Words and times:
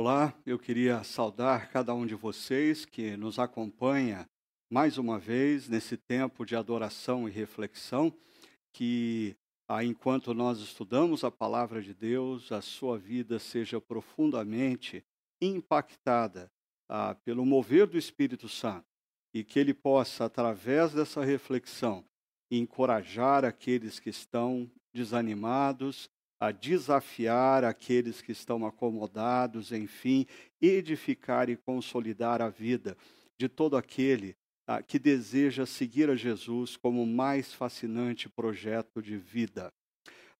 Olá, 0.00 0.32
eu 0.46 0.60
queria 0.60 1.02
saudar 1.02 1.72
cada 1.72 1.92
um 1.92 2.06
de 2.06 2.14
vocês 2.14 2.84
que 2.84 3.16
nos 3.16 3.36
acompanha 3.36 4.28
mais 4.70 4.96
uma 4.96 5.18
vez 5.18 5.68
nesse 5.68 5.96
tempo 5.96 6.46
de 6.46 6.54
adoração 6.54 7.28
e 7.28 7.32
reflexão, 7.32 8.14
que 8.72 9.34
ah, 9.68 9.82
enquanto 9.82 10.32
nós 10.32 10.60
estudamos 10.60 11.24
a 11.24 11.32
palavra 11.32 11.82
de 11.82 11.92
Deus, 11.92 12.52
a 12.52 12.62
sua 12.62 12.96
vida 12.96 13.40
seja 13.40 13.80
profundamente 13.80 15.04
impactada 15.42 16.48
ah, 16.88 17.16
pelo 17.24 17.44
mover 17.44 17.88
do 17.88 17.98
Espírito 17.98 18.48
Santo 18.48 18.86
e 19.34 19.42
que 19.42 19.58
ele 19.58 19.74
possa, 19.74 20.26
através 20.26 20.92
dessa 20.92 21.24
reflexão, 21.24 22.04
encorajar 22.52 23.44
aqueles 23.44 23.98
que 23.98 24.10
estão 24.10 24.70
desanimados, 24.94 26.08
a 26.40 26.52
desafiar 26.52 27.64
aqueles 27.64 28.22
que 28.22 28.32
estão 28.32 28.64
acomodados, 28.64 29.72
enfim, 29.72 30.26
edificar 30.60 31.50
e 31.50 31.56
consolidar 31.56 32.40
a 32.40 32.48
vida 32.48 32.96
de 33.36 33.48
todo 33.48 33.76
aquele 33.76 34.36
ah, 34.66 34.82
que 34.82 34.98
deseja 34.98 35.64
seguir 35.64 36.10
a 36.10 36.14
Jesus 36.14 36.76
como 36.76 37.02
o 37.02 37.06
mais 37.06 37.52
fascinante 37.52 38.28
projeto 38.28 39.00
de 39.02 39.16
vida. 39.16 39.72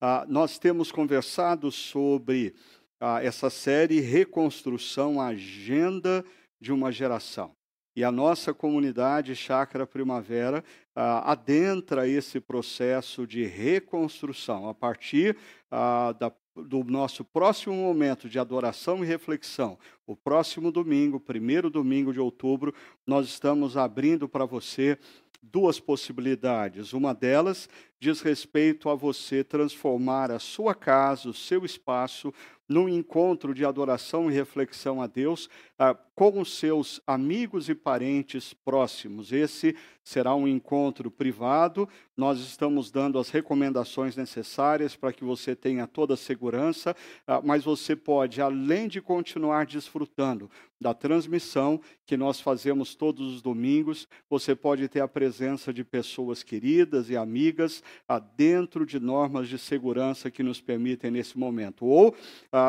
Ah, 0.00 0.24
nós 0.28 0.58
temos 0.58 0.92
conversado 0.92 1.72
sobre 1.72 2.54
ah, 3.00 3.22
essa 3.22 3.50
série 3.50 4.00
Reconstrução, 4.00 5.20
Agenda 5.20 6.24
de 6.60 6.72
uma 6.72 6.92
Geração. 6.92 7.52
E 7.96 8.04
a 8.04 8.12
nossa 8.12 8.54
comunidade 8.54 9.34
Chácara 9.34 9.84
Primavera 9.84 10.62
ah, 11.00 11.30
adentra 11.30 12.08
esse 12.08 12.40
processo 12.40 13.24
de 13.24 13.44
reconstrução 13.44 14.68
a 14.68 14.74
partir 14.74 15.36
ah, 15.70 16.12
da, 16.18 16.32
do 16.56 16.82
nosso 16.82 17.24
próximo 17.24 17.72
momento 17.72 18.28
de 18.28 18.36
adoração 18.36 19.04
e 19.04 19.06
reflexão. 19.06 19.78
O 20.04 20.16
próximo 20.16 20.72
domingo, 20.72 21.20
primeiro 21.20 21.70
domingo 21.70 22.12
de 22.12 22.18
outubro, 22.18 22.74
nós 23.06 23.28
estamos 23.28 23.76
abrindo 23.76 24.28
para 24.28 24.44
você 24.44 24.98
duas 25.40 25.78
possibilidades. 25.78 26.92
Uma 26.92 27.14
delas 27.14 27.68
diz 28.00 28.20
respeito 28.20 28.90
a 28.90 28.96
você 28.96 29.44
transformar 29.44 30.32
a 30.32 30.40
sua 30.40 30.74
casa, 30.74 31.28
o 31.28 31.34
seu 31.34 31.64
espaço, 31.64 32.34
num 32.68 32.88
encontro 32.88 33.54
de 33.54 33.64
adoração 33.64 34.28
e 34.28 34.34
reflexão 34.34 35.00
a 35.00 35.06
Deus 35.06 35.48
ah, 35.78 35.94
com 36.18 36.40
os 36.40 36.58
seus 36.58 37.00
amigos 37.06 37.68
e 37.68 37.74
parentes 37.76 38.52
próximos. 38.52 39.30
Esse 39.30 39.76
será 40.02 40.34
um 40.34 40.48
encontro 40.48 41.12
privado. 41.12 41.88
Nós 42.16 42.40
estamos 42.40 42.90
dando 42.90 43.20
as 43.20 43.30
recomendações 43.30 44.16
necessárias 44.16 44.96
para 44.96 45.12
que 45.12 45.22
você 45.22 45.54
tenha 45.54 45.86
toda 45.86 46.14
a 46.14 46.16
segurança, 46.16 46.96
ah, 47.24 47.40
mas 47.44 47.62
você 47.62 47.94
pode, 47.94 48.40
além 48.40 48.88
de 48.88 49.00
continuar 49.00 49.66
desfrutando 49.66 50.50
da 50.80 50.92
transmissão 50.92 51.80
que 52.04 52.16
nós 52.16 52.40
fazemos 52.40 52.96
todos 52.96 53.34
os 53.34 53.42
domingos, 53.42 54.08
você 54.28 54.56
pode 54.56 54.88
ter 54.88 55.00
a 55.00 55.08
presença 55.08 55.72
de 55.72 55.84
pessoas 55.84 56.42
queridas 56.42 57.10
e 57.10 57.16
amigas 57.16 57.82
ah, 58.08 58.18
dentro 58.18 58.84
de 58.84 58.98
normas 58.98 59.48
de 59.48 59.58
segurança 59.58 60.32
que 60.32 60.42
nos 60.42 60.60
permitem 60.60 61.12
nesse 61.12 61.38
momento. 61.38 61.84
Ou, 61.84 62.16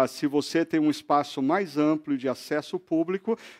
se 0.08 0.28
você 0.28 0.64
tem 0.64 0.80
um 0.80 0.90
espaço 0.92 1.42
mais 1.42 1.78
amplo 1.78 2.18
de 2.18 2.28
acesso 2.28 2.78
público, 2.78 2.99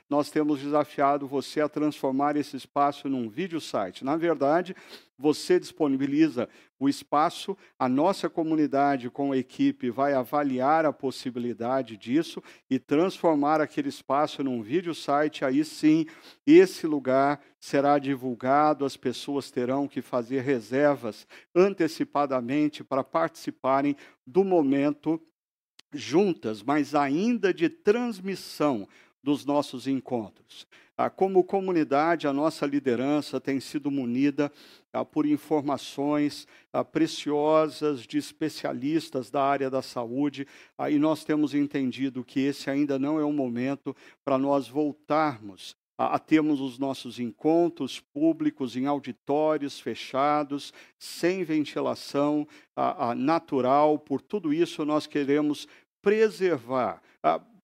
nós 0.10 0.30
temos 0.30 0.60
desafiado 0.60 1.28
você 1.28 1.62
a 1.62 1.70
transformar 1.70 2.36
esse 2.36 2.56
espaço 2.56 3.10
num 3.10 3.30
vídeo 3.30 3.62
site. 3.62 4.04
Na 4.04 4.16
verdade, 4.16 4.76
você 5.18 5.60
disponibiliza 5.60 6.48
o 6.80 6.88
espaço, 6.88 7.58
a 7.78 7.90
nossa 7.90 8.30
comunidade 8.30 9.10
com 9.10 9.34
a 9.34 9.38
equipe 9.38 9.90
vai 9.90 10.14
avaliar 10.14 10.86
a 10.86 10.94
possibilidade 10.94 11.98
disso 11.98 12.42
e 12.70 12.80
transformar 12.80 13.60
aquele 13.60 13.90
espaço 13.90 14.42
num 14.42 14.62
vídeo 14.62 14.96
site. 14.96 15.44
Aí 15.44 15.66
sim, 15.66 16.06
esse 16.48 16.88
lugar 16.88 17.42
será 17.60 18.00
divulgado, 18.00 18.86
as 18.86 18.96
pessoas 18.96 19.52
terão 19.52 19.90
que 19.90 20.02
fazer 20.02 20.42
reservas 20.42 21.28
antecipadamente 21.54 22.82
para 22.82 23.04
participarem 23.04 23.96
do 24.26 24.46
momento 24.46 25.22
juntas, 25.92 26.64
mas 26.64 26.96
ainda 26.96 27.54
de 27.54 27.68
transmissão 27.68 28.88
dos 29.24 29.46
nossos 29.46 29.88
encontros. 29.88 30.68
Ah, 31.02 31.10
como 31.10 31.46
comunidade, 31.46 32.28
a 32.28 32.34
nossa 32.34 32.66
liderança 32.66 33.40
tem 33.40 33.60
sido 33.62 33.90
munida 33.90 34.52
ah, 34.92 35.06
por 35.06 35.26
informações 35.26 36.46
ah, 36.74 36.84
preciosas 36.84 38.02
de 38.02 38.18
especialistas 38.18 39.30
da 39.30 39.42
área 39.42 39.70
da 39.70 39.82
saúde, 39.82 40.46
e 40.90 41.00
nós 41.00 41.24
temos 41.24 41.54
entendido 41.54 42.24
que 42.24 42.42
esse 42.42 42.70
ainda 42.70 43.00
não 43.00 43.18
é 43.18 43.24
o 43.24 43.32
momento 43.32 43.96
para 44.26 44.38
nós 44.38 44.68
voltarmos 44.68 45.74
a, 45.98 46.16
a 46.16 46.20
termos 46.20 46.60
os 46.60 46.78
nossos 46.78 47.18
encontros 47.18 48.02
públicos 48.02 48.76
em 48.76 48.86
auditórios 48.86 49.80
fechados, 49.80 50.74
sem 50.98 51.46
ventilação 51.46 52.46
natural. 53.16 54.00
Por 54.00 54.22
tudo 54.22 54.54
isso, 54.54 54.84
nós 54.84 55.08
queremos 55.08 55.66
preservar. 56.02 57.02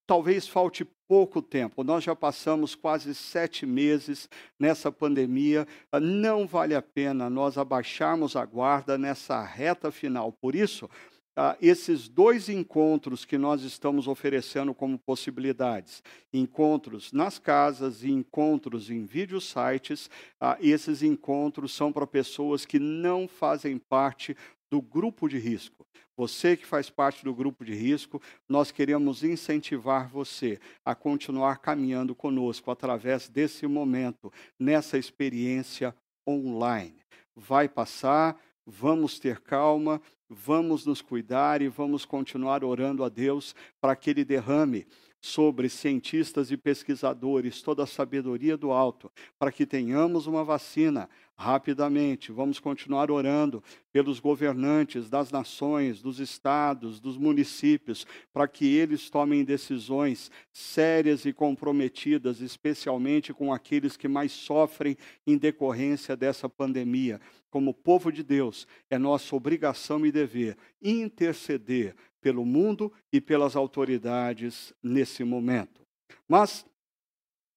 Talvez 0.06 0.48
falte 0.48 0.86
pouco 1.08 1.42
tempo. 1.42 1.84
Nós 1.84 2.04
já 2.04 2.16
passamos 2.16 2.76
quase 2.76 3.14
sete 3.14 3.66
meses 3.66 4.30
nessa 4.60 4.92
pandemia. 4.92 5.68
Não 6.02 6.48
vale 6.48 6.76
a 6.76 6.82
pena 6.82 7.30
nós 7.30 7.58
abaixarmos 7.58 8.36
a 8.36 8.46
guarda 8.46 8.98
nessa 8.98 9.44
reta 9.44 9.92
final. 9.92 10.32
Por 10.32 10.56
isso, 10.56 10.90
ah, 11.38 11.58
esses 11.62 12.08
dois 12.08 12.48
encontros 12.48 13.26
que 13.26 13.38
nós 13.38 13.62
estamos 13.62 14.08
oferecendo 14.08 14.74
como 14.74 14.98
possibilidades, 14.98 16.02
encontros 16.34 17.12
nas 17.12 17.38
casas 17.38 18.04
e 18.04 18.10
encontros 18.10 18.90
em 18.90 19.04
vídeo 19.04 19.42
sites, 19.42 20.10
ah, 20.40 20.58
esses 20.62 21.04
encontros 21.04 21.74
são 21.74 21.92
para 21.92 22.08
pessoas 22.08 22.66
que 22.66 22.80
não 22.80 23.28
fazem 23.28 23.78
parte 23.78 24.36
do 24.72 24.82
grupo 24.82 25.28
de 25.28 25.38
risco. 25.38 25.86
Você 26.18 26.56
que 26.56 26.66
faz 26.66 26.90
parte 26.90 27.26
do 27.26 27.34
grupo 27.34 27.66
de 27.66 27.74
risco, 27.74 28.22
nós 28.48 28.72
queremos 28.72 29.24
incentivar 29.24 30.08
você 30.08 30.60
a 30.84 30.96
continuar 30.96 31.58
caminhando 31.58 32.16
conosco 32.16 32.72
através 32.72 33.28
desse 33.28 33.68
momento, 33.68 34.32
nessa 34.58 34.98
experiência 34.98 35.94
online. 36.28 36.96
Vai 37.36 37.68
passar, 37.68 38.40
vamos 38.66 39.20
ter 39.20 39.42
calma, 39.42 40.02
vamos 40.30 40.86
nos 40.86 41.02
cuidar 41.02 41.62
e 41.62 41.68
vamos 41.68 42.06
continuar 42.06 42.64
orando 42.64 43.04
a 43.04 43.10
Deus 43.10 43.54
para 43.82 43.96
que 43.96 44.10
Ele 44.10 44.24
derrame 44.24 44.88
sobre 45.22 45.68
cientistas 45.70 46.52
e 46.52 46.56
pesquisadores 46.56 47.62
toda 47.62 47.84
a 47.84 47.88
sabedoria 47.88 48.56
do 48.56 48.72
alto, 48.72 49.12
para 49.40 49.52
que 49.52 49.66
tenhamos 49.66 50.28
uma 50.28 50.44
vacina 50.44 51.10
rapidamente. 51.38 52.32
Vamos 52.32 52.60
continuar 52.60 53.12
orando 53.12 53.64
pelos 53.92 54.20
governantes 54.20 55.10
das 55.10 55.32
nações, 55.32 56.02
dos 56.02 56.20
estados, 56.20 57.00
dos 57.00 57.18
municípios, 57.18 58.08
para 58.34 58.48
que 58.48 58.66
eles 58.66 59.10
tomem 59.10 59.44
decisões 59.44 60.32
sérias 60.52 61.26
e 61.26 61.34
comprometidas, 61.34 62.40
especialmente 62.40 63.34
com 63.34 63.54
aqueles 63.54 63.98
que 63.98 64.08
mais 64.08 64.32
sofrem 64.32 64.98
em 65.28 65.38
decorrência 65.38 66.16
dessa 66.16 66.48
pandemia. 66.48 67.20
Como 67.50 67.74
povo 67.74 68.12
de 68.12 68.24
Deus, 68.24 68.68
é 68.90 68.98
nossa 68.98 69.36
obrigação 69.36 70.06
e 70.06 70.12
dever 70.12 70.58
interceder 70.82 71.96
pelo 72.22 72.46
mundo 72.46 72.92
e 73.12 73.22
pelas 73.22 73.56
autoridades 73.56 74.74
nesse 74.82 75.24
momento. 75.24 75.86
Mas, 76.28 76.66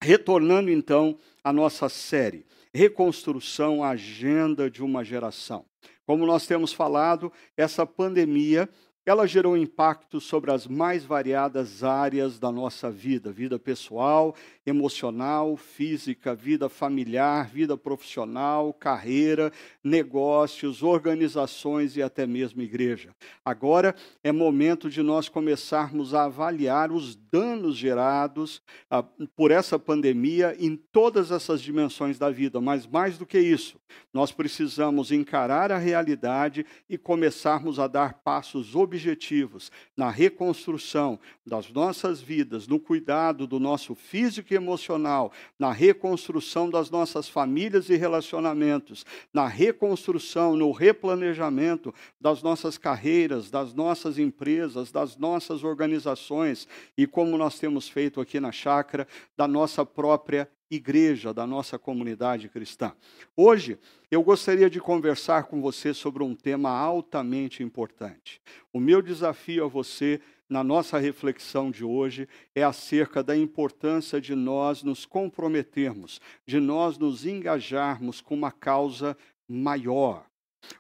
retornando 0.02 0.70
então 0.70 1.18
à 1.42 1.52
nossa 1.52 1.88
série, 1.88 2.44
Reconstrução, 2.78 3.82
Agenda 3.82 4.70
de 4.70 4.84
uma 4.84 5.02
Geração. 5.02 5.64
Como 6.06 6.24
nós 6.24 6.46
temos 6.46 6.72
falado, 6.72 7.32
essa 7.56 7.84
pandemia 7.84 8.68
ela 9.08 9.26
gerou 9.26 9.56
impacto 9.56 10.20
sobre 10.20 10.50
as 10.50 10.66
mais 10.66 11.02
variadas 11.02 11.82
áreas 11.82 12.38
da 12.38 12.52
nossa 12.52 12.90
vida: 12.90 13.32
vida 13.32 13.58
pessoal, 13.58 14.34
emocional, 14.66 15.56
física, 15.56 16.34
vida 16.34 16.68
familiar, 16.68 17.48
vida 17.48 17.76
profissional, 17.76 18.72
carreira, 18.72 19.50
negócios, 19.82 20.82
organizações 20.82 21.96
e 21.96 22.02
até 22.02 22.26
mesmo 22.26 22.60
igreja. 22.60 23.10
Agora 23.42 23.94
é 24.22 24.30
momento 24.30 24.90
de 24.90 25.02
nós 25.02 25.26
começarmos 25.26 26.12
a 26.12 26.24
avaliar 26.24 26.92
os 26.92 27.16
danos 27.16 27.76
gerados 27.76 28.60
ah, 28.90 29.02
por 29.34 29.50
essa 29.50 29.78
pandemia 29.78 30.54
em 30.58 30.76
todas 30.76 31.30
essas 31.30 31.62
dimensões 31.62 32.18
da 32.18 32.30
vida, 32.30 32.60
mas 32.60 32.86
mais 32.86 33.16
do 33.16 33.24
que 33.24 33.38
isso, 33.38 33.80
nós 34.12 34.32
precisamos 34.32 35.10
encarar 35.10 35.72
a 35.72 35.78
realidade 35.78 36.66
e 36.88 36.98
começarmos 36.98 37.78
a 37.78 37.86
dar 37.86 38.12
passos 38.14 38.74
objetivos 38.74 38.97
objetivos 38.98 39.70
na 39.96 40.10
reconstrução 40.10 41.18
das 41.46 41.70
nossas 41.70 42.20
vidas, 42.20 42.66
no 42.66 42.78
cuidado 42.80 43.46
do 43.46 43.60
nosso 43.60 43.94
físico 43.94 44.52
e 44.52 44.56
emocional, 44.56 45.32
na 45.58 45.72
reconstrução 45.72 46.68
das 46.68 46.90
nossas 46.90 47.28
famílias 47.28 47.88
e 47.88 47.96
relacionamentos, 47.96 49.06
na 49.32 49.46
reconstrução, 49.46 50.56
no 50.56 50.72
replanejamento 50.72 51.94
das 52.20 52.42
nossas 52.42 52.76
carreiras, 52.76 53.50
das 53.50 53.72
nossas 53.72 54.18
empresas, 54.18 54.90
das 54.90 55.16
nossas 55.16 55.62
organizações 55.62 56.66
e 56.96 57.06
como 57.06 57.38
nós 57.38 57.58
temos 57.58 57.88
feito 57.88 58.20
aqui 58.20 58.40
na 58.40 58.52
chácara, 58.52 59.06
da 59.36 59.46
nossa 59.46 59.86
própria 59.86 60.48
igreja, 60.70 61.32
da 61.32 61.46
nossa 61.46 61.78
comunidade 61.78 62.48
cristã. 62.48 62.92
Hoje, 63.36 63.78
eu 64.10 64.22
gostaria 64.22 64.68
de 64.68 64.80
conversar 64.80 65.44
com 65.44 65.60
você 65.60 65.94
sobre 65.94 66.22
um 66.22 66.34
tema 66.34 66.70
altamente 66.70 67.62
importante. 67.62 68.40
O 68.72 68.78
meu 68.78 69.00
desafio 69.00 69.64
a 69.64 69.68
você 69.68 70.20
na 70.48 70.62
nossa 70.62 70.98
reflexão 70.98 71.70
de 71.70 71.84
hoje 71.84 72.28
é 72.54 72.62
acerca 72.62 73.22
da 73.22 73.36
importância 73.36 74.20
de 74.20 74.34
nós 74.34 74.82
nos 74.82 75.04
comprometermos, 75.04 76.20
de 76.46 76.60
nós 76.60 76.98
nos 76.98 77.26
engajarmos 77.26 78.20
com 78.20 78.34
uma 78.34 78.52
causa 78.52 79.16
maior 79.48 80.27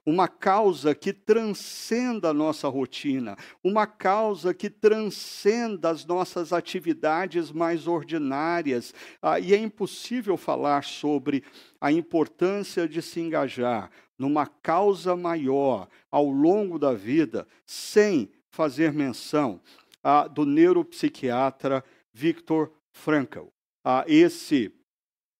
uma 0.04 0.28
causa 0.28 0.94
que 0.94 1.12
transcenda 1.12 2.30
a 2.30 2.34
nossa 2.34 2.68
rotina, 2.68 3.36
uma 3.62 3.86
causa 3.86 4.52
que 4.52 4.68
transcenda 4.68 5.90
as 5.90 6.04
nossas 6.04 6.52
atividades 6.52 7.50
mais 7.50 7.86
ordinárias. 7.86 8.94
Ah, 9.22 9.38
e 9.38 9.54
é 9.54 9.58
impossível 9.58 10.36
falar 10.36 10.84
sobre 10.84 11.44
a 11.80 11.92
importância 11.92 12.88
de 12.88 13.00
se 13.00 13.20
engajar 13.20 13.90
numa 14.18 14.46
causa 14.46 15.14
maior 15.14 15.88
ao 16.10 16.28
longo 16.28 16.78
da 16.78 16.92
vida 16.92 17.46
sem 17.64 18.30
fazer 18.50 18.92
menção 18.92 19.60
ah, 20.02 20.26
do 20.26 20.44
neuropsiquiatra 20.44 21.84
Viktor 22.12 22.72
Frankl. 22.90 23.46
Ah, 23.84 24.04
esse 24.08 24.72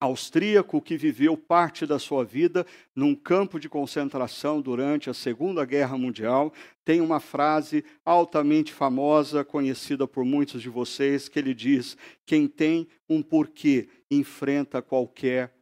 austríaco 0.00 0.80
que 0.80 0.96
viveu 0.96 1.36
parte 1.36 1.84
da 1.84 1.98
sua 1.98 2.24
vida 2.24 2.64
num 2.94 3.14
campo 3.14 3.58
de 3.58 3.68
concentração 3.68 4.60
durante 4.60 5.10
a 5.10 5.14
Segunda 5.14 5.64
Guerra 5.64 5.98
Mundial, 5.98 6.52
tem 6.84 7.00
uma 7.00 7.20
frase 7.20 7.84
altamente 8.04 8.72
famosa, 8.72 9.44
conhecida 9.44 10.06
por 10.06 10.24
muitos 10.24 10.62
de 10.62 10.68
vocês, 10.68 11.28
que 11.28 11.38
ele 11.38 11.52
diz: 11.54 11.96
Quem 12.24 12.46
tem 12.46 12.86
um 13.08 13.22
porquê 13.22 13.88
enfrenta 14.10 14.80
qualquer 14.80 15.52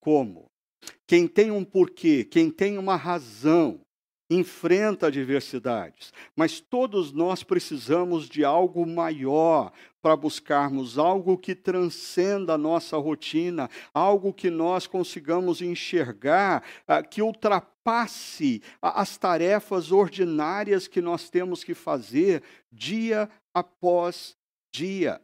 como. 0.00 0.50
Quem 1.06 1.26
tem 1.26 1.50
um 1.50 1.64
porquê, 1.64 2.24
quem 2.24 2.50
tem 2.50 2.76
uma 2.76 2.96
razão, 2.96 3.80
enfrenta 4.28 5.06
adversidades, 5.06 6.12
mas 6.34 6.60
todos 6.60 7.12
nós 7.12 7.42
precisamos 7.42 8.28
de 8.28 8.44
algo 8.44 8.86
maior 8.86 9.72
para 10.04 10.16
buscarmos 10.16 10.98
algo 10.98 11.38
que 11.38 11.54
transcenda 11.54 12.52
a 12.52 12.58
nossa 12.58 12.98
rotina, 12.98 13.70
algo 13.94 14.34
que 14.34 14.50
nós 14.50 14.86
consigamos 14.86 15.62
enxergar, 15.62 16.62
ah, 16.86 17.02
que 17.02 17.22
ultrapasse 17.22 18.62
as 18.82 19.16
tarefas 19.16 19.90
ordinárias 19.90 20.86
que 20.86 21.00
nós 21.00 21.30
temos 21.30 21.64
que 21.64 21.72
fazer 21.72 22.42
dia 22.70 23.30
após 23.54 24.36
dia. 24.70 25.22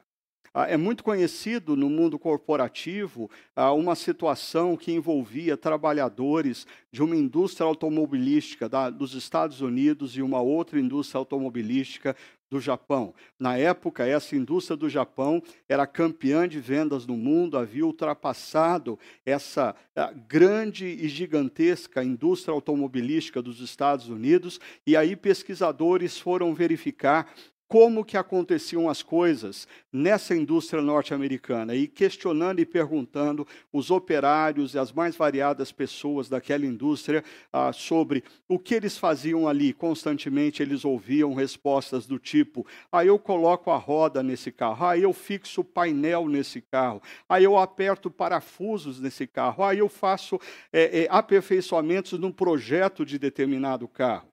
Ah, 0.53 0.67
é 0.67 0.77
muito 0.77 1.05
conhecido 1.05 1.76
no 1.76 1.88
mundo 1.88 2.19
corporativo 2.19 3.31
ah, 3.55 3.73
uma 3.73 3.94
situação 3.94 4.79
que 4.79 4.91
envolvia 4.91 5.56
trabalhadores 5.59 6.67
de 6.91 7.03
uma 7.03 7.15
indústria 7.15 7.67
automobilística 7.67 8.69
dos 8.91 9.15
Estados 9.15 9.61
Unidos 9.61 10.17
e 10.17 10.23
uma 10.23 10.41
outra 10.41 10.81
indústria 10.81 11.19
automobilística 11.19 12.17
do 12.50 12.61
Japão. 12.61 13.14
Na 13.38 13.56
época, 13.56 14.05
essa 14.05 14.35
indústria 14.35 14.76
do 14.76 14.88
Japão 14.88 15.43
era 15.69 15.87
campeã 15.87 16.49
de 16.49 16.58
vendas 16.58 17.06
no 17.06 17.17
mundo, 17.17 17.56
havia 17.56 17.87
ultrapassado 17.87 18.99
essa 19.25 19.75
ah, 19.94 20.12
grande 20.12 20.87
e 20.87 21.08
gigantesca 21.08 22.02
indústria 22.02 22.52
automobilística 22.52 23.41
dos 23.41 23.61
Estados 23.61 24.08
Unidos, 24.08 24.58
e 24.87 24.97
aí 24.97 25.14
pesquisadores 25.14 26.19
foram 26.19 26.52
verificar 26.55 27.32
como 27.71 28.05
que 28.05 28.17
aconteciam 28.17 28.89
as 28.91 29.01
coisas 29.01 29.69
nessa 29.93 30.35
indústria 30.35 30.83
norte-americana 30.83 31.73
e 31.73 31.87
questionando 31.87 32.59
e 32.59 32.67
perguntando 32.67 33.47
os 33.73 33.93
operários 33.93 34.75
e 34.75 34.79
as 34.79 34.91
mais 34.91 35.15
variadas 35.15 35.71
pessoas 35.71 36.29
daquela 36.29 36.67
indústria 36.67 37.23
ah, 37.53 37.73
sobre 37.73 38.25
o 38.49 38.59
que 38.59 38.75
eles 38.75 38.99
faziam 38.99 39.47
ali. 39.47 39.73
Constantemente 39.73 40.61
eles 40.65 40.85
ouviam 40.85 41.33
respostas 41.33 42.09
do 42.09 42.19
tipo: 42.19 42.67
"Ah, 42.91 43.05
eu 43.05 43.21
coloco 43.21 43.71
a 43.71 43.77
roda 43.77 44.21
nesse 44.21 44.51
carro. 44.51 44.85
Ah, 44.85 44.99
eu 44.99 45.13
fixo 45.13 45.61
o 45.61 45.65
painel 45.65 46.29
nesse 46.29 46.61
carro. 46.61 47.01
Ah, 47.29 47.41
eu 47.41 47.57
aperto 47.57 48.11
parafusos 48.11 48.99
nesse 48.99 49.29
carro. 49.29 49.63
Ah, 49.63 49.77
eu 49.77 49.89
faço 49.89 50.41
é, 50.73 51.03
é, 51.03 51.09
aperfeiçoamentos 51.09 52.19
num 52.19 52.33
projeto 52.33 53.07
de 53.07 53.17
determinado 53.17 53.87
carro." 53.87 54.29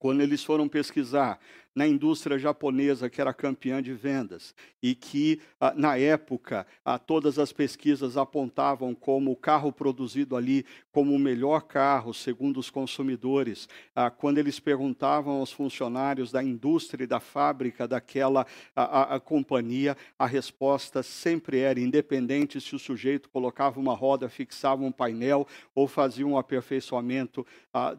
Quando 0.00 0.20
eles 0.20 0.44
foram 0.44 0.68
pesquisar 0.68 1.40
na 1.78 1.86
indústria 1.86 2.36
japonesa, 2.36 3.08
que 3.08 3.20
era 3.20 3.32
campeã 3.32 3.80
de 3.80 3.94
vendas, 3.94 4.52
e 4.82 4.96
que, 4.96 5.40
ah, 5.60 5.72
na 5.76 5.96
época, 5.96 6.66
ah, 6.84 6.98
todas 6.98 7.38
as 7.38 7.52
pesquisas 7.52 8.16
apontavam 8.16 8.96
como 8.96 9.30
o 9.30 9.36
carro 9.36 9.72
produzido 9.72 10.34
ali 10.34 10.66
como 10.90 11.14
o 11.14 11.18
melhor 11.20 11.60
carro, 11.60 12.12
segundo 12.12 12.58
os 12.58 12.68
consumidores. 12.68 13.68
Ah, 13.94 14.10
quando 14.10 14.38
eles 14.38 14.58
perguntavam 14.58 15.36
aos 15.38 15.52
funcionários 15.52 16.32
da 16.32 16.42
indústria 16.42 17.04
e 17.04 17.06
da 17.06 17.20
fábrica 17.20 17.86
daquela 17.86 18.44
a, 18.74 19.14
a 19.14 19.20
companhia, 19.20 19.96
a 20.18 20.26
resposta 20.26 21.00
sempre 21.00 21.60
era, 21.60 21.78
independente 21.78 22.60
se 22.60 22.74
o 22.74 22.78
sujeito 22.78 23.28
colocava 23.28 23.78
uma 23.78 23.94
roda, 23.94 24.28
fixava 24.28 24.82
um 24.82 24.90
painel 24.90 25.46
ou 25.76 25.86
fazia 25.86 26.26
um 26.26 26.36
aperfeiçoamento 26.36 27.46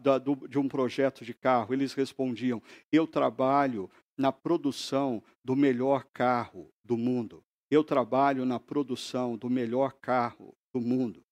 da, 0.02 0.18
do, 0.18 0.36
de 0.46 0.58
um 0.58 0.68
projeto 0.68 1.24
de 1.24 1.32
carro. 1.32 1.72
Eles 1.72 1.94
respondiam: 1.94 2.62
Eu 2.92 3.06
trabalho 3.06 3.69
trabalho 3.70 3.90
na 4.18 4.32
produção 4.32 5.22
do 5.44 5.54
melhor 5.54 6.04
carro 6.12 6.70
do 6.84 6.96
mundo. 6.96 7.42
Eu 7.70 7.84
trabalho 7.84 8.44
na 8.44 8.58
produção 8.58 9.36
do 9.36 9.48
melhor 9.48 9.92
carro 9.92 10.54
do 10.74 10.80
mundo. 10.80 11.22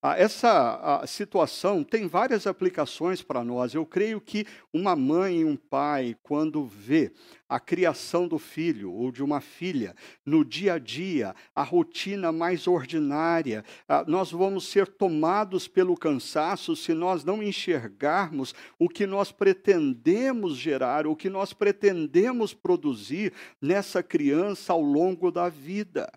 Ah, 0.00 0.16
essa 0.16 1.02
situação 1.06 1.82
tem 1.82 2.06
várias 2.06 2.46
aplicações 2.46 3.20
para 3.22 3.42
nós. 3.42 3.74
Eu 3.74 3.84
creio 3.84 4.20
que 4.20 4.46
uma 4.72 4.94
mãe 4.94 5.40
e 5.40 5.44
um 5.44 5.56
pai, 5.56 6.16
quando 6.22 6.64
vê 6.64 7.12
a 7.52 7.60
criação 7.60 8.26
do 8.26 8.38
filho 8.38 8.90
ou 8.90 9.12
de 9.12 9.22
uma 9.22 9.38
filha. 9.38 9.94
No 10.24 10.42
dia 10.42 10.74
a 10.74 10.78
dia, 10.78 11.34
a 11.54 11.62
rotina 11.62 12.32
mais 12.32 12.66
ordinária, 12.66 13.62
ah, 13.86 14.02
nós 14.08 14.30
vamos 14.30 14.66
ser 14.66 14.86
tomados 14.86 15.68
pelo 15.68 15.94
cansaço 15.94 16.74
se 16.74 16.94
nós 16.94 17.24
não 17.24 17.42
enxergarmos 17.42 18.54
o 18.78 18.88
que 18.88 19.06
nós 19.06 19.30
pretendemos 19.30 20.56
gerar, 20.56 21.06
o 21.06 21.14
que 21.14 21.28
nós 21.28 21.52
pretendemos 21.52 22.54
produzir 22.54 23.34
nessa 23.60 24.02
criança 24.02 24.72
ao 24.72 24.80
longo 24.80 25.30
da 25.30 25.50
vida. 25.50 26.10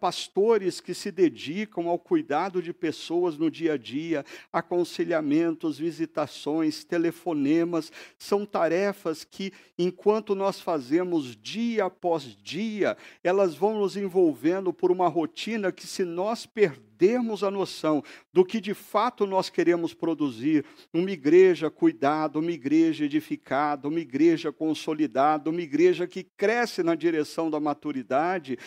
Pastores 0.00 0.80
que 0.80 0.94
se 0.94 1.12
dedicam 1.12 1.88
ao 1.88 1.98
cuidado 1.98 2.62
de 2.62 2.72
pessoas 2.72 3.36
no 3.36 3.50
dia 3.50 3.74
a 3.74 3.76
dia, 3.76 4.24
aconselhamentos, 4.50 5.78
visitações, 5.78 6.84
telefonemas, 6.84 7.92
são 8.18 8.46
tarefas 8.46 9.24
que, 9.24 9.52
enquanto 9.78 10.34
nós 10.34 10.58
fazemos 10.64 11.36
dia 11.36 11.84
após 11.84 12.36
dia, 12.42 12.96
elas 13.22 13.54
vão 13.54 13.78
nos 13.78 13.96
envolvendo 13.96 14.72
por 14.72 14.90
uma 14.90 15.06
rotina 15.06 15.70
que, 15.70 15.86
se 15.86 16.04
nós 16.04 16.46
perdermos, 16.46 16.94
a 17.42 17.50
noção 17.50 18.02
do 18.32 18.44
que 18.44 18.60
de 18.60 18.72
fato 18.72 19.26
nós 19.26 19.50
queremos 19.50 19.92
produzir, 19.92 20.64
uma 20.92 21.10
igreja 21.10 21.70
cuidada, 21.70 22.38
uma 22.38 22.50
igreja 22.50 23.04
edificada, 23.04 23.88
uma 23.88 24.00
igreja 24.00 24.50
consolidada, 24.50 25.50
uma 25.50 25.60
igreja 25.60 26.06
que 26.06 26.22
cresce 26.22 26.82
na 26.82 26.94
direção 26.94 27.50
da 27.50 27.60
maturidade, 27.60 28.58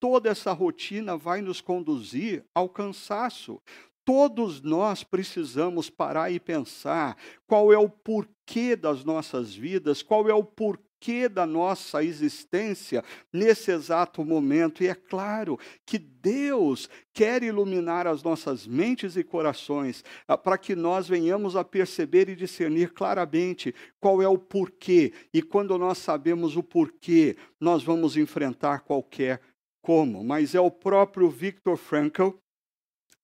toda 0.00 0.30
essa 0.30 0.52
rotina 0.52 1.16
vai 1.16 1.42
nos 1.42 1.60
conduzir 1.60 2.44
ao 2.54 2.70
cansaço. 2.70 3.60
Todos 4.04 4.60
nós 4.60 5.02
precisamos 5.02 5.88
parar 5.88 6.30
e 6.30 6.38
pensar 6.38 7.16
qual 7.46 7.72
é 7.72 7.78
o 7.78 7.88
porquê 7.88 8.76
das 8.76 9.02
nossas 9.02 9.54
vidas, 9.54 10.02
qual 10.02 10.28
é 10.28 10.34
o 10.34 10.44
porquê 10.44 10.83
porquê 11.04 11.28
da 11.28 11.46
nossa 11.46 12.02
existência 12.02 13.04
nesse 13.30 13.70
exato 13.70 14.24
momento. 14.24 14.82
E 14.82 14.88
é 14.88 14.94
claro 14.94 15.58
que 15.84 15.98
Deus 15.98 16.88
quer 17.12 17.42
iluminar 17.42 18.06
as 18.06 18.22
nossas 18.22 18.66
mentes 18.66 19.14
e 19.14 19.22
corações 19.22 20.02
ah, 20.26 20.38
para 20.38 20.56
que 20.56 20.74
nós 20.74 21.06
venhamos 21.06 21.56
a 21.56 21.62
perceber 21.62 22.30
e 22.30 22.36
discernir 22.36 22.94
claramente 22.94 23.74
qual 24.00 24.22
é 24.22 24.28
o 24.28 24.38
porquê. 24.38 25.12
E 25.32 25.42
quando 25.42 25.76
nós 25.76 25.98
sabemos 25.98 26.56
o 26.56 26.62
porquê, 26.62 27.36
nós 27.60 27.82
vamos 27.82 28.16
enfrentar 28.16 28.80
qualquer 28.80 29.40
como. 29.82 30.24
Mas 30.24 30.54
é 30.54 30.60
o 30.60 30.70
próprio 30.70 31.28
Viktor 31.28 31.76
Frankl 31.76 32.30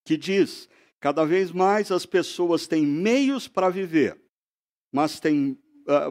que 0.05 0.19
diz: 0.19 0.69
cada 1.01 1.25
vez 1.25 1.51
mais 1.51 1.91
as 1.91 2.05
pessoas 2.05 2.67
têm 2.67 2.85
meios 2.85 3.49
para 3.49 3.71
viver, 3.71 4.21
mas 4.93 5.19
têm 5.19 5.59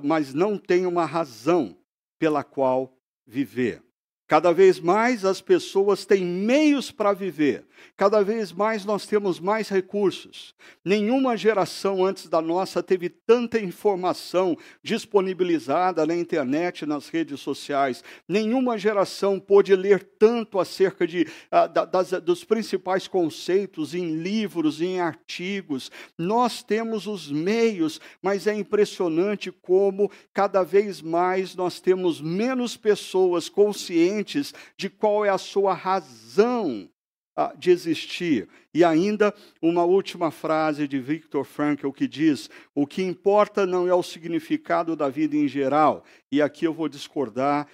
mas 0.03 0.33
não 0.33 0.57
têm 0.57 0.85
uma 0.85 1.05
razão 1.05 1.77
pela 2.17 2.43
qual 2.43 2.97
viver. 3.25 3.83
Cada 4.29 4.51
vez 4.51 4.79
mais 4.79 5.25
as 5.25 5.41
pessoas 5.41 6.05
têm 6.05 6.23
meios 6.23 6.91
para 6.91 7.13
viver, 7.13 7.65
cada 7.97 8.21
vez 8.21 8.51
mais 8.51 8.85
nós 8.85 9.07
temos 9.07 9.39
mais 9.39 9.69
recursos. 9.69 10.53
Nenhuma 10.85 11.35
geração 11.35 12.05
antes 12.05 12.27
da 12.27 12.39
nossa 12.39 12.83
teve 12.83 13.09
tanta 13.09 13.59
informação 13.59 14.55
disponibilizada 14.83 16.05
na 16.05 16.15
internet, 16.15 16.85
nas 16.85 17.09
redes 17.09 17.39
sociais. 17.39 18.03
Nenhuma 18.27 18.77
geração 18.77 19.39
pôde 19.39 19.75
ler 19.75 20.03
tanto 20.19 20.59
acerca 20.59 21.07
de, 21.07 21.25
uh, 21.51 21.87
das, 21.87 22.11
dos 22.21 22.43
principais 22.43 23.07
conceitos 23.07 23.95
em 23.95 24.11
livros, 24.21 24.79
em 24.79 24.99
artigos. 25.01 25.89
Nós 26.15 26.61
temos 26.61 27.07
os 27.07 27.31
meios, 27.31 27.99
mas 28.21 28.45
é 28.45 28.53
impressionante 28.53 29.51
como 29.51 30.11
cada 30.31 30.61
vez 30.61 31.01
mais 31.01 31.55
nós 31.55 31.79
temos 31.79 32.21
menos 32.21 32.77
pessoas 32.77 33.49
conscientes 33.49 34.18
conscientes 34.19 34.53
de 34.77 34.89
qual 34.89 35.25
é 35.25 35.29
a 35.29 35.37
sua 35.37 35.73
razão 35.73 36.89
ah, 37.35 37.53
de 37.57 37.71
existir. 37.71 38.47
E 38.73 38.83
ainda 38.83 39.33
uma 39.61 39.83
última 39.83 40.31
frase 40.31 40.87
de 40.87 40.99
Viktor 40.99 41.43
Frankl 41.43 41.91
que 41.91 42.07
diz: 42.07 42.49
o 42.75 42.85
que 42.85 43.01
importa 43.01 43.65
não 43.65 43.87
é 43.87 43.93
o 43.93 44.03
significado 44.03 44.95
da 44.95 45.09
vida 45.09 45.35
em 45.35 45.47
geral. 45.47 46.03
E 46.31 46.41
aqui 46.41 46.65
eu 46.65 46.73
vou 46.73 46.89
discordar 46.89 47.67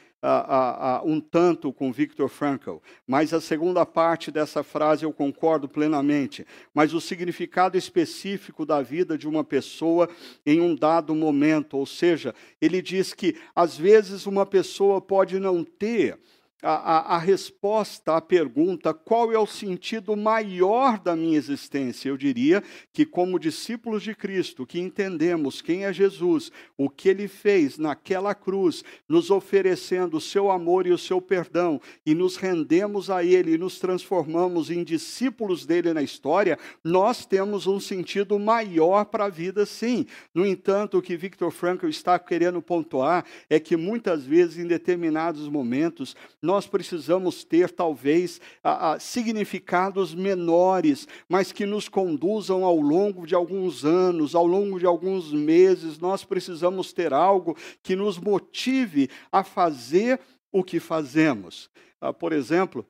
um 1.04 1.20
tanto 1.20 1.72
com 1.72 1.92
Viktor 1.92 2.28
Frankl, 2.28 2.78
mas 3.08 3.34
a 3.34 3.42
segunda 3.42 3.86
parte 3.86 4.32
dessa 4.32 4.64
frase 4.64 5.06
eu 5.06 5.14
concordo 5.14 5.68
plenamente. 5.68 6.46
Mas 6.74 6.94
o 6.94 7.02
significado 7.02 7.78
específico 7.78 8.66
da 8.66 8.82
vida 8.82 9.18
de 9.18 9.28
uma 9.28 9.44
pessoa 9.44 10.10
em 10.46 10.60
um 10.62 10.76
dado 10.76 11.14
momento, 11.14 11.78
ou 11.78 11.86
seja, 11.86 12.34
ele 12.62 12.82
diz 12.82 13.14
que 13.14 13.36
às 13.56 13.78
vezes 13.78 14.26
uma 14.26 14.46
pessoa 14.46 15.00
pode 15.02 15.40
não 15.40 15.64
ter 15.64 16.20
a, 16.62 16.72
a, 16.72 17.16
a, 17.16 17.18
resposta 17.18 18.16
à 18.16 18.22
pergunta 18.22 18.94
qual 18.94 19.32
é 19.32 19.38
o 19.38 19.46
sentido 19.46 20.16
maior 20.16 21.00
da 21.00 21.16
minha 21.16 21.38
existência. 21.38 22.10
Eu 22.10 22.18
diria 22.18 22.64
que, 22.94 23.06
como 23.06 23.40
discípulos 23.40 24.02
de 24.04 24.16
Cristo, 24.16 24.66
que 24.66 24.80
entendemos 24.80 25.62
quem 25.62 25.86
é 25.86 25.94
Jesus, 25.94 26.52
o 26.78 26.90
que 26.90 27.10
ele 27.10 27.28
fez 27.28 27.78
naquela 27.78 28.34
cruz, 28.34 28.84
nos 29.08 29.30
oferecendo 29.30 30.18
o 30.18 30.22
seu 30.22 30.50
amor 30.50 30.88
e 30.88 30.92
o 30.92 30.98
seu 30.98 31.22
perdão, 31.22 31.80
e 32.06 32.16
nos 32.16 32.38
rendemos 32.38 33.10
a 33.10 33.24
ele 33.24 33.54
e 33.54 33.58
nos 33.58 33.78
transformamos 33.78 34.72
em 34.72 34.84
discípulos 34.84 35.66
dele 35.66 35.94
na 35.94 36.02
história, 36.02 36.58
nós 36.84 37.26
temos 37.26 37.68
um 37.68 37.80
sentido 37.80 38.40
maior 38.40 39.06
para 39.06 39.26
a 39.26 39.30
vida, 39.30 39.66
sim. 39.66 40.06
No 40.34 40.46
entanto, 40.46 40.98
o 40.98 41.02
que 41.02 41.18
Victor 41.18 41.52
Frankl 41.52 41.88
está 41.88 42.18
querendo 42.18 42.62
pontuar 42.62 43.26
é 43.50 43.60
que 43.60 43.76
muitas 43.76 44.24
vezes, 44.24 44.58
em 44.58 44.68
determinados 44.68 45.48
momentos, 45.50 46.16
nós 46.46 46.68
precisamos 46.68 47.44
ter, 47.44 47.72
talvez, 47.72 48.40
a, 48.64 48.94
a, 48.94 49.00
significados 49.00 50.14
menores, 50.14 51.08
mas 51.28 51.52
que 51.52 51.66
nos 51.66 51.90
conduzam 51.90 52.64
ao 52.64 52.80
longo 52.80 53.26
de 53.26 53.36
alguns 53.36 53.84
anos, 53.84 54.36
ao 54.36 54.46
longo 54.46 54.80
de 54.80 54.86
alguns 54.86 55.34
meses. 55.34 56.00
Nós 56.00 56.24
precisamos 56.24 56.94
ter 56.94 57.12
algo 57.14 57.58
que 57.82 57.96
nos 57.96 58.18
motive 58.18 59.10
a 59.32 59.44
fazer 59.44 60.20
o 60.52 60.64
que 60.64 60.80
fazemos. 60.80 61.70
Ah, 62.00 62.14
por 62.14 62.32
exemplo, 62.32 62.86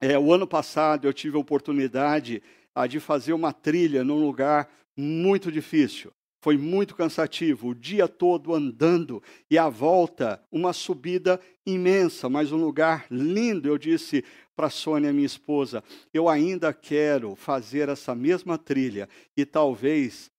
é, 0.00 0.18
o 0.18 0.32
ano 0.32 0.46
passado 0.46 1.08
eu 1.08 1.12
tive 1.12 1.36
a 1.36 1.40
oportunidade 1.40 2.42
ah, 2.74 2.86
de 2.86 3.00
fazer 3.00 3.32
uma 3.32 3.52
trilha 3.52 4.04
num 4.04 4.20
lugar 4.24 4.70
muito 4.96 5.50
difícil. 5.50 6.12
Foi 6.40 6.56
muito 6.56 6.94
cansativo, 6.94 7.68
o 7.68 7.74
dia 7.74 8.06
todo 8.06 8.54
andando 8.54 9.22
e 9.50 9.58
a 9.58 9.68
volta, 9.68 10.40
uma 10.50 10.72
subida 10.72 11.40
imensa, 11.64 12.28
mas 12.28 12.52
um 12.52 12.56
lugar 12.56 13.06
lindo. 13.10 13.68
Eu 13.68 13.78
disse 13.78 14.24
para 14.54 14.70
Sônia, 14.70 15.12
minha 15.12 15.26
esposa, 15.26 15.82
eu 16.14 16.28
ainda 16.28 16.72
quero 16.72 17.34
fazer 17.34 17.88
essa 17.88 18.14
mesma 18.14 18.56
trilha 18.56 19.08
e 19.36 19.44
talvez 19.44 20.30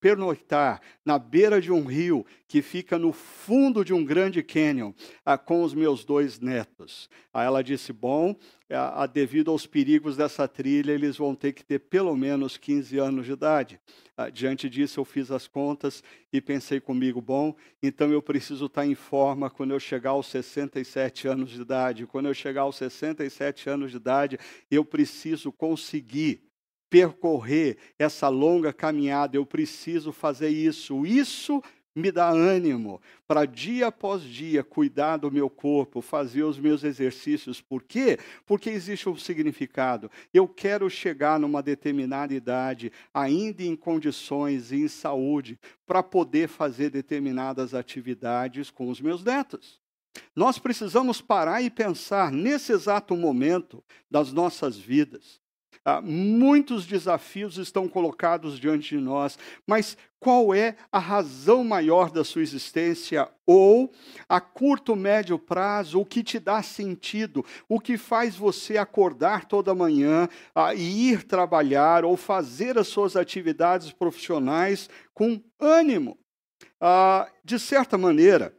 pernoitar 0.00 0.80
na 1.04 1.18
beira 1.18 1.60
de 1.60 1.72
um 1.72 1.84
rio 1.84 2.26
que 2.46 2.60
fica 2.60 2.98
no 2.98 3.12
fundo 3.12 3.84
de 3.84 3.92
um 3.94 4.04
grande 4.04 4.42
cânion 4.42 4.92
ah, 5.24 5.38
com 5.38 5.62
os 5.62 5.74
meus 5.74 6.04
dois 6.04 6.38
netos. 6.38 7.08
Aí 7.32 7.46
ela 7.46 7.62
disse: 7.62 7.92
Bom, 7.92 8.36
ah, 8.70 9.06
devido 9.06 9.50
aos 9.50 9.66
perigos 9.66 10.16
dessa 10.16 10.46
trilha, 10.46 10.92
eles 10.92 11.16
vão 11.16 11.34
ter 11.34 11.52
que 11.52 11.64
ter 11.64 11.78
pelo 11.78 12.14
menos 12.14 12.56
15 12.56 12.98
anos 12.98 13.26
de 13.26 13.32
idade. 13.32 13.80
Ah, 14.16 14.28
diante 14.28 14.68
disso, 14.68 15.00
eu 15.00 15.04
fiz 15.04 15.30
as 15.30 15.46
contas 15.46 16.02
e 16.32 16.40
pensei 16.40 16.80
comigo: 16.80 17.20
bom, 17.20 17.54
então 17.82 18.10
eu 18.10 18.20
preciso 18.20 18.66
estar 18.66 18.84
em 18.84 18.94
forma 18.94 19.48
quando 19.48 19.70
eu 19.70 19.80
chegar 19.80 20.10
aos 20.10 20.26
67 20.26 21.28
anos 21.28 21.50
de 21.50 21.60
idade. 21.60 22.06
Quando 22.06 22.26
eu 22.26 22.34
chegar 22.34 22.62
aos 22.62 22.76
67 22.76 23.70
anos 23.70 23.90
de 23.90 23.96
idade, 23.96 24.38
eu 24.70 24.84
preciso 24.84 25.52
conseguir 25.52 26.47
percorrer 26.90 27.76
essa 27.98 28.28
longa 28.28 28.72
caminhada, 28.72 29.36
eu 29.36 29.44
preciso 29.44 30.12
fazer 30.12 30.48
isso. 30.48 31.04
Isso 31.04 31.62
me 31.98 32.12
dá 32.12 32.30
ânimo 32.30 33.00
para 33.26 33.44
dia 33.44 33.88
após 33.88 34.22
dia 34.22 34.62
cuidar 34.62 35.16
do 35.16 35.30
meu 35.30 35.50
corpo, 35.50 36.00
fazer 36.00 36.44
os 36.44 36.58
meus 36.58 36.84
exercícios. 36.84 37.60
Por 37.60 37.82
quê? 37.82 38.18
Porque 38.46 38.70
existe 38.70 39.08
um 39.08 39.16
significado. 39.16 40.10
Eu 40.32 40.46
quero 40.46 40.88
chegar 40.88 41.38
numa 41.40 41.62
determinada 41.62 42.32
idade, 42.32 42.92
ainda 43.12 43.62
em 43.62 43.74
condições 43.74 44.70
e 44.70 44.76
em 44.76 44.88
saúde, 44.88 45.58
para 45.86 46.02
poder 46.02 46.48
fazer 46.48 46.90
determinadas 46.90 47.74
atividades 47.74 48.70
com 48.70 48.88
os 48.88 49.00
meus 49.00 49.24
netos. 49.24 49.80
Nós 50.34 50.58
precisamos 50.58 51.20
parar 51.20 51.62
e 51.62 51.70
pensar 51.70 52.32
nesse 52.32 52.72
exato 52.72 53.16
momento 53.16 53.84
das 54.10 54.32
nossas 54.32 54.76
vidas. 54.76 55.40
Ah, 55.90 56.02
muitos 56.02 56.84
desafios 56.84 57.56
estão 57.56 57.88
colocados 57.88 58.60
diante 58.60 58.90
de 58.94 59.02
nós, 59.02 59.38
mas 59.66 59.96
qual 60.20 60.52
é 60.52 60.76
a 60.92 60.98
razão 60.98 61.64
maior 61.64 62.10
da 62.10 62.22
sua 62.22 62.42
existência? 62.42 63.26
Ou, 63.46 63.90
a 64.28 64.38
curto, 64.38 64.94
médio 64.94 65.38
prazo, 65.38 65.98
o 65.98 66.04
que 66.04 66.22
te 66.22 66.38
dá 66.38 66.62
sentido? 66.62 67.42
O 67.66 67.80
que 67.80 67.96
faz 67.96 68.36
você 68.36 68.76
acordar 68.76 69.46
toda 69.46 69.74
manhã 69.74 70.28
ah, 70.54 70.74
e 70.74 71.08
ir 71.10 71.22
trabalhar 71.22 72.04
ou 72.04 72.18
fazer 72.18 72.76
as 72.76 72.88
suas 72.88 73.16
atividades 73.16 73.90
profissionais 73.90 74.90
com 75.14 75.42
ânimo? 75.58 76.18
Ah, 76.78 77.26
de 77.42 77.58
certa 77.58 77.96
maneira, 77.96 78.54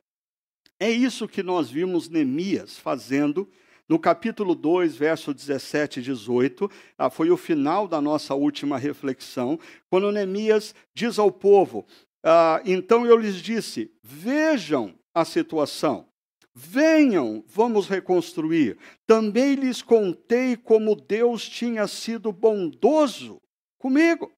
é 0.80 0.90
isso 0.90 1.28
que 1.28 1.44
nós 1.44 1.70
vimos 1.70 2.10
Neemias 2.10 2.76
fazendo 2.76 3.48
no 3.90 3.98
capítulo 3.98 4.54
2, 4.54 4.96
verso 4.96 5.34
17 5.34 6.00
e 6.00 6.04
18, 6.04 6.70
ah, 6.96 7.10
foi 7.10 7.32
o 7.32 7.38
final 7.38 7.88
da 7.88 8.00
nossa 8.00 8.36
última 8.36 8.78
reflexão, 8.78 9.60
quando 9.90 10.12
Neemias 10.12 10.76
diz 10.94 11.18
ao 11.18 11.32
povo: 11.32 11.86
ah, 12.24 12.62
Então 12.64 13.06
eu 13.06 13.18
lhes 13.18 13.38
disse, 13.38 13.92
vejam 14.04 14.94
a 15.14 15.26
situação. 15.26 16.08
Venham, 16.54 17.44
vamos 17.48 17.88
reconstruir. 17.88 18.78
Também 19.08 19.56
lhes 19.56 19.82
contei 19.82 20.58
como 20.58 20.96
Deus 20.96 21.48
tinha 21.48 21.88
sido 21.88 22.32
bondoso 22.32 23.42
comigo. 23.80 24.32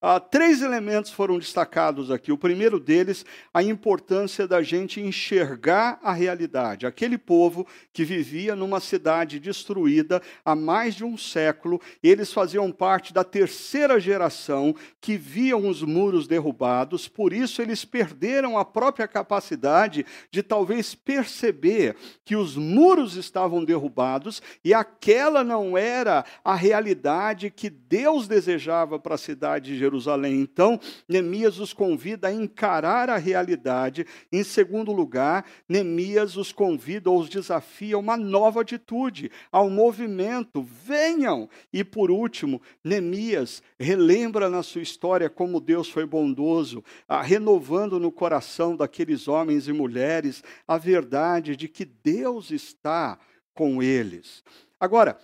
Ah, 0.00 0.20
três 0.20 0.62
elementos 0.62 1.10
foram 1.10 1.40
destacados 1.40 2.08
aqui. 2.08 2.30
O 2.30 2.38
primeiro 2.38 2.78
deles, 2.78 3.26
a 3.52 3.64
importância 3.64 4.46
da 4.46 4.62
gente 4.62 5.00
enxergar 5.00 5.98
a 6.04 6.12
realidade. 6.12 6.86
Aquele 6.86 7.18
povo 7.18 7.66
que 7.92 8.04
vivia 8.04 8.54
numa 8.54 8.78
cidade 8.78 9.40
destruída 9.40 10.22
há 10.44 10.54
mais 10.54 10.94
de 10.94 11.04
um 11.04 11.18
século, 11.18 11.80
eles 12.00 12.32
faziam 12.32 12.70
parte 12.70 13.12
da 13.12 13.24
terceira 13.24 13.98
geração 13.98 14.72
que 15.00 15.16
viam 15.16 15.68
os 15.68 15.82
muros 15.82 16.28
derrubados, 16.28 17.08
por 17.08 17.32
isso 17.32 17.60
eles 17.60 17.84
perderam 17.84 18.56
a 18.56 18.64
própria 18.64 19.08
capacidade 19.08 20.06
de 20.30 20.44
talvez 20.44 20.94
perceber 20.94 21.96
que 22.24 22.36
os 22.36 22.56
muros 22.56 23.16
estavam 23.16 23.64
derrubados 23.64 24.40
e 24.64 24.72
aquela 24.72 25.42
não 25.42 25.76
era 25.76 26.24
a 26.44 26.54
realidade 26.54 27.50
que 27.50 27.68
Deus 27.68 28.28
desejava 28.28 28.96
para 28.96 29.16
a 29.16 29.18
cidade 29.18 29.72
de 29.72 29.72
Jerusalém. 29.72 29.87
Então, 30.28 30.78
Neemias 31.08 31.58
os 31.58 31.72
convida 31.72 32.28
a 32.28 32.32
encarar 32.32 33.08
a 33.08 33.16
realidade. 33.16 34.06
Em 34.30 34.44
segundo 34.44 34.92
lugar, 34.92 35.44
Neemias 35.68 36.36
os 36.36 36.52
convida 36.52 37.10
ou 37.10 37.20
os 37.20 37.28
desafia 37.28 37.96
a 37.96 37.98
uma 37.98 38.16
nova 38.16 38.60
atitude, 38.60 39.30
ao 39.50 39.70
movimento. 39.70 40.62
Venham! 40.62 41.48
E 41.72 41.82
por 41.82 42.10
último, 42.10 42.60
Neemias 42.84 43.62
relembra 43.78 44.50
na 44.50 44.62
sua 44.62 44.82
história 44.82 45.30
como 45.30 45.60
Deus 45.60 45.88
foi 45.88 46.04
bondoso, 46.04 46.84
renovando 47.22 47.98
no 47.98 48.12
coração 48.12 48.76
daqueles 48.76 49.28
homens 49.28 49.68
e 49.68 49.72
mulheres 49.72 50.42
a 50.66 50.76
verdade 50.76 51.56
de 51.56 51.68
que 51.68 51.84
Deus 51.84 52.50
está 52.50 53.18
com 53.54 53.82
eles. 53.82 54.42
Agora, 54.78 55.18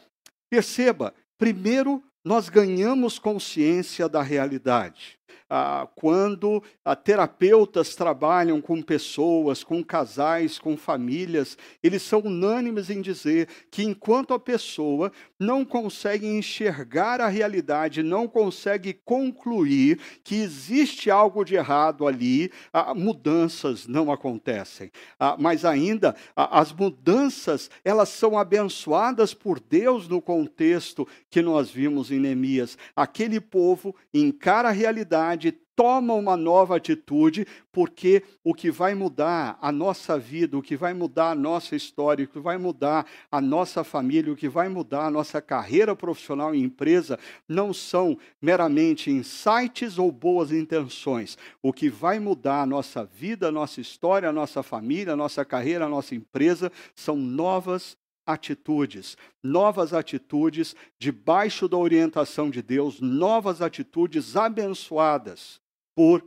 perceba, 0.51 1.15
primeiro 1.39 2.03
nós 2.25 2.49
ganhamos 2.49 3.19
consciência 3.19 4.09
da 4.09 4.23
realidade. 4.23 5.19
Ah, 5.49 5.87
quando 5.95 6.63
ah, 6.85 6.97
terapeutas 6.97 7.95
trabalham 7.95 8.61
com 8.61 8.81
pessoas, 8.81 9.63
com 9.63 9.83
casais, 9.83 10.59
com 10.59 10.77
famílias, 10.77 11.57
eles 11.83 12.03
são 12.03 12.21
unânimes 12.21 12.91
em 12.91 13.01
dizer 13.01 13.49
que 13.71 13.83
enquanto 13.83 14.35
a 14.35 14.39
pessoa 14.39 15.13
não 15.39 15.65
consegue 15.65 16.27
enxergar 16.27 17.21
a 17.21 17.29
realidade, 17.29 18.03
não 18.03 18.27
consegue 18.27 18.93
concluir 19.05 19.99
que 20.23 20.37
existe 20.37 21.11
algo 21.11 21.45
de 21.45 21.55
errado 21.55 22.07
ali, 22.07 22.51
ah, 22.73 22.95
mudanças 22.95 23.87
não 23.87 24.11
acontecem. 24.11 24.91
Ah, 25.19 25.37
mas 25.39 25.65
ainda, 25.65 26.17
ah, 26.35 26.61
as 26.61 26.73
mudanças, 26.73 27.71
elas 27.85 28.09
são 28.09 28.39
abençoadas 28.39 29.35
por 29.35 29.61
Deus 29.61 30.09
no 30.09 30.21
contexto 30.21 31.07
que 31.31 31.43
nós 31.43 31.71
vimos 31.71 32.11
em 32.11 32.19
Neemias. 32.19 32.79
Aquele 32.95 33.41
povo 33.41 33.95
encara 34.13 34.69
a 34.69 34.73
realidade, 34.73 35.44
toma 35.77 36.15
uma 36.15 36.37
nova 36.37 36.77
atitude, 36.77 37.47
porque 37.73 38.23
o 38.43 38.55
que 38.55 38.71
vai 38.71 38.95
mudar 38.95 39.59
a 39.61 39.73
nossa 39.73 40.19
vida, 40.19 40.57
o 40.57 40.63
que 40.63 40.77
vai 40.77 40.95
mudar 40.95 41.31
a 41.31 41.35
nossa 41.35 41.75
história, 41.75 42.25
o 42.25 42.29
que 42.29 42.39
vai 42.39 42.57
mudar 42.57 43.07
a 43.31 43.41
nossa 43.41 43.83
família, 43.83 44.33
o 44.33 44.37
que 44.37 44.49
vai 44.49 44.69
mudar 44.69 45.07
a 45.07 45.11
nossa 45.11 45.43
carreira 45.43 45.97
profissional 45.97 46.55
e 46.55 46.63
empresa, 46.63 47.19
não 47.49 47.73
são 47.73 48.17
meramente 48.41 49.11
insights 49.11 49.99
ou 49.99 50.13
boas 50.13 50.53
intenções. 50.53 51.37
O 51.61 51.73
que 51.73 51.89
vai 51.89 52.19
mudar 52.19 52.63
a 52.63 52.67
nossa 52.67 53.05
vida, 53.05 53.49
a 53.49 53.53
nossa 53.53 53.81
história, 53.81 54.29
a 54.29 54.33
nossa 54.33 54.63
família, 54.63 55.15
a 55.15 55.17
nossa 55.17 55.45
carreira, 55.45 55.87
a 55.87 55.89
nossa 55.89 56.15
empresa, 56.15 56.71
são 56.95 57.17
novas 57.17 57.97
atitudes, 58.27 59.19
novas 59.43 59.93
atitudes 59.93 60.75
debaixo 60.99 61.69
da 61.69 61.77
orientação 61.77 62.49
de 62.49 62.63
Deus, 62.63 63.01
novas 63.01 63.61
atitudes 63.61 64.35
abençoadas 64.35 65.64
por 65.95 66.27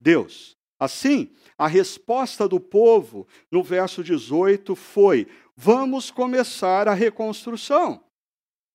Deus. 0.00 0.56
Assim, 0.78 1.30
a 1.56 1.66
resposta 1.66 2.46
do 2.46 2.60
povo 2.60 3.26
no 3.50 3.62
verso 3.62 4.04
18 4.04 4.74
foi: 4.74 5.26
vamos 5.56 6.10
começar 6.10 6.86
a 6.86 6.94
reconstrução. 6.94 8.04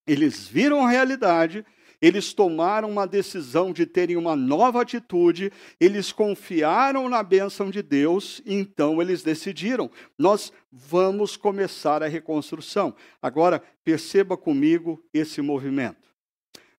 Eles 0.08 0.48
viram 0.48 0.84
a 0.84 0.90
realidade, 0.90 1.64
eles 2.02 2.34
tomaram 2.34 2.90
uma 2.90 3.06
decisão 3.06 3.72
de 3.72 3.86
terem 3.86 4.18
uma 4.18 4.36
nova 4.36 4.82
atitude, 4.82 5.54
eles 5.80 6.12
confiaram 6.12 7.08
na 7.08 7.22
bênção 7.22 7.70
de 7.70 7.84
Deus, 7.84 8.42
então 8.44 9.00
eles 9.00 9.22
decidiram: 9.22 9.92
nós 10.18 10.52
vamos 10.72 11.38
começar 11.38 12.02
a 12.02 12.08
reconstrução. 12.08 12.96
Agora, 13.22 13.62
perceba 13.84 14.36
comigo 14.36 15.04
esse 15.14 15.40
movimento. 15.40 16.10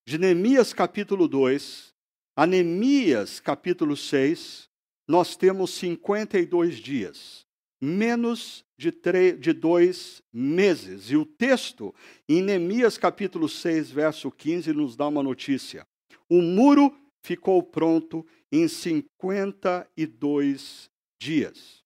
De 0.05 0.19
Neemias 0.19 0.73
capítulo 0.73 1.29
2, 1.29 1.92
a 2.35 2.47
Neemias, 2.47 3.39
capítulo 3.41 3.95
6, 3.97 4.71
nós 5.07 5.37
temos 5.37 5.75
52 5.75 6.77
dias, 6.77 7.47
menos 7.81 8.65
de, 8.79 8.91
de 9.39 9.53
dois 9.53 10.23
meses. 10.33 11.11
E 11.11 11.17
o 11.17 11.27
texto, 11.27 11.93
em 12.29 12.41
Neemias, 12.43 12.97
capítulo 12.97 13.49
6, 13.49 13.91
verso 13.91 14.31
15, 14.31 14.73
nos 14.73 14.95
dá 14.97 15.09
uma 15.09 15.23
notícia. 15.23 15.85
O 16.29 16.41
muro 16.41 16.97
ficou 17.23 17.61
pronto 17.63 18.27
em 18.51 18.67
52 18.67 20.91
dias. 21.21 21.83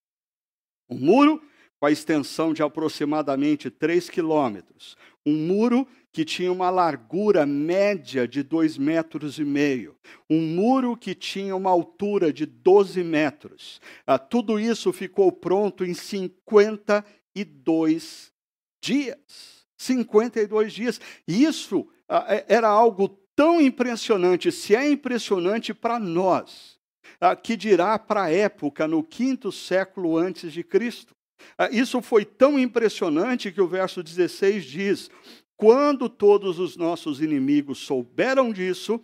O 0.88 0.94
muro, 0.94 1.42
com 1.80 1.86
a 1.86 1.90
extensão 1.90 2.54
de 2.54 2.62
aproximadamente 2.62 3.68
3 3.68 4.08
quilômetros, 4.08 4.96
um 5.26 5.34
muro 5.34 5.86
que 6.12 6.24
tinha 6.24 6.52
uma 6.52 6.70
largura 6.70 7.44
média 7.44 8.26
de 8.26 8.42
dois 8.42 8.78
metros 8.78 9.38
e 9.38 9.44
meio, 9.44 9.94
um 10.30 10.40
muro 10.40 10.96
que 10.96 11.14
tinha 11.14 11.54
uma 11.54 11.68
altura 11.70 12.32
de 12.32 12.46
12 12.46 13.04
metros. 13.04 13.78
Ah, 14.06 14.18
tudo 14.18 14.58
isso 14.58 14.90
ficou 14.92 15.30
pronto 15.32 15.84
em 15.84 15.92
52 15.92 18.32
dias. 18.80 19.56
52 19.76 20.72
dias. 20.72 21.00
Isso 21.26 21.88
ah, 22.08 22.24
é, 22.28 22.44
era 22.48 22.68
algo 22.68 23.08
tão 23.34 23.60
impressionante, 23.60 24.50
se 24.50 24.74
é 24.74 24.90
impressionante 24.90 25.74
para 25.74 25.98
nós, 25.98 26.78
ah, 27.20 27.36
que 27.36 27.56
dirá 27.56 27.98
para 27.98 28.24
a 28.24 28.32
época, 28.32 28.88
no 28.88 29.02
quinto 29.02 29.52
século 29.52 30.16
antes 30.16 30.52
de 30.52 30.64
Cristo. 30.64 31.14
Ah, 31.58 31.68
isso 31.70 32.00
foi 32.02 32.24
tão 32.24 32.58
impressionante 32.58 33.52
que 33.52 33.60
o 33.60 33.68
verso 33.68 34.02
16 34.02 34.64
diz: 34.64 35.10
quando 35.56 36.08
todos 36.08 36.58
os 36.58 36.76
nossos 36.76 37.20
inimigos 37.20 37.78
souberam 37.78 38.52
disso, 38.52 39.02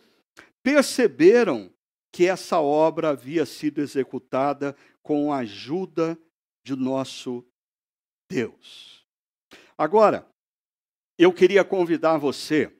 perceberam 0.62 1.72
que 2.12 2.26
essa 2.26 2.60
obra 2.60 3.10
havia 3.10 3.46
sido 3.46 3.80
executada 3.80 4.76
com 5.02 5.32
a 5.32 5.38
ajuda 5.38 6.18
de 6.62 6.76
nosso 6.76 7.44
Deus. 8.30 9.04
Agora, 9.76 10.28
eu 11.18 11.32
queria 11.32 11.64
convidar 11.64 12.18
você, 12.18 12.70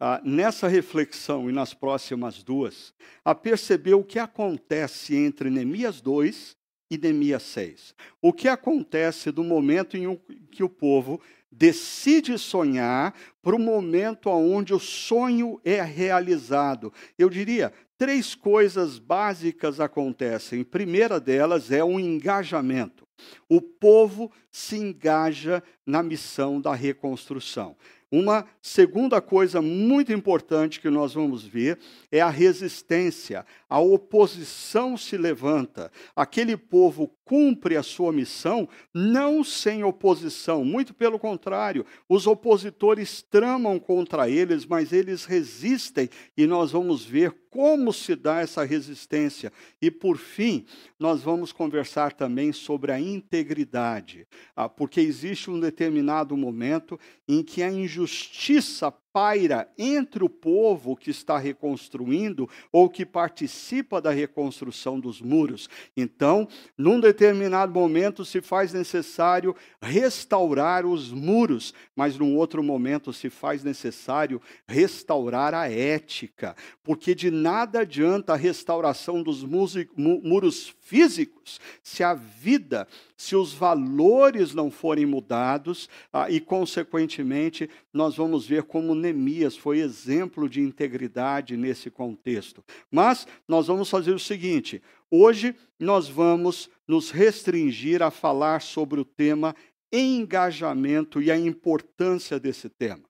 ah, 0.00 0.20
nessa 0.24 0.66
reflexão 0.66 1.48
e 1.48 1.52
nas 1.52 1.72
próximas 1.72 2.42
duas, 2.42 2.92
a 3.24 3.34
perceber 3.34 3.94
o 3.94 4.04
que 4.04 4.18
acontece 4.18 5.14
entre 5.14 5.48
Neemias 5.48 6.00
2 6.00 6.56
e 6.92 6.98
Neemias 6.98 7.42
6. 7.44 7.94
O 8.20 8.34
que 8.34 8.48
acontece 8.48 9.30
do 9.30 9.42
momento 9.42 9.96
em 9.96 10.20
que 10.50 10.62
o 10.62 10.68
povo 10.68 11.18
decide 11.50 12.38
sonhar 12.38 13.14
para 13.42 13.56
o 13.56 13.58
momento 13.58 14.28
onde 14.28 14.74
o 14.74 14.78
sonho 14.78 15.58
é 15.64 15.80
realizado. 15.82 16.92
Eu 17.18 17.30
diria, 17.30 17.72
três 17.96 18.34
coisas 18.34 18.98
básicas 18.98 19.80
acontecem. 19.80 20.60
A 20.60 20.64
primeira 20.64 21.18
delas 21.18 21.70
é 21.70 21.82
o 21.82 21.98
engajamento. 21.98 23.06
O 23.48 23.60
povo 23.60 24.30
se 24.50 24.76
engaja 24.76 25.62
na 25.86 26.02
missão 26.02 26.60
da 26.60 26.74
reconstrução. 26.74 27.74
Uma 28.12 28.44
segunda 28.60 29.22
coisa 29.22 29.62
muito 29.62 30.12
importante 30.12 30.78
que 30.78 30.90
nós 30.90 31.14
vamos 31.14 31.44
ver 31.44 31.78
é 32.10 32.20
a 32.20 32.28
resistência. 32.28 33.46
A 33.70 33.80
oposição 33.80 34.98
se 34.98 35.16
levanta. 35.16 35.90
Aquele 36.14 36.54
povo 36.54 37.10
cumpre 37.24 37.76
a 37.76 37.82
sua 37.82 38.12
missão 38.12 38.68
não 38.92 39.42
sem 39.42 39.84
oposição, 39.84 40.64
muito 40.64 40.92
pelo 40.94 41.18
contrário, 41.18 41.84
os 42.08 42.26
opositores 42.26 43.22
tramam 43.22 43.78
contra 43.78 44.28
eles, 44.28 44.66
mas 44.66 44.92
eles 44.92 45.24
resistem 45.24 46.08
e 46.36 46.46
nós 46.46 46.72
vamos 46.72 47.04
ver 47.04 47.34
como 47.50 47.92
se 47.92 48.16
dá 48.16 48.40
essa 48.40 48.64
resistência. 48.64 49.52
E 49.80 49.90
por 49.90 50.16
fim, 50.16 50.64
nós 50.98 51.22
vamos 51.22 51.52
conversar 51.52 52.12
também 52.12 52.52
sobre 52.52 52.92
a 52.92 52.98
integridade, 52.98 54.26
ah, 54.56 54.68
porque 54.68 55.00
existe 55.00 55.50
um 55.50 55.60
determinado 55.60 56.36
momento 56.36 56.98
em 57.28 57.42
que 57.42 57.62
a 57.62 57.70
injustiça 57.70 58.92
paira 59.12 59.68
entre 59.76 60.24
o 60.24 60.28
povo 60.28 60.96
que 60.96 61.10
está 61.10 61.36
reconstruindo 61.38 62.48
ou 62.72 62.88
que 62.88 63.04
participa 63.04 64.00
da 64.00 64.10
reconstrução 64.10 64.98
dos 64.98 65.20
muros. 65.20 65.68
Então, 65.96 66.48
num 66.76 66.98
determinado 66.98 67.72
momento 67.72 68.24
se 68.24 68.40
faz 68.40 68.72
necessário 68.72 69.54
restaurar 69.80 70.86
os 70.86 71.12
muros, 71.12 71.74
mas 71.94 72.16
num 72.16 72.36
outro 72.36 72.62
momento 72.62 73.12
se 73.12 73.28
faz 73.28 73.62
necessário 73.62 74.40
restaurar 74.66 75.54
a 75.54 75.70
ética, 75.70 76.56
porque 76.82 77.14
de 77.14 77.30
nada 77.30 77.80
adianta 77.80 78.32
a 78.32 78.36
restauração 78.36 79.22
dos 79.22 79.44
muros 79.44 80.74
físicos 80.92 81.58
se 81.82 82.04
a 82.04 82.12
vida, 82.12 82.86
se 83.16 83.34
os 83.34 83.54
valores 83.54 84.52
não 84.52 84.70
forem 84.70 85.06
mudados, 85.06 85.88
ah, 86.12 86.30
e 86.30 86.38
consequentemente 86.38 87.70
nós 87.90 88.14
vamos 88.14 88.46
ver 88.46 88.64
como 88.64 88.94
Neemias 88.94 89.56
foi 89.56 89.78
exemplo 89.78 90.50
de 90.50 90.60
integridade 90.60 91.56
nesse 91.56 91.90
contexto. 91.90 92.62
Mas 92.90 93.26
nós 93.48 93.68
vamos 93.68 93.88
fazer 93.88 94.12
o 94.12 94.18
seguinte: 94.18 94.82
hoje 95.10 95.56
nós 95.80 96.10
vamos 96.10 96.68
nos 96.86 97.10
restringir 97.10 98.02
a 98.02 98.10
falar 98.10 98.60
sobre 98.60 99.00
o 99.00 99.04
tema 99.04 99.56
engajamento 99.90 101.22
e 101.22 101.30
a 101.30 101.38
importância 101.38 102.38
desse 102.38 102.68
tema. 102.68 103.04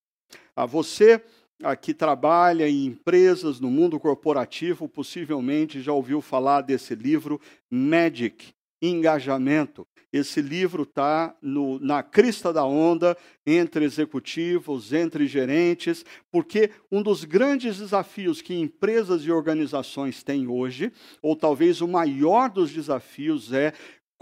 A 0.55 0.66
você 0.66 1.21
que 1.81 1.94
trabalha 1.94 2.68
em 2.68 2.87
empresas 2.87 3.61
no 3.61 3.70
mundo 3.70 3.98
corporativo, 4.01 4.88
possivelmente 4.88 5.81
já 5.81 5.92
ouviu 5.92 6.20
falar 6.20 6.62
desse 6.62 6.94
livro 6.94 7.40
Magic, 7.70 8.53
Engajamento. 8.81 9.87
Esse 10.12 10.42
livro 10.42 10.83
está 10.83 11.35
na 11.81 12.03
crista 12.03 12.53
da 12.53 12.64
onda 12.64 13.16
entre 13.46 13.85
executivos, 13.85 14.92
entre 14.92 15.27
gerentes, 15.27 16.05
porque 16.31 16.70
um 16.90 17.03
dos 17.03 17.25
grandes 17.25 17.79
desafios 17.79 18.42
que 18.42 18.55
empresas 18.55 19.22
e 19.22 19.31
organizações 19.31 20.22
têm 20.22 20.48
hoje, 20.48 20.92
ou 21.22 21.35
talvez 21.35 21.81
o 21.81 21.88
maior 21.88 22.51
dos 22.51 22.70
desafios, 22.70 23.53
é 23.53 23.72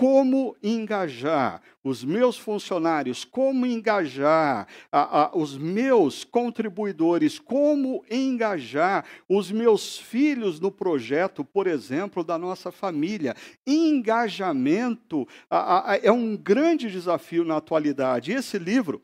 como 0.00 0.56
engajar 0.62 1.60
os 1.84 2.02
meus 2.02 2.38
funcionários, 2.38 3.22
como 3.22 3.66
engajar 3.66 4.66
a, 4.90 5.24
a, 5.24 5.36
os 5.36 5.58
meus 5.58 6.24
contribuidores, 6.24 7.38
como 7.38 8.02
engajar 8.10 9.04
os 9.28 9.52
meus 9.52 9.98
filhos 9.98 10.58
no 10.58 10.72
projeto, 10.72 11.44
por 11.44 11.66
exemplo, 11.66 12.24
da 12.24 12.38
nossa 12.38 12.72
família. 12.72 13.36
Engajamento 13.66 15.28
a, 15.50 15.98
é 16.02 16.10
um 16.10 16.34
grande 16.34 16.90
desafio 16.90 17.44
na 17.44 17.58
atualidade. 17.58 18.32
Esse 18.32 18.58
livro. 18.58 19.02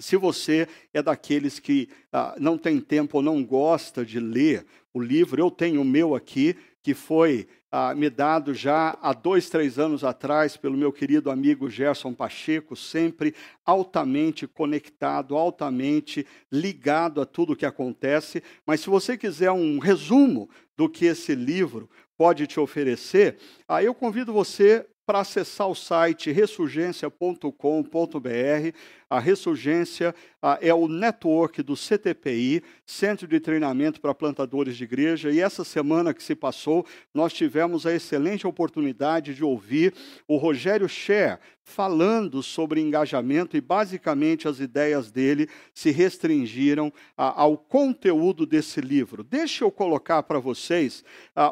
Se 0.00 0.16
você 0.16 0.66
é 0.92 1.00
daqueles 1.00 1.60
que 1.60 1.88
ah, 2.12 2.34
não 2.40 2.58
tem 2.58 2.80
tempo 2.80 3.18
ou 3.18 3.22
não 3.22 3.44
gosta 3.44 4.04
de 4.04 4.18
ler 4.18 4.66
o 4.92 5.00
livro, 5.00 5.40
eu 5.40 5.50
tenho 5.50 5.80
o 5.80 5.84
meu 5.84 6.16
aqui, 6.16 6.56
que 6.82 6.94
foi 6.94 7.46
ah, 7.70 7.94
me 7.94 8.08
dado 8.08 8.54
já 8.54 8.96
há 9.02 9.12
dois, 9.12 9.50
três 9.50 9.78
anos 9.78 10.02
atrás 10.02 10.56
pelo 10.56 10.76
meu 10.76 10.90
querido 10.90 11.30
amigo 11.30 11.68
Gerson 11.68 12.14
Pacheco, 12.14 12.74
sempre 12.74 13.34
altamente 13.64 14.46
conectado, 14.46 15.36
altamente 15.36 16.26
ligado 16.50 17.20
a 17.20 17.26
tudo 17.26 17.52
o 17.52 17.56
que 17.56 17.66
acontece. 17.66 18.42
Mas 18.66 18.80
se 18.80 18.88
você 18.88 19.18
quiser 19.18 19.50
um 19.50 19.78
resumo 19.78 20.48
do 20.76 20.88
que 20.88 21.04
esse 21.04 21.34
livro 21.34 21.90
pode 22.16 22.46
te 22.46 22.58
oferecer, 22.58 23.36
aí 23.68 23.84
eu 23.84 23.94
convido 23.94 24.32
você 24.32 24.86
para 25.08 25.20
acessar 25.20 25.66
o 25.68 25.74
site 25.74 26.30
ressurgência.com.br. 26.30 28.76
A 29.10 29.18
Ressurgência 29.18 30.14
é 30.60 30.72
o 30.72 30.86
network 30.86 31.62
do 31.62 31.74
CTPI, 31.74 32.62
Centro 32.84 33.26
de 33.26 33.40
Treinamento 33.40 34.00
para 34.00 34.14
Plantadores 34.14 34.76
de 34.76 34.84
Igreja, 34.84 35.30
e 35.30 35.40
essa 35.40 35.64
semana 35.64 36.12
que 36.12 36.22
se 36.22 36.34
passou, 36.34 36.86
nós 37.12 37.32
tivemos 37.32 37.86
a 37.86 37.94
excelente 37.94 38.46
oportunidade 38.46 39.34
de 39.34 39.42
ouvir 39.42 39.94
o 40.26 40.36
Rogério 40.36 40.88
Scher 40.88 41.40
falando 41.62 42.42
sobre 42.42 42.80
engajamento 42.80 43.54
e 43.54 43.60
basicamente 43.60 44.48
as 44.48 44.58
ideias 44.58 45.10
dele 45.10 45.48
se 45.74 45.90
restringiram 45.90 46.90
ao 47.14 47.58
conteúdo 47.58 48.46
desse 48.46 48.80
livro. 48.80 49.22
Deixa 49.22 49.64
eu 49.64 49.70
colocar 49.70 50.22
para 50.22 50.38
vocês 50.38 51.04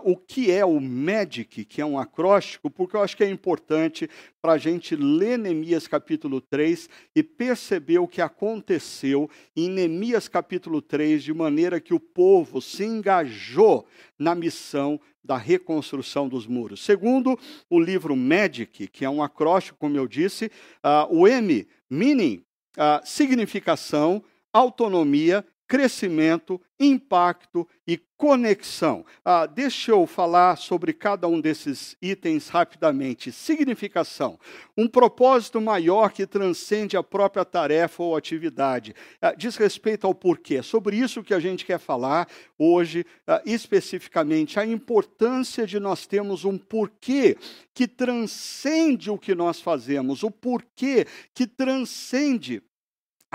o 0.04 0.16
que 0.16 0.50
é 0.50 0.64
o 0.64 0.80
MEDIC, 0.80 1.66
que 1.66 1.82
é 1.82 1.86
um 1.86 1.98
acróstico, 1.98 2.70
porque 2.70 2.96
eu 2.96 3.02
acho 3.02 3.16
que 3.16 3.24
é 3.24 3.28
importante 3.28 4.08
para 4.46 4.52
a 4.52 4.58
gente 4.58 4.94
ler 4.94 5.36
Neemias 5.36 5.88
capítulo 5.88 6.40
3 6.40 6.88
e 7.16 7.20
perceber 7.20 7.98
o 7.98 8.06
que 8.06 8.22
aconteceu 8.22 9.28
em 9.56 9.68
Neemias 9.68 10.28
capítulo 10.28 10.80
3, 10.80 11.24
de 11.24 11.34
maneira 11.34 11.80
que 11.80 11.92
o 11.92 11.98
povo 11.98 12.62
se 12.62 12.84
engajou 12.84 13.84
na 14.16 14.36
missão 14.36 15.00
da 15.24 15.36
reconstrução 15.36 16.28
dos 16.28 16.46
muros. 16.46 16.84
Segundo 16.84 17.36
o 17.68 17.80
livro 17.80 18.14
Magic, 18.14 18.86
que 18.86 19.04
é 19.04 19.10
um 19.10 19.20
acróstico, 19.20 19.80
como 19.80 19.96
eu 19.96 20.06
disse, 20.06 20.44
uh, 20.44 21.12
o 21.12 21.26
M, 21.26 21.66
meaning, 21.90 22.44
uh, 22.78 23.04
significação, 23.04 24.22
autonomia, 24.52 25.44
crescimento, 25.66 26.60
impacto 26.78 27.66
e 27.86 27.98
conexão. 28.16 29.04
Ah, 29.24 29.46
deixa 29.46 29.90
eu 29.90 30.06
falar 30.06 30.56
sobre 30.56 30.92
cada 30.92 31.26
um 31.28 31.40
desses 31.40 31.96
itens 32.00 32.48
rapidamente. 32.48 33.32
Significação: 33.32 34.38
um 34.76 34.88
propósito 34.88 35.60
maior 35.60 36.12
que 36.12 36.26
transcende 36.26 36.96
a 36.96 37.02
própria 37.02 37.44
tarefa 37.44 38.02
ou 38.02 38.16
atividade. 38.16 38.94
Ah, 39.20 39.34
diz 39.36 39.56
respeito 39.56 40.06
ao 40.06 40.14
porquê. 40.14 40.62
Sobre 40.62 40.96
isso 40.96 41.22
que 41.22 41.34
a 41.34 41.40
gente 41.40 41.64
quer 41.64 41.78
falar 41.78 42.28
hoje, 42.58 43.04
ah, 43.26 43.42
especificamente, 43.44 44.58
a 44.58 44.66
importância 44.66 45.66
de 45.66 45.80
nós 45.80 46.06
termos 46.06 46.44
um 46.44 46.56
porquê 46.56 47.36
que 47.74 47.86
transcende 47.86 49.10
o 49.10 49.18
que 49.18 49.34
nós 49.34 49.60
fazemos, 49.60 50.22
o 50.22 50.30
porquê 50.30 51.06
que 51.34 51.46
transcende 51.46 52.62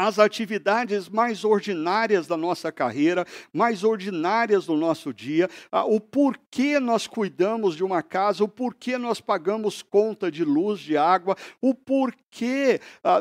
as 0.08 0.18
atividades 0.18 1.08
mais 1.08 1.44
ordinárias 1.44 2.26
da 2.26 2.36
nossa 2.36 2.72
carreira, 2.72 3.26
mais 3.54 3.84
ordinárias 3.84 4.66
do 4.66 4.76
nosso 4.76 5.14
dia, 5.14 5.48
o 5.88 6.00
porquê 6.00 6.80
nós 6.80 7.06
cuidamos 7.06 7.76
de 7.76 7.84
uma 7.84 8.02
casa, 8.02 8.44
o 8.44 8.48
porquê 8.48 8.98
nós 8.98 9.22
pagamos 9.22 9.82
conta 9.84 10.32
de 10.32 10.44
luz, 10.44 10.80
de 10.80 10.98
água, 10.98 11.36
o 11.62 11.74
porquê 11.74 12.21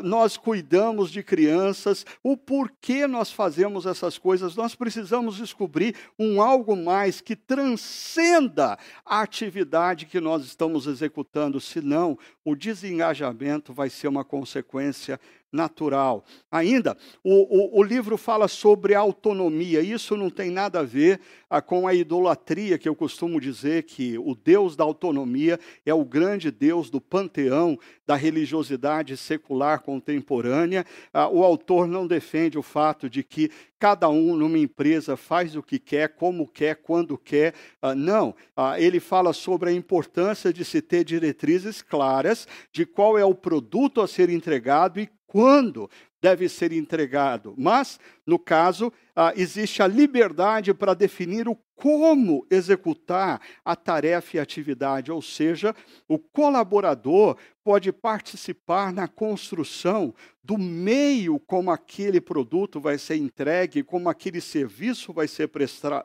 nós 0.03 0.37
cuidamos 0.37 1.11
de 1.11 1.21
crianças, 1.21 2.05
o 2.23 2.37
porquê 2.37 3.05
nós 3.07 3.31
fazemos 3.31 3.85
essas 3.85 4.17
coisas. 4.17 4.55
Nós 4.55 4.75
precisamos 4.75 5.35
descobrir 5.35 5.95
um 6.17 6.41
algo 6.41 6.75
mais 6.75 7.21
que 7.21 7.35
transcenda 7.35 8.77
a 9.05 9.21
atividade 9.21 10.05
que 10.05 10.19
nós 10.19 10.45
estamos 10.45 10.87
executando, 10.87 11.59
senão 11.59 12.17
o 12.43 12.55
desengajamento 12.55 13.73
vai 13.73 13.89
ser 13.89 14.07
uma 14.07 14.23
consequência 14.23 15.19
natural. 15.51 16.23
Ainda, 16.49 16.97
o, 17.23 17.77
o, 17.77 17.79
o, 17.79 17.83
livro 17.83 18.17
fala 18.17 18.47
sobre 18.47 18.95
autonomia. 18.95 19.81
Isso 19.81 20.15
não 20.15 20.29
tem 20.29 20.49
nada 20.49 20.79
a 20.79 20.83
ver 20.83 21.19
ah, 21.49 21.61
com 21.61 21.87
a 21.87 21.93
idolatria 21.93 22.77
que 22.77 22.87
eu 22.87 22.95
costumo 22.95 23.39
dizer 23.39 23.83
que 23.83 24.17
o 24.17 24.33
Deus 24.33 24.75
da 24.75 24.83
autonomia 24.83 25.59
é 25.85 25.93
o 25.93 26.05
grande 26.05 26.49
Deus 26.49 26.89
do 26.89 27.01
panteão 27.01 27.77
da 28.07 28.15
religiosidade 28.15 29.00
secular 29.17 29.81
contemporânea. 29.81 30.85
Ah, 31.13 31.27
o 31.27 31.43
autor 31.43 31.87
não 31.87 32.05
defende 32.05 32.57
o 32.57 32.61
fato 32.61 33.09
de 33.09 33.23
que 33.23 33.49
cada 33.79 34.07
um 34.09 34.35
numa 34.35 34.59
empresa 34.59 35.17
faz 35.17 35.55
o 35.55 35.63
que 35.63 35.79
quer, 35.79 36.09
como 36.09 36.47
quer, 36.47 36.75
quando 36.75 37.17
quer. 37.17 37.53
Ah, 37.81 37.95
não, 37.95 38.35
ah, 38.55 38.79
ele 38.79 38.99
fala 38.99 39.33
sobre 39.33 39.69
a 39.69 39.73
importância 39.73 40.53
de 40.53 40.63
se 40.63 40.81
ter 40.81 41.03
diretrizes 41.03 41.81
claras 41.81 42.47
de 42.71 42.85
qual 42.85 43.17
é 43.17 43.25
o 43.25 43.35
produto 43.35 44.01
a 44.01 44.07
ser 44.07 44.29
entregado 44.29 44.99
e 44.99 45.09
quando 45.25 45.89
deve 46.21 46.47
ser 46.47 46.71
entregado. 46.71 47.55
Mas, 47.57 47.99
no 48.25 48.37
caso, 48.37 48.93
ah, 49.15 49.33
existe 49.35 49.81
a 49.81 49.87
liberdade 49.87 50.73
para 50.73 50.93
definir 50.93 51.47
o 51.47 51.57
como 51.75 52.45
executar 52.51 53.41
a 53.65 53.75
tarefa 53.75 54.37
e 54.37 54.39
atividade, 54.39 55.11
ou 55.11 55.19
seja, 55.19 55.75
o 56.07 56.19
colaborador 56.19 57.35
pode 57.63 57.91
participar 57.91 58.93
na 58.93 59.07
construção 59.07 60.13
do 60.43 60.59
meio 60.59 61.39
como 61.39 61.71
aquele 61.71 62.21
produto 62.21 62.79
vai 62.79 62.99
ser 62.99 63.15
entregue, 63.15 63.81
como 63.81 64.09
aquele 64.09 64.39
serviço 64.39 65.11
vai 65.11 65.27
ser 65.27 65.49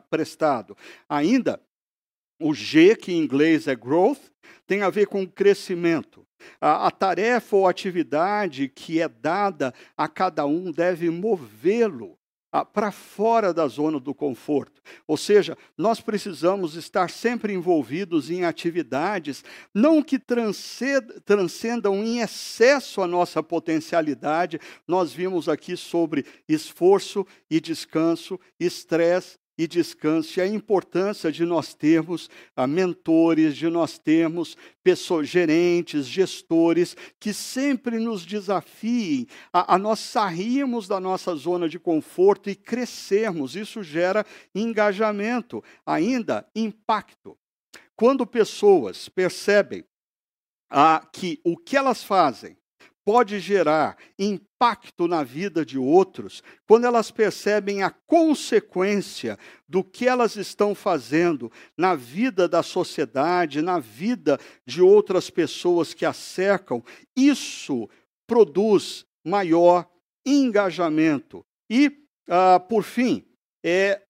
prestado. 0.09 0.75
Ainda, 1.07 1.61
o 2.39 2.55
G, 2.55 2.95
que 2.95 3.11
em 3.11 3.19
inglês 3.19 3.67
é 3.67 3.75
growth, 3.75 4.31
tem 4.65 4.81
a 4.81 4.89
ver 4.89 5.05
com 5.05 5.27
crescimento. 5.27 6.26
A, 6.59 6.87
a 6.87 6.91
tarefa 6.91 7.55
ou 7.55 7.67
atividade 7.67 8.67
que 8.69 9.01
é 9.01 9.07
dada 9.07 9.73
a 9.95 10.07
cada 10.07 10.45
um 10.45 10.71
deve 10.71 11.09
movê-lo 11.09 12.17
para 12.63 12.91
fora 12.91 13.53
da 13.53 13.67
zona 13.67 13.99
do 13.99 14.13
conforto. 14.13 14.81
Ou 15.05 15.17
seja, 15.17 15.57
nós 15.77 15.99
precisamos 15.99 16.75
estar 16.75 17.09
sempre 17.09 17.53
envolvidos 17.53 18.29
em 18.29 18.45
atividades 18.45 19.43
não 19.73 20.01
que 20.01 20.17
transcendam 20.17 22.03
em 22.03 22.19
excesso 22.19 23.01
a 23.01 23.07
nossa 23.07 23.43
potencialidade. 23.43 24.59
Nós 24.87 25.11
vimos 25.13 25.49
aqui 25.49 25.75
sobre 25.75 26.25
esforço 26.47 27.25
e 27.49 27.59
descanso, 27.59 28.39
estresse 28.59 29.37
e 29.57 29.67
descanso, 29.67 30.39
e 30.39 30.41
a 30.41 30.47
importância 30.47 31.31
de 31.31 31.43
nós 31.43 31.73
termos 31.73 32.29
ah, 32.55 32.67
mentores, 32.67 33.55
de 33.55 33.67
nós 33.69 33.97
termos 33.97 34.55
pessoas, 34.83 35.27
gerentes, 35.27 36.05
gestores, 36.05 36.95
que 37.19 37.33
sempre 37.33 37.97
nos 37.97 38.25
desafiem 38.25 39.27
a, 39.51 39.75
a 39.75 39.77
nós 39.79 39.99
sairmos 39.99 40.87
da 40.87 40.99
nossa 40.99 41.35
zona 41.35 41.67
de 41.67 41.79
conforto 41.79 42.49
e 42.49 42.55
crescermos. 42.55 43.55
Isso 43.55 43.81
gera 43.81 44.25
engajamento, 44.53 45.63
ainda 45.85 46.47
impacto. 46.55 47.37
Quando 47.95 48.27
pessoas 48.27 49.09
percebem 49.09 49.83
ah, 50.69 51.07
que 51.11 51.39
o 51.43 51.57
que 51.57 51.75
elas 51.75 52.03
fazem 52.03 52.55
pode 53.07 53.39
gerar 53.39 53.95
impacto 54.19 55.07
na 55.07 55.23
vida 55.23 55.65
de 55.65 55.79
outros 55.79 56.43
quando 56.67 56.83
elas 56.83 57.09
percebem 57.09 57.81
a 57.81 57.89
consequência 57.89 59.39
do 59.65 59.81
que 59.81 60.05
elas 60.05 60.35
estão 60.35 60.75
fazendo 60.75 61.49
na 61.77 61.95
vida 61.95 62.49
da 62.49 62.61
sociedade, 62.61 63.61
na 63.61 63.79
vida 63.79 64.37
de 64.65 64.81
outras 64.81 65.29
pessoas 65.29 65.93
que 65.93 66.05
a 66.05 66.11
cercam. 66.11 66.83
Isso 67.15 67.87
produz 68.27 69.05
maior 69.25 69.89
engajamento. 70.25 71.45
E, 71.69 71.87
uh, 72.27 72.59
por 72.67 72.83
fim, 72.83 73.25
é 73.63 74.01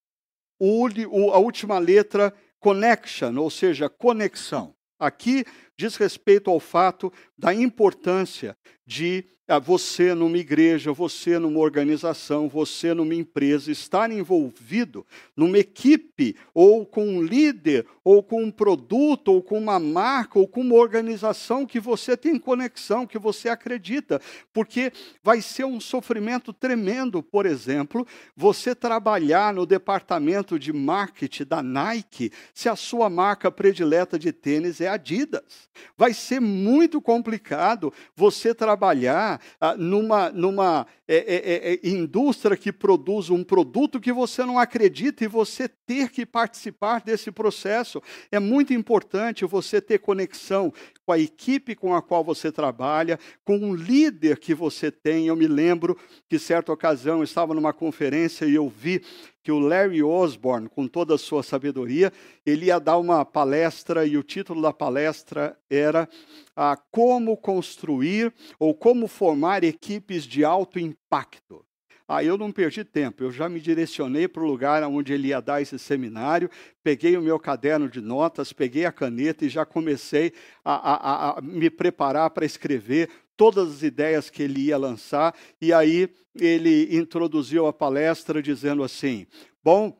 o, 0.59 0.87
a 1.31 1.37
última 1.37 1.77
letra, 1.77 2.33
connection, 2.59 3.37
ou 3.37 3.51
seja, 3.51 3.87
conexão. 3.89 4.73
Aqui 4.99 5.45
diz 5.77 5.95
respeito 5.95 6.49
ao 6.49 6.59
fato 6.59 7.11
da 7.37 7.53
importância 7.53 8.57
de 8.85 9.25
você 9.63 10.13
numa 10.13 10.37
igreja, 10.37 10.91
você 10.91 11.39
numa 11.39 11.59
organização, 11.59 12.49
você 12.49 12.93
numa 12.93 13.15
empresa, 13.15 13.71
estar 13.71 14.11
envolvido 14.11 15.05
numa 15.35 15.57
equipe, 15.57 16.35
ou 16.53 16.85
com 16.85 17.07
um 17.07 17.21
líder, 17.21 17.85
ou 18.03 18.21
com 18.21 18.43
um 18.43 18.51
produto, 18.51 19.29
ou 19.29 19.41
com 19.41 19.57
uma 19.57 19.79
marca, 19.79 20.37
ou 20.37 20.47
com 20.47 20.59
uma 20.59 20.75
organização 20.75 21.65
que 21.65 21.79
você 21.79 22.17
tem 22.17 22.37
conexão, 22.37 23.07
que 23.07 23.17
você 23.17 23.47
acredita, 23.47 24.19
porque 24.51 24.91
vai 25.23 25.41
ser 25.41 25.63
um 25.63 25.79
sofrimento 25.79 26.51
tremendo, 26.51 27.23
por 27.23 27.45
exemplo, 27.45 28.05
você 28.35 28.75
trabalhar 28.75 29.53
no 29.53 29.65
departamento 29.65 30.59
de 30.59 30.73
marketing 30.73 31.45
da 31.45 31.63
Nike, 31.63 32.31
se 32.53 32.67
a 32.67 32.75
sua 32.75 33.09
marca 33.09 33.49
predileta 33.49 34.19
de 34.19 34.33
tênis 34.33 34.81
é 34.81 34.89
Adidas. 34.89 35.69
Vai 35.97 36.13
ser 36.13 36.41
muito 36.41 36.99
complicado 37.01 37.93
você 38.15 38.53
trabalhar 38.53 39.36
ah, 39.59 39.75
numa, 39.75 40.29
numa 40.29 40.87
é, 41.07 41.15
é, 41.15 41.71
é, 41.71 41.73
é, 41.73 41.89
indústria 41.89 42.57
que 42.57 42.71
produz 42.71 43.29
um 43.29 43.43
produto 43.43 43.99
que 43.99 44.11
você 44.11 44.43
não 44.43 44.59
acredita 44.59 45.23
e 45.23 45.27
você 45.27 45.67
ter 45.67 46.09
que 46.09 46.25
participar 46.25 47.01
desse 47.01 47.31
processo. 47.31 48.01
É 48.31 48.39
muito 48.39 48.73
importante 48.73 49.45
você 49.45 49.79
ter 49.79 49.99
conexão 49.99 50.73
com 51.05 51.13
a 51.13 51.19
equipe 51.19 51.73
com 51.75 51.95
a 51.95 52.01
qual 52.01 52.23
você 52.23 52.51
trabalha, 52.51 53.17
com 53.45 53.57
um 53.57 53.73
líder 53.73 54.39
que 54.39 54.53
você 54.53 54.91
tem. 54.91 55.27
Eu 55.27 55.35
me 55.37 55.47
lembro 55.47 55.97
que, 56.27 56.37
certa 56.37 56.73
ocasião, 56.73 57.19
eu 57.19 57.23
estava 57.23 57.53
numa 57.53 57.71
conferência 57.71 58.45
e 58.45 58.55
eu 58.55 58.67
vi 58.67 59.01
que 59.47 59.51
o 59.53 59.59
Larry 59.59 60.03
Osborne, 60.03 60.67
com 60.67 60.89
toda 60.89 61.15
a 61.15 61.17
sua 61.17 61.41
sabedoria, 61.41 62.11
ele 62.45 62.65
ia 62.65 62.79
dar 62.79 62.97
uma 62.97 63.23
palestra 63.23 64.05
e 64.05 64.17
o 64.17 64.21
título 64.21 64.61
da 64.61 64.73
palestra 64.73 65.57
era 65.69 66.05
ah, 66.53 66.75
Como 66.91 67.37
construir 67.37 68.33
ou 68.59 68.75
como 68.75 69.07
formar 69.07 69.63
equipes 69.63 70.25
de 70.25 70.43
alto 70.43 70.77
impacto. 70.77 71.63
Ah, 72.05 72.21
eu 72.21 72.37
não 72.37 72.51
perdi 72.51 72.83
tempo, 72.83 73.23
eu 73.23 73.31
já 73.31 73.47
me 73.47 73.61
direcionei 73.61 74.27
para 74.27 74.43
o 74.43 74.45
lugar 74.45 74.83
onde 74.83 75.13
ele 75.13 75.29
ia 75.29 75.41
dar 75.41 75.61
esse 75.61 75.79
seminário, 75.79 76.49
peguei 76.83 77.15
o 77.15 77.21
meu 77.21 77.39
caderno 77.39 77.89
de 77.89 78.01
notas, 78.01 78.51
peguei 78.51 78.83
a 78.83 78.91
caneta 78.91 79.45
e 79.45 79.49
já 79.49 79.65
comecei 79.65 80.33
a, 80.63 80.73
a, 80.73 81.37
a 81.37 81.41
me 81.41 81.69
preparar 81.69 82.31
para 82.31 82.45
escrever 82.45 83.09
todas 83.37 83.71
as 83.71 83.83
ideias 83.83 84.29
que 84.29 84.43
ele 84.43 84.61
ia 84.61 84.77
lançar, 84.77 85.33
e 85.61 85.71
aí 85.71 86.09
ele 86.35 86.97
introduziu 86.97 87.67
a 87.67 87.71
palestra 87.71 88.41
dizendo 88.41 88.83
assim: 88.83 89.25
Bom, 89.63 89.97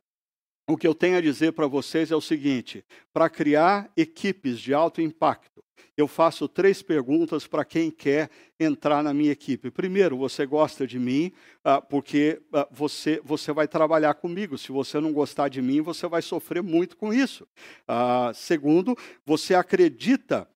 o 0.67 0.75
que 0.75 0.87
eu 0.87 0.93
tenho 0.93 1.17
a 1.17 1.21
dizer 1.21 1.53
para 1.53 1.67
vocês 1.67 2.11
é 2.11 2.15
o 2.15 2.21
seguinte: 2.21 2.83
para 3.13 3.29
criar 3.29 3.89
equipes 3.95 4.59
de 4.59 4.73
alto 4.73 4.99
impacto, 4.99 5.63
eu 5.95 6.07
faço 6.07 6.47
três 6.47 6.81
perguntas 6.81 7.47
para 7.47 7.65
quem 7.65 7.89
quer 7.89 8.29
entrar 8.59 9.01
na 9.01 9.13
minha 9.13 9.31
equipe. 9.31 9.71
Primeiro, 9.71 10.17
você 10.17 10.45
gosta 10.45 10.85
de 10.85 10.99
mim, 10.99 11.31
uh, 11.65 11.81
porque 11.89 12.41
uh, 12.53 12.67
você, 12.69 13.19
você 13.23 13.51
vai 13.51 13.67
trabalhar 13.67 14.13
comigo. 14.13 14.57
Se 14.57 14.71
você 14.71 14.99
não 14.99 15.11
gostar 15.11 15.47
de 15.49 15.61
mim, 15.61 15.81
você 15.81 16.07
vai 16.07 16.21
sofrer 16.21 16.61
muito 16.61 16.97
com 16.97 17.11
isso. 17.11 17.47
Uh, 17.89 18.33
segundo, 18.35 18.95
você 19.25 19.55
acredita 19.55 20.47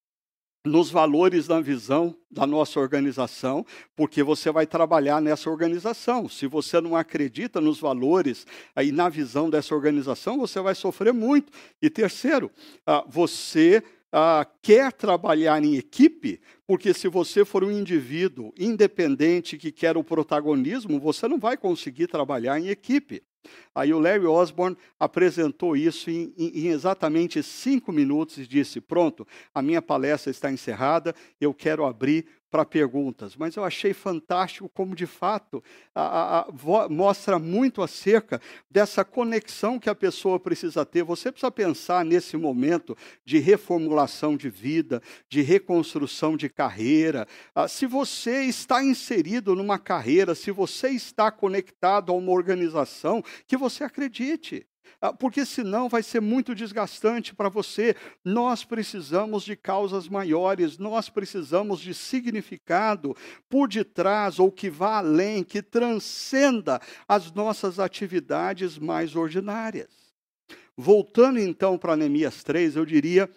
nos 0.65 0.91
valores 0.91 1.47
da 1.47 1.59
visão 1.59 2.15
da 2.29 2.45
nossa 2.45 2.79
organização, 2.79 3.65
porque 3.95 4.21
você 4.21 4.51
vai 4.51 4.67
trabalhar 4.67 5.19
nessa 5.19 5.49
organização. 5.49 6.29
Se 6.29 6.45
você 6.45 6.79
não 6.79 6.95
acredita 6.95 7.59
nos 7.59 7.79
valores 7.79 8.45
e 8.77 8.91
na 8.91 9.09
visão 9.09 9.49
dessa 9.49 9.73
organização, 9.73 10.37
você 10.37 10.59
vai 10.61 10.75
sofrer 10.75 11.13
muito. 11.13 11.51
E 11.81 11.89
terceiro, 11.89 12.51
ah, 12.85 13.03
você 13.07 13.83
ah, 14.11 14.45
quer 14.61 14.91
trabalhar 14.93 15.63
em 15.63 15.75
equipe, 15.75 16.39
porque 16.67 16.93
se 16.93 17.07
você 17.07 17.43
for 17.43 17.63
um 17.63 17.71
indivíduo 17.71 18.53
independente 18.57 19.57
que 19.57 19.71
quer 19.71 19.97
o 19.97 20.03
protagonismo, 20.03 20.99
você 20.99 21.27
não 21.27 21.39
vai 21.39 21.57
conseguir 21.57 22.07
trabalhar 22.07 22.59
em 22.59 22.67
equipe. 22.67 23.23
Aí 23.73 23.93
o 23.93 23.99
Larry 23.99 24.25
Osborne 24.25 24.77
apresentou 24.99 25.75
isso 25.75 26.09
em, 26.09 26.33
em, 26.37 26.65
em, 26.65 26.67
exatamente 26.67 27.41
cinco 27.41 27.91
minutos 27.91 28.37
e 28.37 28.45
disse: 28.45 28.81
Pronto, 28.81 29.25
a 29.53 29.61
minha 29.61 29.81
palestra 29.81 30.29
está 30.29 30.51
encerrada, 30.51 31.15
eu 31.39 31.53
quero 31.53 31.85
abrir 31.85 32.25
para 32.51 32.65
perguntas. 32.65 33.37
Mas 33.37 33.55
eu 33.55 33.63
achei 33.63 33.93
fantástico 33.93 34.69
como, 34.69 34.93
de 34.93 35.07
fato, 35.07 35.63
a, 35.95 36.01
a, 36.01 36.39
a, 36.41 36.89
mostra 36.89 37.39
muito 37.39 37.81
acerca 37.81 38.41
dessa 38.69 39.05
conexão 39.05 39.79
que 39.79 39.89
a 39.89 39.95
pessoa 39.95 40.37
precisa 40.37 40.85
ter. 40.85 41.03
Você 41.03 41.31
precisa 41.31 41.49
pensar 41.49 42.03
nesse 42.03 42.35
momento 42.35 42.95
de 43.23 43.39
reformulação 43.39 44.35
de 44.35 44.49
vida, 44.49 45.01
de 45.29 45.41
reconstrução 45.41 46.35
de 46.35 46.49
carreira. 46.49 47.25
Ah, 47.55 47.69
se 47.69 47.85
você 47.87 48.43
está 48.43 48.83
inserido 48.83 49.55
numa 49.55 49.79
carreira, 49.79 50.35
se 50.35 50.51
você 50.51 50.89
está 50.89 51.31
conectado 51.31 52.11
a 52.11 52.15
uma 52.15 52.31
organização, 52.33 53.23
que 53.47 53.55
você 53.55 53.85
acredite. 53.85 54.67
Ah, 54.99 55.11
porque 55.11 55.45
senão 55.45 55.89
vai 55.89 56.03
ser 56.03 56.19
muito 56.19 56.53
desgastante 56.53 57.33
para 57.33 57.49
você. 57.49 57.95
Nós 58.23 58.63
precisamos 58.63 59.43
de 59.43 59.55
causas 59.55 60.07
maiores, 60.07 60.77
nós 60.77 61.09
precisamos 61.09 61.79
de 61.79 61.93
significado 61.93 63.15
por 63.49 63.67
detrás 63.67 64.37
ou 64.37 64.51
que 64.51 64.69
vá 64.69 64.97
além, 64.97 65.43
que 65.43 65.61
transcenda 65.61 66.79
as 67.07 67.31
nossas 67.31 67.79
atividades 67.79 68.77
mais 68.77 69.15
ordinárias. 69.15 69.89
Voltando 70.77 71.39
então 71.39 71.77
para 71.77 71.97
Neemias 71.97 72.43
3, 72.43 72.75
eu 72.75 72.85
diria 72.85 73.29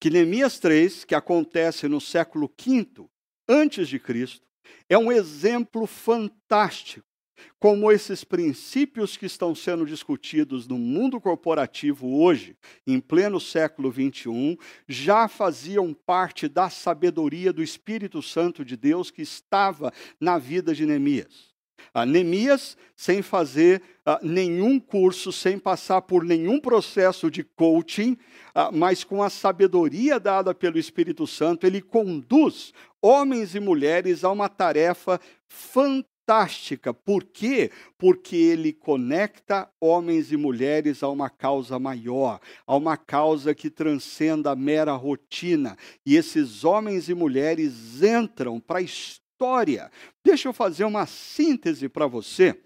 que 0.00 0.10
Neemias 0.10 0.58
3, 0.58 1.04
que 1.04 1.14
acontece 1.14 1.86
no 1.86 2.00
século 2.00 2.50
V 2.58 3.08
antes 3.48 3.88
de 3.88 3.98
Cristo, 3.98 4.46
é 4.88 4.96
um 4.96 5.12
exemplo 5.12 5.86
fantástico 5.86 7.09
como 7.58 7.90
esses 7.90 8.24
princípios 8.24 9.16
que 9.16 9.26
estão 9.26 9.54
sendo 9.54 9.84
discutidos 9.84 10.66
no 10.66 10.78
mundo 10.78 11.20
corporativo 11.20 12.20
hoje, 12.20 12.56
em 12.86 13.00
pleno 13.00 13.40
século 13.40 13.92
XXI, 13.92 14.58
já 14.88 15.28
faziam 15.28 15.94
parte 15.94 16.48
da 16.48 16.70
sabedoria 16.70 17.52
do 17.52 17.62
Espírito 17.62 18.22
Santo 18.22 18.64
de 18.64 18.76
Deus 18.76 19.10
que 19.10 19.22
estava 19.22 19.92
na 20.20 20.38
vida 20.38 20.74
de 20.74 20.86
Neemias. 20.86 21.50
A 21.92 22.06
Neemias, 22.06 22.76
sem 22.94 23.22
fazer 23.22 23.82
uh, 24.06 24.24
nenhum 24.24 24.78
curso, 24.78 25.32
sem 25.32 25.58
passar 25.58 26.02
por 26.02 26.24
nenhum 26.24 26.60
processo 26.60 27.30
de 27.30 27.42
coaching, 27.42 28.12
uh, 28.54 28.70
mas 28.72 29.02
com 29.02 29.22
a 29.22 29.30
sabedoria 29.30 30.20
dada 30.20 30.54
pelo 30.54 30.78
Espírito 30.78 31.26
Santo, 31.26 31.66
ele 31.66 31.80
conduz 31.80 32.72
homens 33.02 33.54
e 33.54 33.60
mulheres 33.60 34.22
a 34.22 34.30
uma 34.30 34.48
tarefa 34.48 35.20
fantástica 35.48 36.19
fantástica. 36.30 36.94
Por 36.94 37.24
quê? 37.24 37.70
Porque 37.98 38.36
ele 38.36 38.72
conecta 38.72 39.68
homens 39.80 40.30
e 40.30 40.36
mulheres 40.36 41.02
a 41.02 41.08
uma 41.08 41.28
causa 41.28 41.78
maior, 41.78 42.40
a 42.66 42.76
uma 42.76 42.96
causa 42.96 43.54
que 43.54 43.68
transcenda 43.68 44.50
a 44.52 44.56
mera 44.56 44.92
rotina. 44.92 45.76
E 46.06 46.16
esses 46.16 46.64
homens 46.64 47.08
e 47.08 47.14
mulheres 47.14 48.02
entram 48.02 48.60
para 48.60 48.78
a 48.78 48.82
história. 48.82 49.90
Deixa 50.24 50.48
eu 50.48 50.52
fazer 50.52 50.84
uma 50.84 51.06
síntese 51.06 51.88
para 51.88 52.06
você 52.06 52.58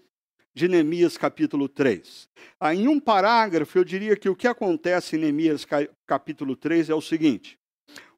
de 0.53 0.67
Neemias 0.67 1.17
capítulo 1.17 1.67
3. 1.67 2.29
Ah, 2.59 2.73
em 2.73 2.87
um 2.87 2.99
parágrafo, 2.99 3.77
eu 3.77 3.83
diria 3.83 4.15
que 4.15 4.29
o 4.29 4.35
que 4.35 4.47
acontece 4.47 5.15
em 5.15 5.19
Neemias 5.19 5.65
capítulo 6.05 6.55
3 6.55 6.89
é 6.89 6.95
o 6.95 7.01
seguinte: 7.01 7.57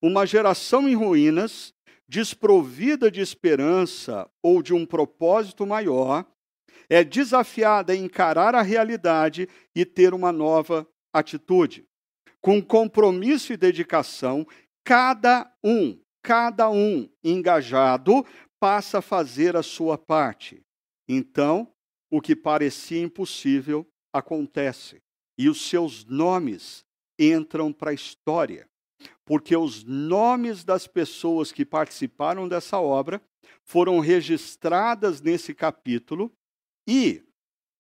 uma 0.01 0.25
geração 0.25 0.87
em 0.87 0.95
ruínas 0.95 1.73
desprovida 2.07 3.11
de 3.11 3.19
esperança 3.19 4.29
ou 4.41 4.61
de 4.61 4.73
um 4.73 4.85
propósito 4.85 5.65
maior, 5.65 6.25
é 6.89 7.03
desafiada 7.03 7.91
a 7.91 7.95
encarar 7.95 8.55
a 8.55 8.61
realidade 8.61 9.47
e 9.75 9.85
ter 9.85 10.13
uma 10.13 10.31
nova 10.31 10.87
atitude. 11.13 11.85
Com 12.39 12.61
compromisso 12.61 13.51
e 13.51 13.57
dedicação, 13.57 14.47
cada 14.85 15.51
um, 15.63 15.99
cada 16.21 16.69
um 16.69 17.09
engajado 17.23 18.25
passa 18.59 18.99
a 18.99 19.01
fazer 19.01 19.57
a 19.57 19.63
sua 19.63 19.97
parte. 19.97 20.63
Então, 21.09 21.71
o 22.09 22.21
que 22.21 22.35
parecia 22.35 23.01
impossível 23.01 23.85
acontece 24.13 25.01
e 25.37 25.49
os 25.49 25.67
seus 25.67 26.05
nomes 26.05 26.85
entram 27.19 27.73
para 27.73 27.91
a 27.91 27.93
história 27.93 28.67
porque 29.25 29.55
os 29.55 29.83
nomes 29.83 30.63
das 30.63 30.87
pessoas 30.87 31.51
que 31.51 31.65
participaram 31.65 32.47
dessa 32.47 32.79
obra 32.79 33.21
foram 33.63 33.99
registradas 33.99 35.21
nesse 35.21 35.53
capítulo 35.53 36.31
e 36.87 37.23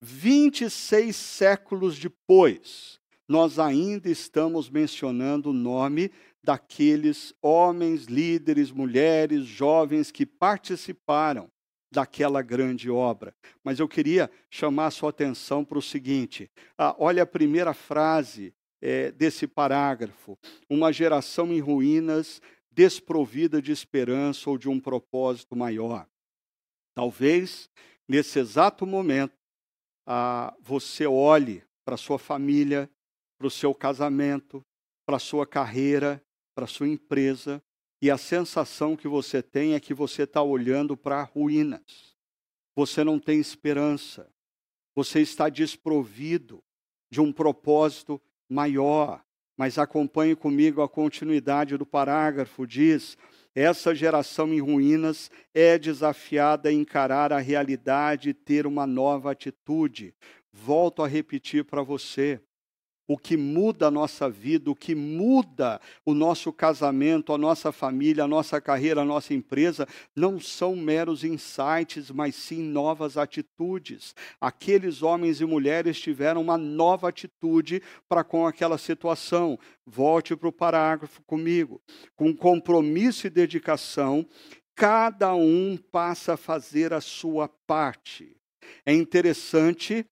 26 0.01 1.15
séculos 1.15 1.97
depois, 1.97 2.99
nós 3.27 3.57
ainda 3.57 4.09
estamos 4.09 4.69
mencionando 4.69 5.49
o 5.49 5.53
nome 5.53 6.11
daqueles 6.43 7.33
homens, 7.41 8.05
líderes, 8.05 8.71
mulheres, 8.71 9.45
jovens 9.45 10.11
que 10.11 10.25
participaram 10.25 11.49
daquela 11.91 12.41
grande 12.41 12.89
obra. 12.89 13.33
Mas 13.63 13.79
eu 13.79 13.87
queria 13.87 14.29
chamar 14.49 14.87
a 14.87 14.91
sua 14.91 15.09
atenção 15.09 15.65
para 15.65 15.77
o 15.77 15.81
seguinte: 15.81 16.49
ah, 16.77 16.95
olha 16.97 17.23
a 17.23 17.27
primeira 17.27 17.73
frase 17.73 18.53
é, 18.81 19.11
desse 19.11 19.47
parágrafo. 19.47 20.37
Uma 20.69 20.91
geração 20.91 21.51
em 21.51 21.59
ruínas, 21.59 22.41
desprovida 22.71 23.61
de 23.61 23.71
esperança 23.71 24.49
ou 24.49 24.57
de 24.57 24.69
um 24.69 24.79
propósito 24.79 25.55
maior. 25.55 26.07
Talvez, 26.93 27.69
nesse 28.07 28.39
exato 28.39 28.85
momento, 28.85 29.33
você 30.61 31.05
olhe 31.05 31.63
para 31.85 31.97
sua 31.97 32.17
família, 32.17 32.89
para 33.37 33.47
o 33.47 33.51
seu 33.51 33.73
casamento, 33.73 34.63
para 35.05 35.17
a 35.17 35.19
sua 35.19 35.45
carreira, 35.45 36.21
para 36.55 36.65
a 36.65 36.67
sua 36.67 36.87
empresa, 36.87 37.61
e 38.01 38.11
a 38.11 38.17
sensação 38.17 38.95
que 38.95 39.07
você 39.07 39.41
tem 39.41 39.73
é 39.73 39.79
que 39.79 39.93
você 39.93 40.23
está 40.23 40.41
olhando 40.41 40.95
para 40.95 41.23
ruínas. 41.23 42.15
Você 42.75 43.03
não 43.03 43.19
tem 43.19 43.39
esperança. 43.39 44.31
Você 44.95 45.21
está 45.21 45.49
desprovido 45.49 46.63
de 47.11 47.21
um 47.21 47.31
propósito 47.31 48.21
maior. 48.49 49.21
Mas 49.57 49.77
acompanhe 49.79 50.35
comigo 50.35 50.81
a 50.81 50.89
continuidade 50.89 51.77
do 51.77 51.85
parágrafo: 51.85 52.65
diz, 52.67 53.17
essa 53.55 53.95
geração 53.95 54.53
em 54.53 54.61
ruínas 54.61 55.31
é 55.53 55.79
desafiada 55.79 56.69
a 56.69 56.73
encarar 56.73 57.33
a 57.33 57.39
realidade 57.39 58.29
e 58.29 58.33
ter 58.33 58.67
uma 58.67 58.85
nova 58.85 59.31
atitude. 59.31 60.13
Volto 60.53 61.01
a 61.01 61.07
repetir 61.07 61.65
para 61.65 61.81
você 61.81 62.39
o 63.07 63.17
que 63.17 63.37
muda 63.37 63.87
a 63.87 63.91
nossa 63.91 64.29
vida, 64.29 64.69
o 64.69 64.75
que 64.75 64.93
muda 64.93 65.79
o 66.05 66.13
nosso 66.13 66.51
casamento, 66.51 67.31
a 67.31 67.37
nossa 67.37 67.71
família, 67.71 68.25
a 68.25 68.27
nossa 68.27 68.59
carreira, 68.59 69.01
a 69.01 69.05
nossa 69.05 69.33
empresa, 69.33 69.87
não 70.15 70.39
são 70.39 70.75
meros 70.75 71.23
insights, 71.23 72.11
mas 72.11 72.35
sim 72.35 72.61
novas 72.61 73.17
atitudes. 73.17 74.13
Aqueles 74.41 75.01
homens 75.01 75.39
e 75.39 75.45
mulheres 75.45 75.99
tiveram 75.99 76.41
uma 76.41 76.57
nova 76.57 77.07
atitude 77.07 77.81
para 78.09 78.23
com 78.23 78.45
aquela 78.45 78.77
situação. 78.77 79.57
Volte 79.85 80.35
para 80.35 80.49
o 80.49 80.53
parágrafo 80.53 81.21
comigo. 81.23 81.81
Com 82.15 82.35
compromisso 82.35 83.27
e 83.27 83.29
dedicação, 83.29 84.27
cada 84.75 85.33
um 85.33 85.77
passa 85.91 86.33
a 86.33 86.37
fazer 86.37 86.93
a 86.93 86.99
sua 86.99 87.47
parte. 87.47 88.35
É 88.85 88.93
interessante 88.93 90.05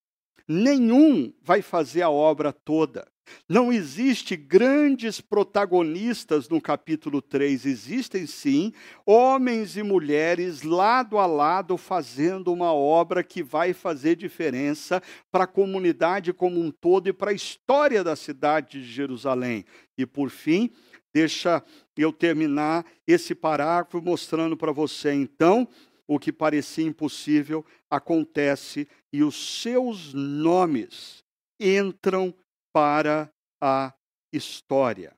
nenhum 0.47 1.33
vai 1.41 1.61
fazer 1.61 2.01
a 2.01 2.09
obra 2.09 2.51
toda. 2.51 3.07
Não 3.47 3.71
existe 3.71 4.35
grandes 4.35 5.19
protagonistas 5.19 6.47
no 6.47 6.61
capítulo 6.61 7.21
3, 7.21 7.65
existem 7.65 8.25
sim 8.25 8.71
homens 9.05 9.77
e 9.77 9.83
mulheres 9.83 10.61
lado 10.61 11.17
a 11.17 11.25
lado 11.25 11.77
fazendo 11.77 12.51
uma 12.51 12.73
obra 12.73 13.23
que 13.23 13.41
vai 13.41 13.73
fazer 13.73 14.15
diferença 14.15 15.01
para 15.31 15.45
a 15.45 15.47
comunidade 15.47 16.33
como 16.33 16.59
um 16.59 16.71
todo 16.71 17.07
e 17.07 17.13
para 17.13 17.31
a 17.31 17.35
história 17.35 18.03
da 18.03 18.15
cidade 18.15 18.81
de 18.81 18.91
Jerusalém. 18.91 19.65
E 19.97 20.05
por 20.05 20.29
fim, 20.29 20.71
deixa 21.13 21.63
eu 21.97 22.11
terminar 22.11 22.85
esse 23.07 23.33
parágrafo 23.33 24.01
mostrando 24.01 24.57
para 24.57 24.71
você 24.71 25.13
então 25.13 25.67
o 26.07 26.19
que 26.19 26.31
parecia 26.31 26.85
impossível 26.85 27.65
acontece 27.89 28.87
e 29.11 29.23
os 29.23 29.61
seus 29.61 30.13
nomes 30.13 31.23
entram 31.59 32.33
para 32.73 33.29
a 33.61 33.93
história. 34.31 35.15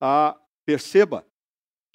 Ah, 0.00 0.36
perceba, 0.66 1.26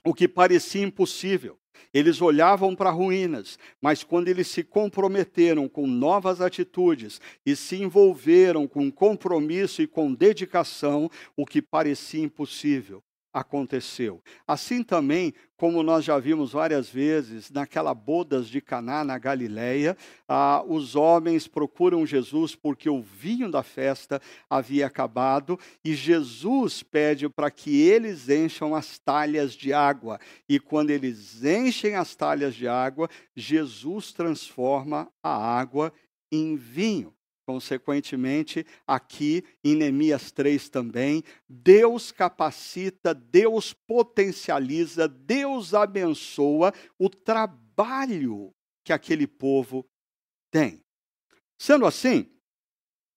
o 0.06 0.13
que 0.13 0.28
parecia 0.28 0.84
impossível. 0.84 1.58
Eles 1.93 2.22
olhavam 2.22 2.76
para 2.76 2.89
ruínas, 2.89 3.60
mas 3.82 4.04
quando 4.04 4.28
eles 4.28 4.48
se 4.48 4.63
comprometeram 4.63 5.67
com 5.67 5.86
novas 5.86 6.41
atitudes 6.41 7.22
e 7.46 7.56
se 7.56 7.82
envolveram 7.82 8.67
com 8.67 8.91
compromisso 8.91 9.82
e 9.82 9.88
com 9.88 10.13
dedicação, 10.13 11.10
o 11.36 11.46
que 11.46 11.62
parecia 11.62 12.24
impossível 12.24 13.04
aconteceu. 13.34 14.22
Assim 14.48 14.84
também, 14.84 15.34
como 15.58 15.82
nós 15.82 16.06
já 16.06 16.19
vimos 16.19 16.52
várias 16.52 16.88
vezes, 16.88 17.50
naquela 17.50 17.93
bodas 17.93 18.48
de 18.48 18.62
Caná 18.62 19.04
na 19.04 19.17
Galileia, 19.17 19.98
ah, 20.28 20.63
os 20.67 20.96
homens 20.96 21.48
procuram 21.48 22.06
Jesus 22.06 22.56
porque 22.56 22.89
o 22.89 23.02
vinho 23.02 23.50
da 23.50 23.63
festa 23.63 24.22
havia 24.50 24.86
acabado 24.86 25.60
e 25.84 25.96
Jesus 25.96 26.84
pede 26.84 27.28
para 27.28 27.50
que 27.50 27.82
eles 27.82 28.30
encham 28.30 28.76
as 28.76 29.00
talhas 29.00 29.54
de 29.54 29.74
água. 29.74 30.19
E 30.48 30.60
quando 30.60 30.91
eles 30.91 31.43
enchem 31.43 31.96
as 31.96 32.15
talhas 32.15 32.54
de 32.54 32.67
água, 32.67 33.10
Jesus 33.36 34.13
transforma 34.13 35.10
a 35.24 35.36
água 35.36 35.91
em 36.32 36.56
vinho. 36.56 37.13
Consequentemente, 37.46 38.66
aqui 38.88 39.44
em 39.64 39.76
Neemias 39.76 40.32
3 40.32 40.70
também, 40.70 41.24
Deus 41.48 42.12
capacita, 42.12 43.14
Deus 43.14 43.74
potencializa, 43.74 45.08
Deus 45.10 45.74
abençoa 45.74 46.74
o 46.98 47.10
trabalho 47.10 48.54
que 48.84 48.94
aquele 48.94 49.28
povo 49.28 49.86
tem. 50.50 50.82
Sendo 51.60 51.86
assim, 51.86 52.30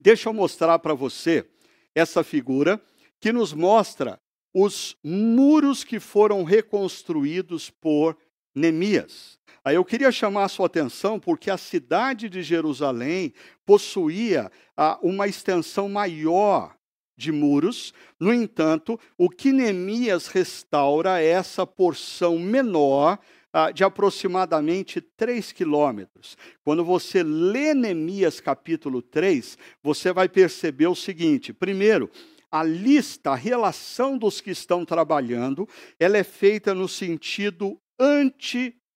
deixa 0.01 0.29
eu 0.29 0.33
mostrar 0.33 0.79
para 0.81 0.95
você 0.95 1.49
essa 1.95 2.25
figura 2.25 2.83
que 3.21 3.33
nos 3.33 3.53
mostra 3.53 4.21
os 4.53 4.97
muros 5.05 5.85
que 5.85 6.01
foram 6.01 6.43
reconstruídos 6.43 7.71
por 7.71 8.17
Neemias. 8.55 9.36
Aí 9.67 9.75
eu 9.75 9.85
queria 9.85 10.13
chamar 10.13 10.45
a 10.45 10.49
sua 10.49 10.67
atenção 10.67 11.19
porque 11.19 11.51
a 11.51 11.59
cidade 11.59 12.29
de 12.29 12.41
Jerusalém 12.41 13.35
possuía 13.65 14.49
ah, 14.77 14.97
uma 15.03 15.27
extensão 15.27 15.89
maior 15.89 16.77
de 17.17 17.33
muros. 17.33 17.93
No 18.21 18.33
entanto, 18.33 18.97
o 19.19 19.29
que 19.29 19.51
Neemias 19.51 20.29
restaura 20.29 21.21
é 21.21 21.27
essa 21.27 21.67
porção 21.67 22.39
menor 22.39 23.19
ah, 23.53 23.73
de 23.73 23.83
aproximadamente 23.83 25.01
3 25.01 25.51
quilômetros. 25.51 26.39
Quando 26.63 26.85
você 26.85 27.25
lê 27.25 27.75
Neemias 27.75 28.39
capítulo 28.39 29.03
3, 29.03 29.59
você 29.83 30.13
vai 30.13 30.29
perceber 30.29 30.87
o 30.87 30.95
seguinte: 30.95 31.53
primeiro, 31.53 32.09
a 32.53 32.63
lista, 32.63 33.33
a 33.33 33.35
relação 33.35 34.17
dos 34.17 34.41
que 34.41 34.53
estão 34.53 34.85
trabalhando, 34.85 35.69
ela 35.99 36.17
é 36.17 36.23
feita 36.23 36.73
no 36.73 36.87
sentido 36.87 37.77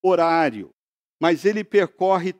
anti-horário, 0.01 0.71
mas 1.19 1.45
ele 1.45 1.63
percorre 1.63 2.33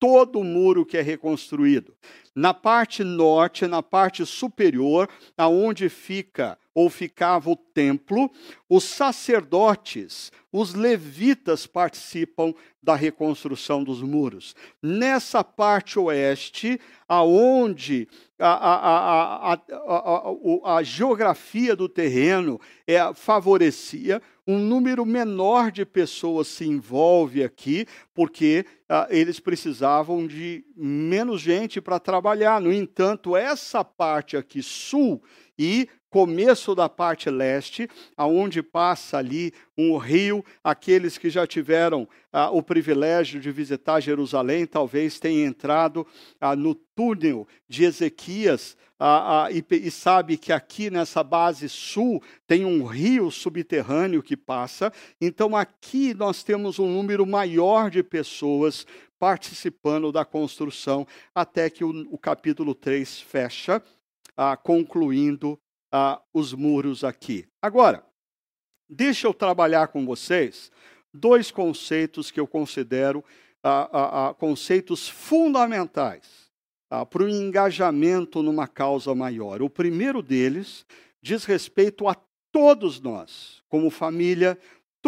todo 0.00 0.38
o 0.38 0.44
muro 0.44 0.86
que 0.86 0.96
é 0.96 1.02
reconstruído. 1.02 1.92
Na 2.34 2.54
parte 2.54 3.02
norte, 3.02 3.66
na 3.66 3.82
parte 3.82 4.24
superior, 4.24 5.08
aonde 5.36 5.88
fica 5.88 6.56
ou 6.72 6.88
ficava 6.88 7.50
o 7.50 7.56
templo, 7.56 8.30
os 8.68 8.84
sacerdotes, 8.84 10.30
os 10.52 10.74
levitas 10.74 11.66
participam 11.66 12.54
da 12.80 12.94
reconstrução 12.94 13.82
dos 13.82 14.00
muros. 14.00 14.54
Nessa 14.80 15.42
parte 15.42 15.98
oeste, 15.98 16.80
aonde 17.08 18.06
a, 18.38 19.52
a, 19.52 19.54
a, 19.54 20.76
a 20.76 20.82
geografia 20.84 21.74
do 21.74 21.88
terreno 21.88 22.60
é, 22.86 23.12
favorecia, 23.12 24.22
um 24.48 24.58
número 24.58 25.04
menor 25.04 25.70
de 25.70 25.84
pessoas 25.84 26.48
se 26.48 26.64
envolve 26.64 27.44
aqui, 27.44 27.84
porque 28.14 28.64
ah, 28.88 29.06
eles 29.10 29.38
precisavam 29.38 30.26
de 30.26 30.64
menos 30.74 31.42
gente 31.42 31.82
para 31.82 32.00
trabalhar. 32.00 32.58
No 32.58 32.72
entanto, 32.72 33.36
essa 33.36 33.84
parte 33.84 34.38
aqui 34.38 34.62
sul 34.62 35.22
e 35.58 35.86
começo 36.10 36.74
da 36.74 36.88
parte 36.88 37.30
leste, 37.30 37.88
aonde 38.16 38.62
passa 38.62 39.18
ali 39.18 39.52
um 39.76 39.96
rio. 39.96 40.44
Aqueles 40.62 41.18
que 41.18 41.30
já 41.30 41.46
tiveram 41.46 42.08
ah, 42.32 42.50
o 42.50 42.62
privilégio 42.62 43.40
de 43.40 43.50
visitar 43.50 44.00
Jerusalém, 44.00 44.66
talvez 44.66 45.18
tenham 45.18 45.46
entrado 45.46 46.06
ah, 46.40 46.56
no 46.56 46.74
túnel 46.74 47.46
de 47.68 47.84
Ezequias 47.84 48.76
ah, 48.98 49.44
ah 49.44 49.52
e, 49.52 49.64
e, 49.70 49.90
sabe 49.92 50.36
que 50.36 50.52
aqui 50.52 50.90
nessa 50.90 51.22
base 51.22 51.68
sul 51.68 52.20
tem 52.48 52.64
um 52.64 52.84
rio 52.84 53.30
subterrâneo 53.30 54.22
que 54.22 54.36
passa. 54.36 54.92
Então 55.20 55.54
aqui 55.54 56.12
nós 56.14 56.42
temos 56.42 56.78
um 56.80 56.88
número 56.88 57.24
maior 57.24 57.90
de 57.90 58.02
pessoas 58.02 58.84
participando 59.18 60.12
da 60.12 60.24
construção, 60.24 61.06
até 61.34 61.68
que 61.68 61.84
o, 61.84 62.06
o 62.10 62.18
capítulo 62.18 62.74
3 62.74 63.20
fecha, 63.20 63.82
ah, 64.36 64.56
concluindo 64.56 65.58
ah, 65.92 66.20
os 66.32 66.52
muros 66.52 67.04
aqui. 67.04 67.46
Agora, 67.60 68.04
deixa 68.88 69.26
eu 69.26 69.34
trabalhar 69.34 69.88
com 69.88 70.04
vocês 70.04 70.70
dois 71.12 71.50
conceitos 71.50 72.30
que 72.30 72.40
eu 72.40 72.46
considero 72.46 73.24
ah, 73.62 74.28
ah, 74.28 74.34
conceitos 74.34 75.08
fundamentais 75.08 76.50
ah, 76.90 77.04
para 77.04 77.24
o 77.24 77.28
engajamento 77.28 78.42
numa 78.42 78.68
causa 78.68 79.14
maior. 79.14 79.62
O 79.62 79.70
primeiro 79.70 80.22
deles 80.22 80.86
diz 81.20 81.44
respeito 81.44 82.08
a 82.08 82.16
todos 82.52 83.00
nós, 83.00 83.62
como 83.68 83.90
família, 83.90 84.58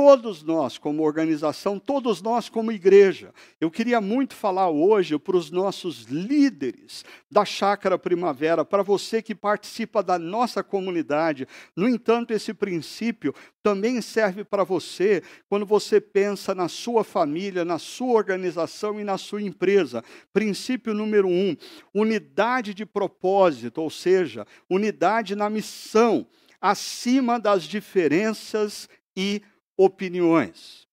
todos 0.02 0.42
nós, 0.42 0.78
como 0.78 1.02
organização, 1.02 1.78
todos 1.78 2.22
nós, 2.22 2.48
como 2.48 2.72
igreja. 2.72 3.34
Eu 3.60 3.70
queria 3.70 4.00
muito 4.00 4.34
falar 4.34 4.70
hoje 4.70 5.18
para 5.18 5.36
os 5.36 5.50
nossos 5.50 6.04
líderes 6.04 7.04
da 7.30 7.44
Chácara 7.44 7.98
Primavera, 7.98 8.64
para 8.64 8.82
você 8.82 9.20
que 9.20 9.34
participa 9.34 10.02
da 10.02 10.18
nossa 10.18 10.62
comunidade. 10.62 11.46
No 11.76 11.86
entanto, 11.86 12.30
esse 12.30 12.55
princípio 12.55 13.34
também 13.62 14.01
serve 14.01 14.42
para 14.42 14.64
você 14.64 15.22
quando 15.51 15.66
você 15.66 16.01
pensa 16.01 16.55
na 16.55 16.66
sua 16.66 17.05
família, 17.05 17.62
na 17.62 17.78
sua 17.78 18.14
organização 18.14 18.98
e 18.98 19.05
na 19.05 19.18
sua 19.18 19.42
empresa. 19.42 20.03
Princípio 20.32 20.94
número 20.94 21.28
um: 21.28 21.55
unidade 21.92 22.72
de 22.72 22.86
propósito, 22.86 23.82
ou 23.82 23.90
seja, 23.90 24.46
unidade 24.66 25.36
na 25.36 25.51
missão, 25.51 26.26
acima 26.59 27.38
das 27.38 27.64
diferenças 27.64 28.88
e 29.14 29.42
opiniões. 29.85 30.87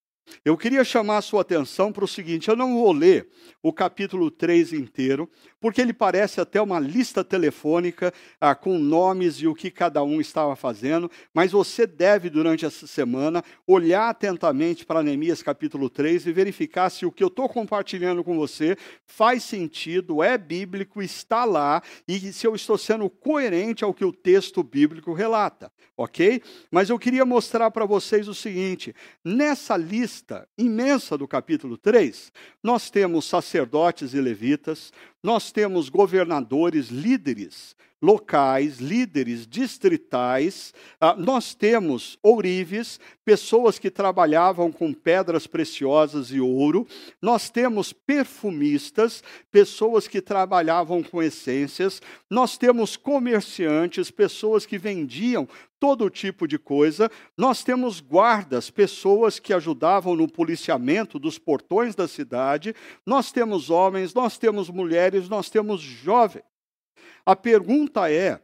Eu 0.43 0.57
queria 0.57 0.83
chamar 0.83 1.17
a 1.17 1.21
sua 1.21 1.41
atenção 1.41 1.91
para 1.91 2.05
o 2.05 2.07
seguinte: 2.07 2.49
eu 2.49 2.55
não 2.55 2.75
vou 2.75 2.91
ler 2.91 3.29
o 3.61 3.73
capítulo 3.73 4.29
3 4.31 4.73
inteiro, 4.73 5.29
porque 5.59 5.81
ele 5.81 5.93
parece 5.93 6.39
até 6.39 6.61
uma 6.61 6.79
lista 6.79 7.23
telefônica 7.23 8.13
ah, 8.39 8.55
com 8.55 8.77
nomes 8.77 9.35
e 9.35 9.47
o 9.47 9.55
que 9.55 9.71
cada 9.71 10.03
um 10.03 10.21
estava 10.21 10.55
fazendo, 10.55 11.09
mas 11.33 11.51
você 11.51 11.87
deve, 11.87 12.29
durante 12.29 12.65
essa 12.65 12.85
semana, 12.85 13.43
olhar 13.65 14.09
atentamente 14.09 14.85
para 14.85 15.03
Neemias 15.03 15.41
capítulo 15.41 15.89
3 15.89 16.27
e 16.27 16.31
verificar 16.31 16.89
se 16.89 17.05
o 17.05 17.11
que 17.11 17.23
eu 17.23 17.27
estou 17.27 17.49
compartilhando 17.49 18.23
com 18.23 18.37
você 18.37 18.77
faz 19.05 19.43
sentido, 19.43 20.23
é 20.23 20.37
bíblico, 20.37 21.01
está 21.01 21.45
lá, 21.45 21.81
e 22.07 22.31
se 22.31 22.45
eu 22.45 22.55
estou 22.55 22.77
sendo 22.77 23.09
coerente 23.09 23.83
ao 23.83 23.93
que 23.93 24.05
o 24.05 24.13
texto 24.13 24.63
bíblico 24.63 25.13
relata, 25.13 25.71
ok? 25.95 26.41
Mas 26.71 26.89
eu 26.89 26.99
queria 26.99 27.25
mostrar 27.25 27.71
para 27.71 27.85
vocês 27.85 28.27
o 28.27 28.33
seguinte: 28.33 28.93
nessa 29.23 29.75
lista 29.75 30.47
imensa 30.57 31.17
do 31.17 31.27
capítulo 31.27 31.77
3, 31.77 32.31
nós 32.61 32.89
temos 32.89 33.25
sacerdotes 33.25 34.13
e 34.13 34.21
levitas, 34.21 34.91
nós 35.23 35.46
temos 35.51 35.89
governadores, 35.89 36.89
líderes 36.89 37.75
locais, 38.01 38.77
líderes 38.77 39.47
distritais, 39.47 40.73
ah, 40.99 41.15
nós 41.15 41.55
temos 41.55 42.17
ourives, 42.21 42.99
pessoas 43.25 43.79
que 43.79 43.89
trabalhavam 43.89 44.71
com 44.71 44.93
pedras 44.93 45.47
preciosas 45.47 46.31
e 46.31 46.39
ouro, 46.39 46.87
nós 47.21 47.49
temos 47.49 47.91
perfumistas, 47.91 49.23
pessoas 49.51 50.07
que 50.07 50.21
trabalhavam 50.21 51.01
com 51.01 51.21
essências, 51.21 52.01
nós 52.29 52.57
temos 52.57 52.95
comerciantes, 52.95 54.11
pessoas 54.11 54.65
que 54.65 54.77
vendiam 54.77 55.47
todo 55.79 56.09
tipo 56.09 56.47
de 56.47 56.57
coisa. 56.57 57.09
Nós 57.37 57.63
temos 57.63 57.99
guardas, 57.99 58.69
pessoas 58.69 59.39
que 59.39 59.53
ajudavam 59.53 60.15
no 60.15 60.27
policiamento 60.27 61.19
dos 61.19 61.37
portões 61.37 61.95
da 61.95 62.07
cidade. 62.07 62.75
Nós 63.05 63.31
temos 63.31 63.69
homens, 63.69 64.13
nós 64.13 64.37
temos 64.37 64.69
mulheres, 64.69 65.29
nós 65.29 65.49
temos 65.49 65.81
jovens. 65.81 66.43
A 67.27 67.35
pergunta 67.35 68.09
é: 68.09 68.41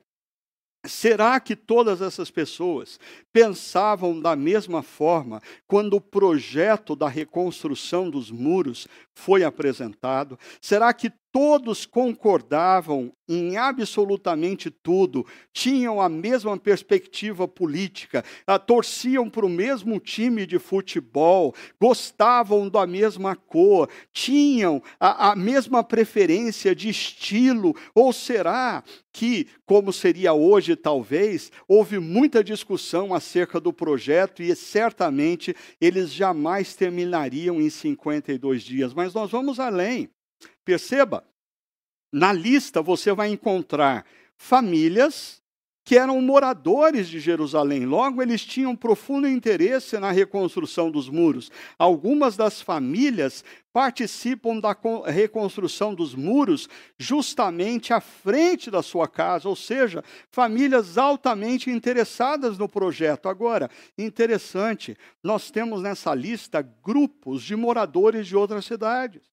Será 0.85 1.39
que 1.39 1.55
todas 1.55 2.01
essas 2.01 2.29
pessoas 2.29 2.99
pensavam 3.31 4.19
da 4.19 4.35
mesma 4.35 4.83
forma 4.83 5.41
quando 5.65 5.93
o 5.93 6.01
projeto 6.01 6.93
da 6.93 7.07
reconstrução 7.07 8.09
dos 8.09 8.29
muros 8.29 8.85
foi 9.13 9.43
apresentado? 9.43 10.37
Será 10.61 10.93
que 10.93 11.11
todos 11.33 11.83
concordavam 11.83 13.11
em 13.27 13.57
absolutamente 13.57 14.69
tudo, 14.69 15.25
tinham 15.51 15.99
a 15.99 16.07
mesma 16.07 16.55
perspectiva 16.57 17.47
política, 17.47 18.23
torciam 18.67 19.27
para 19.27 19.45
o 19.45 19.49
mesmo 19.49 19.99
time 19.99 20.45
de 20.45 20.59
futebol, 20.59 21.55
gostavam 21.81 22.69
da 22.69 22.85
mesma 22.85 23.35
cor, 23.35 23.89
tinham 24.11 24.83
a, 24.99 25.31
a 25.31 25.35
mesma 25.35 25.83
preferência 25.83 26.75
de 26.75 26.89
estilo? 26.89 27.75
Ou 27.95 28.13
será 28.13 28.83
que, 29.11 29.47
como 29.65 29.93
seria 29.93 30.33
hoje 30.33 30.75
talvez, 30.75 31.51
houve 31.67 31.97
muita 31.97 32.43
discussão 32.43 33.13
acerca 33.13 33.59
do 33.59 33.71
projeto 33.71 34.43
e 34.43 34.55
certamente 34.55 35.55
eles 35.79 36.11
jamais 36.11 36.75
terminariam 36.75 37.61
em 37.61 37.69
52 37.69 38.63
dias? 38.63 38.93
Mas 38.93 39.02
nós 39.11 39.31
vamos 39.31 39.59
além. 39.59 40.07
Perceba, 40.63 41.27
na 42.11 42.31
lista 42.31 42.79
você 42.79 43.11
vai 43.11 43.29
encontrar 43.29 44.05
famílias 44.37 45.42
que 45.83 45.97
eram 45.97 46.21
moradores 46.21 47.09
de 47.09 47.19
Jerusalém. 47.19 47.85
Logo, 47.85 48.21
eles 48.21 48.45
tinham 48.45 48.75
profundo 48.75 49.27
interesse 49.27 49.97
na 49.99 50.11
reconstrução 50.11 50.89
dos 50.89 51.09
muros. 51.09 51.51
Algumas 51.77 52.37
das 52.37 52.61
famílias 52.61 53.43
participam 53.73 54.59
da 54.59 54.75
reconstrução 55.05 55.93
dos 55.93 56.15
muros 56.15 56.69
justamente 56.97 57.91
à 57.91 57.99
frente 57.99 58.71
da 58.71 58.81
sua 58.81 59.07
casa, 59.07 59.49
ou 59.49 59.55
seja, 59.55 60.03
famílias 60.31 60.97
altamente 60.97 61.69
interessadas 61.69 62.57
no 62.57 62.69
projeto. 62.69 63.27
Agora, 63.27 63.69
interessante, 63.97 64.95
nós 65.21 65.51
temos 65.51 65.81
nessa 65.81 66.13
lista 66.13 66.61
grupos 66.61 67.43
de 67.43 67.55
moradores 67.55 68.27
de 68.27 68.37
outras 68.37 68.63
cidades 68.65 69.32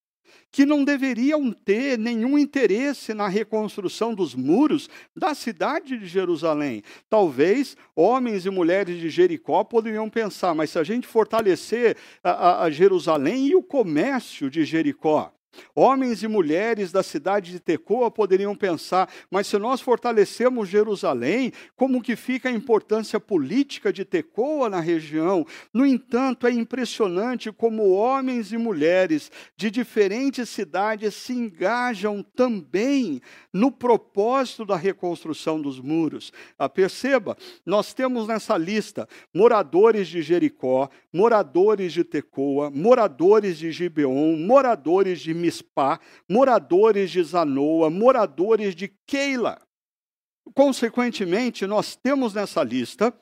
que 0.51 0.67
não 0.67 0.85
deveriam 0.85 1.53
ter 1.53 1.99
nenhum 1.99 2.39
interesse 2.39 3.15
na 3.15 3.29
reconstrução 3.29 4.15
dos 4.15 4.35
muros 4.35 4.89
da 5.15 5.35
cidade 5.35 5.99
de 5.99 6.07
Jerusalém. 6.07 6.83
Talvez 7.09 7.77
homens 7.95 8.47
e 8.47 8.51
mulheres 8.51 8.99
de 8.99 9.09
Jericó 9.09 9.65
poderiam 9.65 10.11
pensar, 10.11 10.55
mas 10.55 10.71
se 10.71 10.79
a 10.79 10.85
gente 10.85 11.07
fortalecer 11.07 11.97
a, 12.23 12.31
a, 12.31 12.63
a 12.65 12.71
Jerusalém 12.71 13.49
e 13.49 13.55
o 13.55 13.63
comércio 13.63 14.51
de 14.51 14.65
Jericó, 14.65 15.33
Homens 15.75 16.23
e 16.23 16.29
mulheres 16.29 16.93
da 16.93 17.03
cidade 17.03 17.53
de 17.53 17.61
Tecoa 17.61 18.11
poderiam 18.11 18.55
pensar, 18.55 19.09
mas 19.31 19.47
se 19.47 19.59
nós 19.59 19.81
fortalecemos 19.81 20.69
Jerusalém, 20.69 21.53
como 21.77 22.03
que 22.03 22.17
fica 22.17 22.49
a 22.49 22.53
importância 22.53 23.19
política 23.19 23.93
de 23.93 24.05
Tecoa 24.05 24.69
na 24.69 24.81
região? 24.81 25.47
No 25.73 25.87
entanto, 25.87 26.47
é 26.47 26.51
impressionante 26.51 27.53
como 27.53 27.91
homens 27.91 28.53
e 28.53 28.57
mulheres 28.57 29.31
de 29.57 29.71
diferentes 29.71 30.49
cidades 30.49 31.15
se 31.15 31.33
engajam 31.33 32.23
também 32.23 33.21
no 33.53 33.71
propósito 33.71 34.65
da 34.65 34.77
reconstrução 34.77 35.61
dos 35.61 35.81
muros. 35.81 36.33
Ah, 36.59 36.69
perceba, 36.69 37.37
nós 37.65 37.93
temos 37.93 38.27
nessa 38.27 38.57
lista 38.57 39.09
moradores 39.35 40.09
de 40.09 40.23
Jericó, 40.23 40.89
moradores 41.13 41.93
de 41.93 42.05
Tecoa, 42.05 42.71
moradores 42.71 43.59
de 43.59 43.73
Gibeon, 43.73 44.37
moradores 44.37 45.21
de 45.21 45.35
Mispá, 45.41 45.99
moradores 46.29 47.11
de 47.11 47.23
Zanoa, 47.23 47.91
moradores 47.91 48.75
de 48.75 48.89
Keila. 49.07 49.61
Consequentemente, 50.55 51.67
nós 51.67 51.97
temos 51.97 52.35
nessa 52.35 52.63
lista 52.63 53.13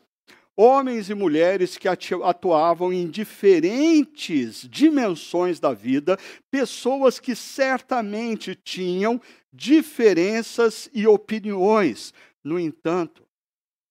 homens 0.60 1.08
e 1.08 1.14
mulheres 1.14 1.78
que 1.78 1.86
atuavam 1.86 2.92
em 2.92 3.08
diferentes 3.08 4.68
dimensões 4.68 5.60
da 5.60 5.72
vida, 5.72 6.18
pessoas 6.50 7.20
que 7.20 7.36
certamente 7.36 8.56
tinham 8.56 9.20
diferenças 9.52 10.90
e 10.92 11.06
opiniões. 11.06 12.12
No 12.42 12.58
entanto, 12.58 13.24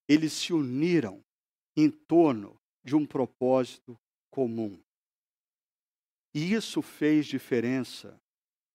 eles 0.06 0.34
se 0.34 0.52
uniram 0.52 1.24
em 1.74 1.90
torno 1.90 2.54
de 2.84 2.94
um 2.94 3.06
propósito 3.06 3.98
comum. 4.30 4.78
E 6.34 6.52
isso 6.52 6.82
fez 6.82 7.26
diferença 7.26 8.20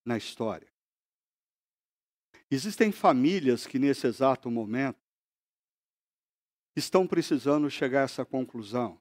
na 0.05 0.17
história. 0.17 0.67
Existem 2.49 2.91
famílias 2.91 3.65
que, 3.65 3.79
nesse 3.79 4.05
exato 4.05 4.49
momento, 4.51 4.99
estão 6.75 7.07
precisando 7.07 7.69
chegar 7.69 8.01
a 8.01 8.03
essa 8.03 8.25
conclusão: 8.25 8.99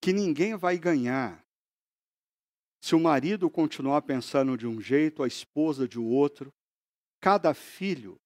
que 0.00 0.12
ninguém 0.12 0.56
vai 0.56 0.78
ganhar 0.78 1.44
se 2.84 2.94
o 2.94 3.00
marido 3.00 3.48
continuar 3.48 4.02
pensando 4.02 4.58
de 4.58 4.66
um 4.66 4.78
jeito, 4.78 5.22
a 5.22 5.26
esposa 5.26 5.88
de 5.88 5.98
outro, 5.98 6.52
cada 7.18 7.54
filho 7.54 8.20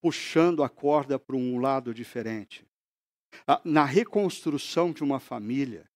puxando 0.00 0.62
a 0.62 0.68
corda 0.68 1.18
para 1.18 1.34
um 1.34 1.58
lado 1.58 1.92
diferente. 1.92 2.64
Na 3.64 3.84
reconstrução 3.84 4.92
de 4.92 5.02
uma 5.02 5.18
família, 5.18 5.90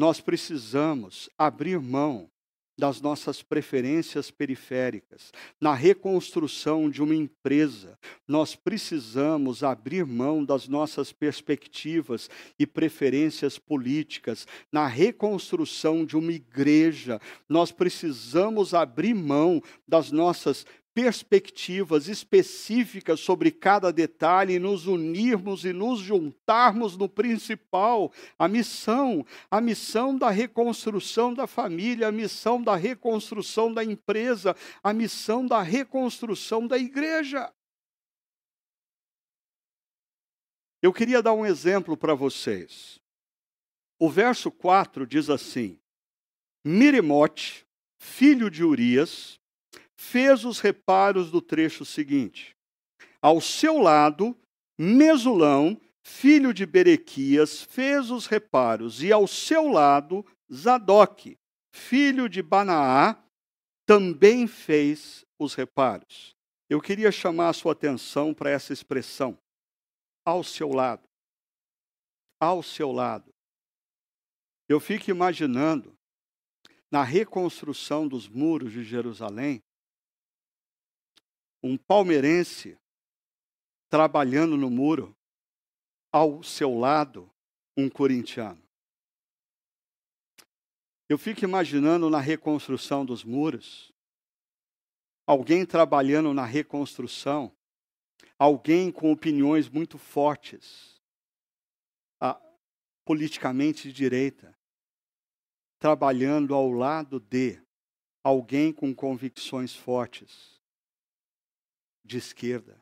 nós 0.00 0.18
precisamos 0.18 1.28
abrir 1.36 1.78
mão 1.78 2.30
das 2.78 3.02
nossas 3.02 3.42
preferências 3.42 4.30
periféricas. 4.30 5.30
Na 5.60 5.74
reconstrução 5.74 6.88
de 6.88 7.02
uma 7.02 7.14
empresa, 7.14 7.98
nós 8.26 8.56
precisamos 8.56 9.62
abrir 9.62 10.06
mão 10.06 10.42
das 10.42 10.66
nossas 10.66 11.12
perspectivas 11.12 12.30
e 12.58 12.66
preferências 12.66 13.58
políticas. 13.58 14.46
Na 14.72 14.86
reconstrução 14.86 16.06
de 16.06 16.16
uma 16.16 16.32
igreja, 16.32 17.20
nós 17.46 17.70
precisamos 17.70 18.72
abrir 18.72 19.12
mão 19.12 19.62
das 19.86 20.10
nossas 20.10 20.64
perspectivas 20.92 22.08
específicas 22.08 23.20
sobre 23.20 23.50
cada 23.50 23.92
detalhe 23.92 24.54
e 24.54 24.58
nos 24.58 24.86
unirmos 24.86 25.64
e 25.64 25.72
nos 25.72 26.00
juntarmos 26.00 26.96
no 26.96 27.08
principal, 27.08 28.12
a 28.38 28.48
missão, 28.48 29.24
a 29.50 29.60
missão 29.60 30.16
da 30.16 30.30
reconstrução 30.30 31.32
da 31.32 31.46
família, 31.46 32.08
a 32.08 32.12
missão 32.12 32.62
da 32.62 32.76
reconstrução 32.76 33.72
da 33.72 33.84
empresa, 33.84 34.54
a 34.82 34.92
missão 34.92 35.46
da 35.46 35.62
reconstrução 35.62 36.66
da 36.66 36.76
igreja. 36.76 37.52
Eu 40.82 40.92
queria 40.92 41.22
dar 41.22 41.34
um 41.34 41.44
exemplo 41.44 41.96
para 41.96 42.14
vocês. 42.14 43.00
O 43.98 44.08
verso 44.08 44.50
4 44.50 45.06
diz 45.06 45.28
assim: 45.28 45.78
Mirimote, 46.64 47.66
filho 47.98 48.50
de 48.50 48.64
Urias, 48.64 49.39
fez 50.00 50.46
os 50.46 50.60
reparos 50.60 51.30
do 51.30 51.42
trecho 51.42 51.84
seguinte. 51.84 52.56
Ao 53.20 53.38
seu 53.38 53.76
lado, 53.78 54.34
Mesulão, 54.78 55.78
filho 56.02 56.54
de 56.54 56.64
Berequias, 56.64 57.62
fez 57.62 58.10
os 58.10 58.24
reparos, 58.26 59.02
e 59.02 59.12
ao 59.12 59.26
seu 59.26 59.68
lado, 59.68 60.24
Zadok, 60.50 61.36
filho 61.70 62.30
de 62.30 62.42
Banaá, 62.42 63.22
também 63.84 64.46
fez 64.46 65.26
os 65.38 65.52
reparos. 65.52 66.34
Eu 66.68 66.80
queria 66.80 67.12
chamar 67.12 67.50
a 67.50 67.52
sua 67.52 67.72
atenção 67.72 68.32
para 68.32 68.48
essa 68.48 68.72
expressão 68.72 69.36
ao 70.24 70.42
seu 70.42 70.70
lado. 70.70 71.06
Ao 72.40 72.62
seu 72.62 72.90
lado. 72.90 73.30
Eu 74.66 74.80
fico 74.80 75.10
imaginando, 75.10 75.92
na 76.90 77.02
reconstrução 77.02 78.08
dos 78.08 78.26
muros 78.26 78.72
de 78.72 78.82
Jerusalém, 78.82 79.60
um 81.62 81.76
palmeirense 81.76 82.78
trabalhando 83.88 84.56
no 84.56 84.70
muro, 84.70 85.16
ao 86.12 86.42
seu 86.42 86.78
lado, 86.78 87.30
um 87.76 87.88
corintiano. 87.88 88.62
Eu 91.08 91.18
fico 91.18 91.44
imaginando 91.44 92.08
na 92.08 92.20
reconstrução 92.20 93.04
dos 93.04 93.24
muros, 93.24 93.92
alguém 95.26 95.66
trabalhando 95.66 96.32
na 96.32 96.44
reconstrução, 96.44 97.52
alguém 98.38 98.92
com 98.92 99.10
opiniões 99.10 99.68
muito 99.68 99.98
fortes, 99.98 101.00
ah, 102.20 102.40
politicamente 103.04 103.88
de 103.88 103.92
direita, 103.92 104.56
trabalhando 105.80 106.54
ao 106.54 106.70
lado 106.70 107.18
de 107.18 107.60
alguém 108.22 108.72
com 108.72 108.94
convicções 108.94 109.74
fortes, 109.74 110.59
de 112.10 112.18
esquerda. 112.18 112.76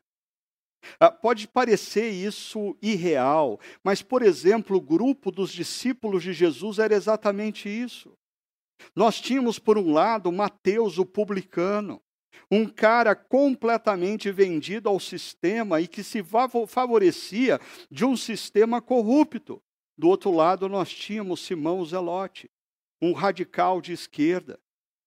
Ah, 0.98 1.10
pode 1.10 1.46
parecer 1.46 2.08
isso 2.10 2.76
irreal, 2.80 3.60
mas, 3.84 4.00
por 4.00 4.22
exemplo, 4.22 4.76
o 4.76 4.80
grupo 4.80 5.30
dos 5.30 5.52
discípulos 5.52 6.22
de 6.22 6.32
Jesus 6.32 6.78
era 6.78 6.94
exatamente 6.94 7.68
isso. 7.68 8.12
Nós 8.96 9.20
tínhamos, 9.20 9.58
por 9.58 9.76
um 9.76 9.92
lado, 9.92 10.32
Mateus, 10.32 10.98
o 10.98 11.04
publicano, 11.04 12.00
um 12.50 12.66
cara 12.66 13.14
completamente 13.14 14.30
vendido 14.30 14.88
ao 14.88 14.98
sistema 14.98 15.80
e 15.80 15.86
que 15.86 16.02
se 16.02 16.24
favorecia 16.66 17.60
de 17.90 18.04
um 18.04 18.16
sistema 18.16 18.80
corrupto. 18.80 19.60
Do 19.98 20.08
outro 20.08 20.30
lado, 20.30 20.68
nós 20.68 20.90
tínhamos 20.90 21.40
Simão 21.40 21.84
Zelote, 21.84 22.48
um 23.02 23.12
radical 23.12 23.80
de 23.80 23.92
esquerda, 23.92 24.58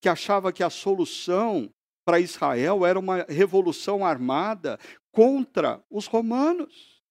que 0.02 0.10
achava 0.10 0.52
que 0.52 0.64
a 0.64 0.70
solução 0.70 1.74
para 2.06 2.20
Israel 2.20 2.86
era 2.86 3.00
uma 3.00 3.24
revolução 3.30 4.06
armada 4.06 4.80
contra 5.12 5.84
os 5.90 6.08
romanos. 6.08 7.02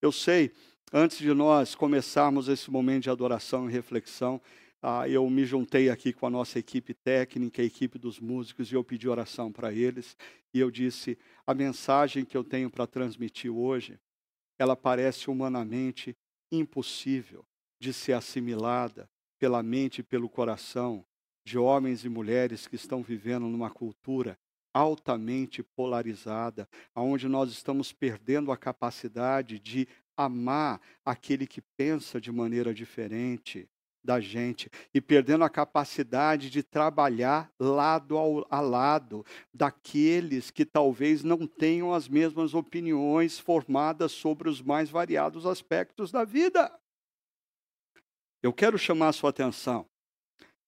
Eu 0.00 0.12
sei, 0.12 0.52
antes 0.92 1.18
de 1.18 1.32
nós 1.34 1.74
começarmos 1.74 2.48
esse 2.48 2.70
momento 2.70 3.04
de 3.04 3.10
adoração 3.10 3.68
e 3.68 3.72
reflexão, 3.72 4.40
ah, 4.80 5.08
eu 5.08 5.28
me 5.28 5.44
juntei 5.44 5.90
aqui 5.90 6.12
com 6.12 6.26
a 6.26 6.30
nossa 6.30 6.58
equipe 6.58 6.94
técnica, 6.94 7.60
a 7.60 7.64
equipe 7.64 7.98
dos 7.98 8.20
músicos, 8.20 8.70
e 8.70 8.76
eu 8.76 8.84
pedi 8.84 9.08
oração 9.08 9.50
para 9.50 9.72
eles. 9.72 10.16
E 10.54 10.60
eu 10.60 10.70
disse: 10.70 11.18
a 11.44 11.52
mensagem 11.52 12.24
que 12.24 12.36
eu 12.36 12.44
tenho 12.44 12.70
para 12.70 12.86
transmitir 12.86 13.52
hoje, 13.52 13.98
ela 14.56 14.76
parece 14.76 15.28
humanamente 15.28 16.16
impossível 16.52 17.44
de 17.80 17.92
ser 17.92 18.12
assimilada 18.12 19.10
pela 19.38 19.62
mente 19.62 20.00
e 20.00 20.04
pelo 20.04 20.28
coração 20.28 21.04
de 21.48 21.58
homens 21.58 22.04
e 22.04 22.08
mulheres 22.08 22.66
que 22.66 22.76
estão 22.76 23.02
vivendo 23.02 23.46
numa 23.46 23.70
cultura 23.70 24.38
altamente 24.72 25.62
polarizada, 25.62 26.68
aonde 26.94 27.26
nós 27.26 27.50
estamos 27.50 27.90
perdendo 27.90 28.52
a 28.52 28.56
capacidade 28.56 29.58
de 29.58 29.88
amar 30.16 30.80
aquele 31.04 31.46
que 31.46 31.62
pensa 31.76 32.20
de 32.20 32.30
maneira 32.30 32.74
diferente, 32.74 33.66
da 34.04 34.20
gente 34.20 34.70
e 34.94 35.00
perdendo 35.00 35.42
a 35.42 35.50
capacidade 35.50 36.50
de 36.50 36.62
trabalhar 36.62 37.50
lado 37.58 38.16
ao, 38.16 38.46
a 38.50 38.60
lado 38.60 39.24
daqueles 39.52 40.50
que 40.50 40.64
talvez 40.64 41.24
não 41.24 41.46
tenham 41.46 41.92
as 41.92 42.08
mesmas 42.08 42.54
opiniões 42.54 43.38
formadas 43.38 44.12
sobre 44.12 44.48
os 44.48 44.62
mais 44.62 44.88
variados 44.90 45.46
aspectos 45.46 46.12
da 46.12 46.24
vida. 46.24 46.72
Eu 48.42 48.52
quero 48.52 48.78
chamar 48.78 49.08
a 49.08 49.12
sua 49.12 49.30
atenção. 49.30 49.86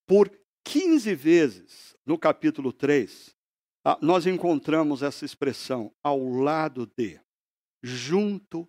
Por 0.06 0.39
15 0.64 1.14
vezes 1.14 1.96
no 2.04 2.18
capítulo 2.18 2.72
3, 2.72 3.34
ah, 3.84 3.98
nós 4.02 4.26
encontramos 4.26 5.02
essa 5.02 5.24
expressão 5.24 5.92
ao 6.02 6.28
lado 6.28 6.86
de, 6.96 7.20
junto 7.82 8.68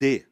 de, 0.00 0.26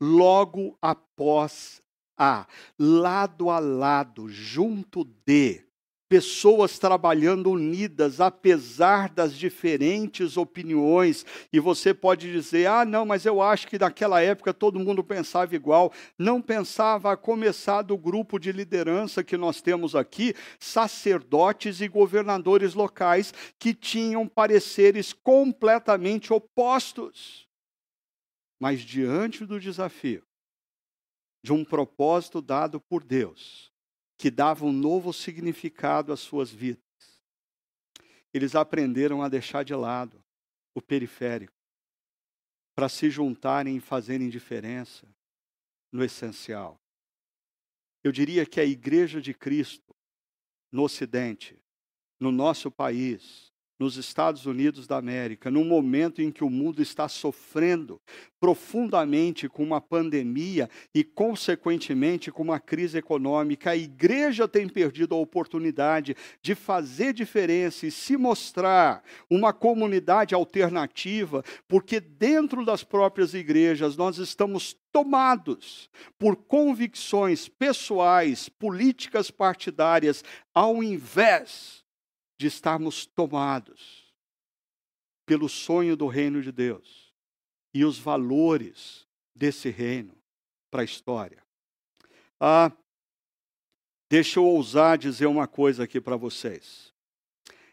logo 0.00 0.78
após 0.80 1.82
a, 2.16 2.46
lado 2.78 3.50
a 3.50 3.58
lado, 3.58 4.28
junto 4.28 5.04
de, 5.26 5.65
pessoas 6.08 6.78
trabalhando 6.78 7.50
unidas, 7.50 8.20
apesar 8.20 9.08
das 9.08 9.34
diferentes 9.34 10.36
opiniões. 10.36 11.24
E 11.52 11.58
você 11.58 11.92
pode 11.92 12.30
dizer: 12.30 12.66
ah, 12.66 12.84
não, 12.84 13.04
mas 13.04 13.26
eu 13.26 13.42
acho 13.42 13.66
que 13.66 13.78
naquela 13.78 14.20
época 14.20 14.54
todo 14.54 14.78
mundo 14.78 15.02
pensava 15.02 15.54
igual. 15.54 15.92
Não 16.18 16.40
pensava, 16.40 17.12
a 17.12 17.16
começar 17.16 17.82
do 17.82 17.96
grupo 17.96 18.38
de 18.38 18.52
liderança 18.52 19.24
que 19.24 19.36
nós 19.36 19.60
temos 19.60 19.94
aqui, 19.94 20.34
sacerdotes 20.58 21.80
e 21.80 21.88
governadores 21.88 22.74
locais 22.74 23.32
que 23.58 23.74
tinham 23.74 24.26
pareceres 24.26 25.12
completamente 25.12 26.32
opostos. 26.32 27.46
Mas 28.58 28.80
diante 28.80 29.44
do 29.44 29.60
desafio, 29.60 30.22
de 31.44 31.52
um 31.52 31.64
propósito 31.64 32.40
dado 32.40 32.80
por 32.80 33.04
Deus, 33.04 33.70
que 34.16 34.30
dava 34.30 34.64
um 34.64 34.72
novo 34.72 35.12
significado 35.12 36.12
às 36.12 36.20
suas 36.20 36.50
vidas. 36.50 36.82
Eles 38.32 38.54
aprenderam 38.54 39.22
a 39.22 39.28
deixar 39.28 39.64
de 39.64 39.74
lado 39.74 40.22
o 40.74 40.82
periférico, 40.82 41.54
para 42.74 42.88
se 42.88 43.08
juntarem 43.10 43.76
e 43.76 43.80
fazerem 43.80 44.28
diferença 44.28 45.08
no 45.90 46.04
essencial. 46.04 46.78
Eu 48.04 48.12
diria 48.12 48.44
que 48.44 48.60
a 48.60 48.64
Igreja 48.64 49.20
de 49.20 49.32
Cristo, 49.32 49.94
no 50.70 50.82
Ocidente, 50.82 51.58
no 52.20 52.30
nosso 52.30 52.70
país, 52.70 53.52
nos 53.78 53.96
Estados 53.96 54.46
Unidos 54.46 54.86
da 54.86 54.96
América, 54.96 55.50
num 55.50 55.64
momento 55.64 56.22
em 56.22 56.30
que 56.30 56.42
o 56.42 56.50
mundo 56.50 56.80
está 56.80 57.08
sofrendo 57.08 58.00
profundamente 58.40 59.48
com 59.48 59.62
uma 59.62 59.80
pandemia 59.80 60.68
e, 60.94 61.02
consequentemente, 61.04 62.30
com 62.30 62.42
uma 62.42 62.60
crise 62.60 62.98
econômica, 62.98 63.70
a 63.70 63.76
igreja 63.76 64.46
tem 64.46 64.68
perdido 64.68 65.14
a 65.14 65.18
oportunidade 65.18 66.16
de 66.40 66.54
fazer 66.54 67.12
diferença 67.12 67.86
e 67.86 67.90
se 67.90 68.16
mostrar 68.16 69.02
uma 69.28 69.52
comunidade 69.52 70.34
alternativa, 70.34 71.42
porque 71.68 72.00
dentro 72.00 72.64
das 72.64 72.84
próprias 72.84 73.34
igrejas 73.34 73.96
nós 73.96 74.18
estamos 74.18 74.76
tomados 74.92 75.90
por 76.18 76.36
convicções 76.36 77.48
pessoais, 77.48 78.48
políticas 78.48 79.30
partidárias, 79.30 80.24
ao 80.54 80.82
invés 80.82 81.85
de 82.38 82.46
estarmos 82.46 83.06
tomados 83.06 84.12
pelo 85.24 85.48
sonho 85.48 85.96
do 85.96 86.06
reino 86.06 86.42
de 86.42 86.52
Deus 86.52 87.12
e 87.74 87.84
os 87.84 87.98
valores 87.98 89.06
desse 89.34 89.68
reino 89.70 90.16
para 90.70 90.82
a 90.82 90.84
história. 90.84 91.42
Ah, 92.38 92.70
deixa 94.08 94.38
eu 94.38 94.44
ousar 94.44 94.98
dizer 94.98 95.26
uma 95.26 95.48
coisa 95.48 95.84
aqui 95.84 96.00
para 96.00 96.16
vocês. 96.16 96.92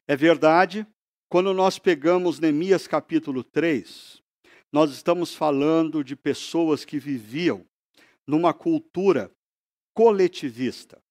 É 0.08 0.16
verdade, 0.16 0.86
quando 1.30 1.54
nós 1.54 1.80
pegamos 1.80 2.40
Neemias 2.40 2.88
capítulo 2.88 3.44
3, 3.44 4.22
nós 4.72 4.92
estamos 4.92 5.36
falando 5.36 6.04
de 6.04 6.16
pessoas 6.16 6.84
que 6.84 6.98
viviam 6.98 7.66
numa 8.26 8.54
cultura 8.54 9.32
coletivista 9.94 11.02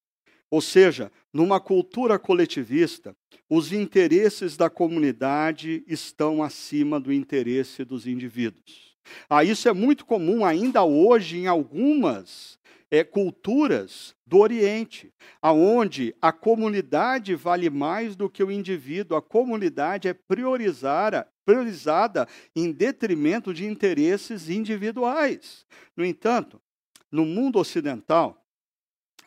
Ou 0.53 0.61
seja, 0.61 1.11
numa 1.33 1.59
cultura 1.59 2.19
coletivista, 2.19 3.17
os 3.49 3.73
interesses 3.73 4.55
da 4.55 4.69
comunidade 4.69 5.83
estão 5.89 6.43
acima 6.43 7.01
do 7.01 7.11
interesse 7.11 7.87
dos 7.87 8.07
indivíduos. 8.07 8.95
Ah, 9.31 9.43
isso 9.43 9.67
é 9.67 9.73
muito 9.73 10.05
comum 10.05 10.45
ainda 10.45 10.85
hoje 10.85 11.39
em 11.39 11.47
algumas 11.47 12.59
é, 12.91 13.03
culturas 13.03 14.15
do 14.27 14.41
Oriente, 14.41 15.11
aonde 15.41 16.15
a 16.21 16.31
comunidade 16.31 17.35
vale 17.35 17.71
mais 17.71 18.15
do 18.15 18.29
que 18.29 18.45
o 18.45 18.53
indivíduo, 18.53 19.17
a 19.17 19.23
comunidade 19.23 20.07
é 20.07 20.13
priorizada, 20.13 21.27
priorizada 21.47 22.29
em 22.55 22.71
detrimento 22.71 23.55
de 23.55 23.65
interesses 23.65 24.51
individuais. 24.51 25.65
No 25.97 26.05
entanto, 26.05 26.61
no 27.11 27.25
mundo 27.25 27.59
ocidental, 27.59 28.42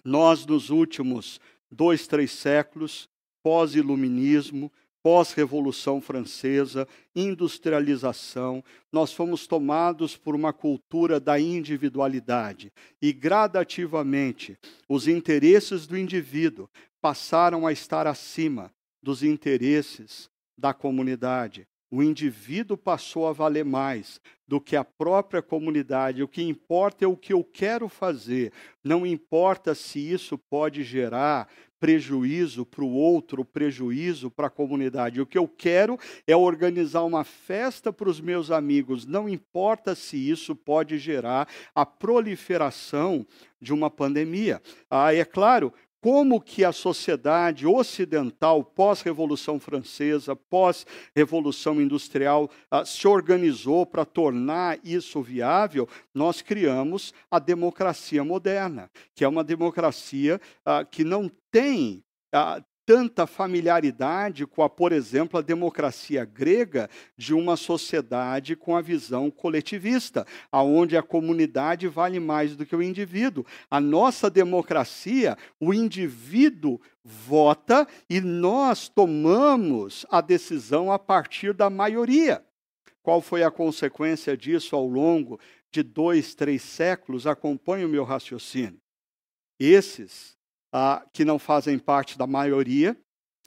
nós, 0.06 0.46
nos 0.46 0.70
últimos 0.70 1.40
dois, 1.70 2.06
três 2.06 2.32
séculos, 2.32 3.10
pós-iluminismo, 3.44 4.72
pós-revolução 5.06 6.02
francesa, 6.02 6.88
industrialização, 7.16 8.64
nós 8.92 9.14
fomos 9.14 9.46
tomados 9.46 10.18
por 10.18 10.34
uma 10.34 10.52
cultura 10.52 11.20
da 11.20 11.40
individualidade 11.40 12.72
e 13.00 13.14
gradativamente 13.14 14.58
os 14.90 15.08
interesses 15.08 15.86
do 15.86 15.98
indivíduo 15.98 16.68
passaram 17.00 17.68
a 17.68 17.72
estar 17.72 18.08
acima 18.08 18.72
dos 19.00 19.22
interesses 19.22 20.28
da 20.58 20.74
comunidade. 20.74 21.68
O 21.96 22.04
indivíduo 22.04 22.76
passou 22.76 23.26
a 23.26 23.32
valer 23.32 23.64
mais 23.64 24.20
do 24.46 24.60
que 24.60 24.76
a 24.76 24.84
própria 24.84 25.42
comunidade. 25.42 26.22
O 26.22 26.28
que 26.28 26.44
importa 26.44 27.06
é 27.06 27.08
o 27.08 27.16
que 27.16 27.32
eu 27.32 27.42
quero 27.42 27.88
fazer. 27.88 28.52
Não 28.84 29.06
importa 29.06 29.74
se 29.74 29.98
isso 30.12 30.38
pode 30.38 30.84
gerar 30.84 31.48
prejuízo 31.80 32.66
para 32.66 32.84
o 32.84 32.92
outro, 32.92 33.46
prejuízo 33.46 34.30
para 34.30 34.48
a 34.48 34.50
comunidade. 34.50 35.22
O 35.22 35.26
que 35.26 35.38
eu 35.38 35.48
quero 35.48 35.98
é 36.28 36.36
organizar 36.36 37.04
uma 37.06 37.24
festa 37.24 37.94
para 37.94 38.10
os 38.10 38.20
meus 38.20 38.52
amigos. 38.52 39.06
Não 39.06 39.30
importa 39.30 39.96
se 39.96 40.18
isso 40.18 40.54
pode 40.54 40.98
gerar 40.98 41.48
a 41.74 41.86
proliferação 41.86 43.26
de 43.62 43.74
uma 43.74 43.90
pandemia. 43.90 44.62
Ah, 44.90 45.14
é 45.14 45.24
claro, 45.24 45.72
como 46.06 46.40
que 46.40 46.64
a 46.64 46.72
sociedade 46.72 47.66
ocidental, 47.66 48.64
pós-Revolução 48.64 49.60
Francesa, 49.60 50.36
pós-Revolução 50.36 51.82
Industrial, 51.82 52.48
uh, 52.72 52.86
se 52.86 53.08
organizou 53.08 53.88
para 53.88 54.06
tornar 54.06 54.78
isso 54.84 55.20
viável, 55.24 55.90
nós 56.14 56.44
criamos 56.44 57.12
a 57.32 57.40
democracia 57.40 58.24
moderna, 58.24 58.88
que 59.16 59.24
é 59.24 59.28
uma 59.28 59.44
democracia 59.44 60.40
uh, 60.60 60.86
que 60.86 61.04
não 61.04 61.28
tem 61.50 62.04
uh, 62.36 62.64
tanta 62.86 63.26
familiaridade 63.26 64.46
com 64.46 64.62
a, 64.62 64.70
por 64.70 64.92
exemplo, 64.92 65.40
a 65.40 65.42
democracia 65.42 66.24
grega 66.24 66.90
de 67.18 67.34
uma 67.34 67.58
sociedade 67.58 68.56
com 68.56 68.76
a 68.76 68.82
visão 68.82 69.32
coletivista, 69.32 70.26
aonde 70.52 70.96
a 70.96 71.02
comunidade 71.02 71.88
vale 71.88 72.20
mais 72.20 72.56
do 72.56 72.66
que 72.66 72.76
o 72.76 72.84
indivíduo. 72.84 73.46
A 73.70 73.80
nossa 73.80 74.30
democracia, 74.30 75.38
o 75.60 75.74
indivíduo 75.74 76.80
vota 77.04 77.88
e 78.10 78.22
nós 78.22 78.88
tomamos 78.88 80.06
a 80.10 80.22
decisão 80.22 80.92
a 80.92 81.00
partir 81.00 81.54
da 81.54 81.70
maioria. 81.70 82.46
Qual 83.02 83.22
foi 83.22 83.44
a 83.44 83.52
consequência 83.52 84.36
disso 84.36 84.76
ao 84.76 84.88
longo 84.88 85.40
de 85.72 85.84
dois, 85.84 86.34
três 86.34 86.62
séculos? 86.62 87.28
Acompanhe 87.28 87.86
o 87.86 87.90
meu 87.90 88.04
raciocínio. 88.04 88.80
Esses 89.60 90.35
ah, 90.78 91.08
que 91.14 91.24
não 91.24 91.40
fazem 91.40 91.80
parte 91.80 92.18
da 92.18 92.28
maioria, 92.28 92.98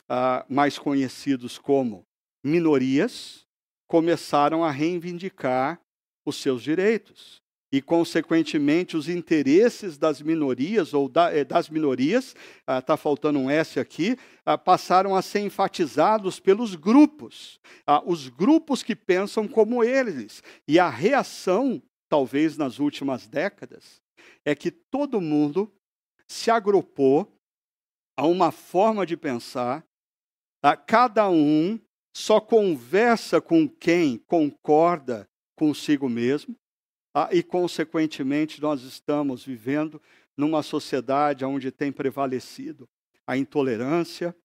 ah, 0.09 0.47
mais 0.49 0.79
conhecidos 0.79 1.59
como 1.59 2.07
minorias, 2.43 3.47
começaram 3.87 4.65
a 4.65 4.71
reivindicar 4.71 5.79
os 6.25 6.37
seus 6.37 6.63
direitos. 6.63 7.43
E, 7.71 7.83
consequentemente, 7.83 8.97
os 8.97 9.11
interesses 9.11 9.99
das 9.99 10.23
minorias, 10.23 10.95
ou 10.95 11.07
da, 11.07 11.31
eh, 11.31 11.45
das 11.45 11.69
minorias, 11.69 12.35
está 12.67 12.95
ah, 12.95 12.97
faltando 12.97 13.39
um 13.39 13.51
S 13.51 13.79
aqui, 13.79 14.17
ah, 14.47 14.57
passaram 14.57 15.15
a 15.15 15.21
ser 15.21 15.41
enfatizados 15.41 16.41
pelos 16.41 16.75
grupos, 16.75 17.61
ah, 17.87 18.03
os 18.07 18.31
grupos 18.31 18.83
que 18.83 18.97
pensam 18.97 19.47
como 19.47 19.85
eles. 19.85 20.43
E 20.67 20.79
a 20.79 20.89
reação, 20.89 21.83
talvez 22.09 22.57
nas 22.57 22.79
últimas 22.79 23.29
décadas, 23.29 24.01
é 24.47 24.55
que 24.55 24.71
todo 24.71 25.21
mundo 25.21 25.71
se 26.29 26.51
agrupou 26.51 27.33
a 28.17 28.27
uma 28.27 28.53
forma 28.53 29.07
de 29.07 29.17
pensar, 29.17 29.85
a 30.63 30.77
cada 30.77 31.29
um 31.31 31.81
só 32.13 32.41
conversa 32.41 33.41
com 33.41 33.69
quem 33.69 34.19
concorda 34.19 35.29
consigo 35.57 36.09
mesmo, 36.09 36.55
e, 37.33 37.43
consequentemente, 37.43 38.61
nós 38.61 38.83
estamos 38.83 39.45
vivendo 39.45 40.01
numa 40.37 40.63
sociedade 40.63 41.45
onde 41.45 41.73
tem 41.73 41.91
prevalecido 41.91 42.89
a 43.27 43.37
intolerância, 43.37 44.37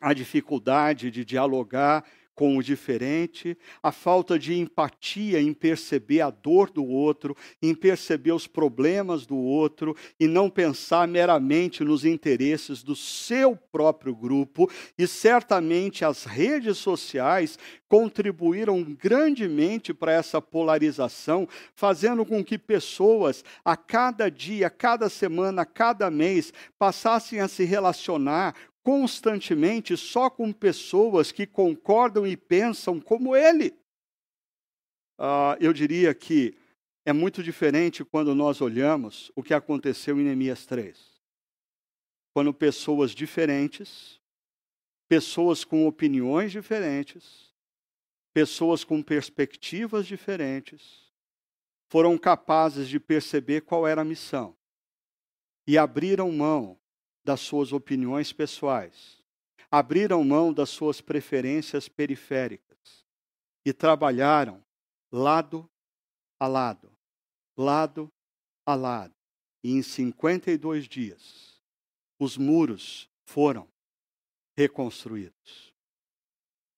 a 0.00 0.12
dificuldade 0.12 1.10
de 1.10 1.24
dialogar 1.24 2.04
com 2.34 2.56
o 2.56 2.62
diferente, 2.62 3.56
a 3.82 3.92
falta 3.92 4.38
de 4.38 4.58
empatia 4.58 5.40
em 5.40 5.52
perceber 5.52 6.20
a 6.20 6.30
dor 6.30 6.68
do 6.68 6.84
outro, 6.84 7.36
em 7.62 7.74
perceber 7.74 8.32
os 8.32 8.46
problemas 8.46 9.24
do 9.24 9.36
outro 9.36 9.96
e 10.18 10.26
não 10.26 10.50
pensar 10.50 11.06
meramente 11.06 11.84
nos 11.84 12.04
interesses 12.04 12.82
do 12.82 12.96
seu 12.96 13.56
próprio 13.56 14.14
grupo. 14.14 14.68
E 14.98 15.06
certamente 15.06 16.04
as 16.04 16.24
redes 16.24 16.78
sociais 16.78 17.58
contribuíram 17.88 18.82
grandemente 18.82 19.94
para 19.94 20.12
essa 20.12 20.42
polarização, 20.42 21.48
fazendo 21.76 22.26
com 22.26 22.42
que 22.42 22.58
pessoas 22.58 23.44
a 23.64 23.76
cada 23.76 24.28
dia, 24.28 24.66
a 24.66 24.70
cada 24.70 25.08
semana, 25.08 25.62
a 25.62 25.66
cada 25.66 26.10
mês 26.10 26.52
passassem 26.76 27.38
a 27.38 27.46
se 27.46 27.64
relacionar 27.64 28.54
constantemente 28.84 29.96
só 29.96 30.28
com 30.28 30.52
pessoas 30.52 31.32
que 31.32 31.46
concordam 31.46 32.26
e 32.26 32.36
pensam 32.36 33.00
como 33.00 33.34
ele. 33.34 33.70
Uh, 35.18 35.56
eu 35.58 35.72
diria 35.72 36.14
que 36.14 36.56
é 37.06 37.12
muito 37.12 37.42
diferente 37.42 38.04
quando 38.04 38.34
nós 38.34 38.60
olhamos 38.60 39.32
o 39.34 39.42
que 39.42 39.54
aconteceu 39.54 40.20
em 40.20 40.24
Neemias 40.24 40.66
3. 40.66 40.98
Quando 42.34 42.52
pessoas 42.52 43.12
diferentes, 43.12 44.20
pessoas 45.08 45.64
com 45.64 45.86
opiniões 45.86 46.52
diferentes, 46.52 47.54
pessoas 48.34 48.84
com 48.84 49.02
perspectivas 49.02 50.06
diferentes, 50.06 51.10
foram 51.88 52.18
capazes 52.18 52.88
de 52.88 53.00
perceber 53.00 53.62
qual 53.62 53.86
era 53.86 54.02
a 54.02 54.04
missão 54.04 54.54
e 55.66 55.78
abriram 55.78 56.30
mão 56.32 56.78
das 57.24 57.40
suas 57.40 57.72
opiniões 57.72 58.32
pessoais, 58.32 59.22
abriram 59.70 60.22
mão 60.22 60.52
das 60.52 60.70
suas 60.70 61.00
preferências 61.00 61.88
periféricas 61.88 63.04
e 63.64 63.72
trabalharam 63.72 64.62
lado 65.10 65.68
a 66.38 66.46
lado, 66.46 66.92
lado 67.56 68.12
a 68.66 68.74
lado. 68.74 69.14
E 69.62 69.72
em 69.72 69.82
52 69.82 70.86
dias, 70.86 71.60
os 72.20 72.36
muros 72.36 73.08
foram 73.26 73.66
reconstruídos. 74.56 75.72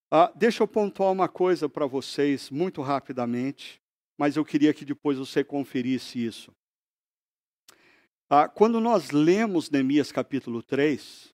Ah, 0.09 0.31
deixa 0.33 0.63
eu 0.63 0.67
pontuar 0.67 1.11
uma 1.11 1.27
coisa 1.27 1.67
para 1.67 1.85
vocês 1.85 2.49
muito 2.49 2.81
rapidamente, 2.81 3.81
mas 4.17 4.37
eu 4.37 4.45
queria 4.45 4.73
que 4.73 4.85
depois 4.85 5.17
você 5.17 5.43
conferisse 5.43 6.25
isso. 6.25 6.55
Ah, 8.29 8.49
quando 8.49 8.81
nós 8.81 9.11
lemos 9.11 9.69
Neemias 9.69 10.11
capítulo 10.11 10.61
3, 10.61 11.33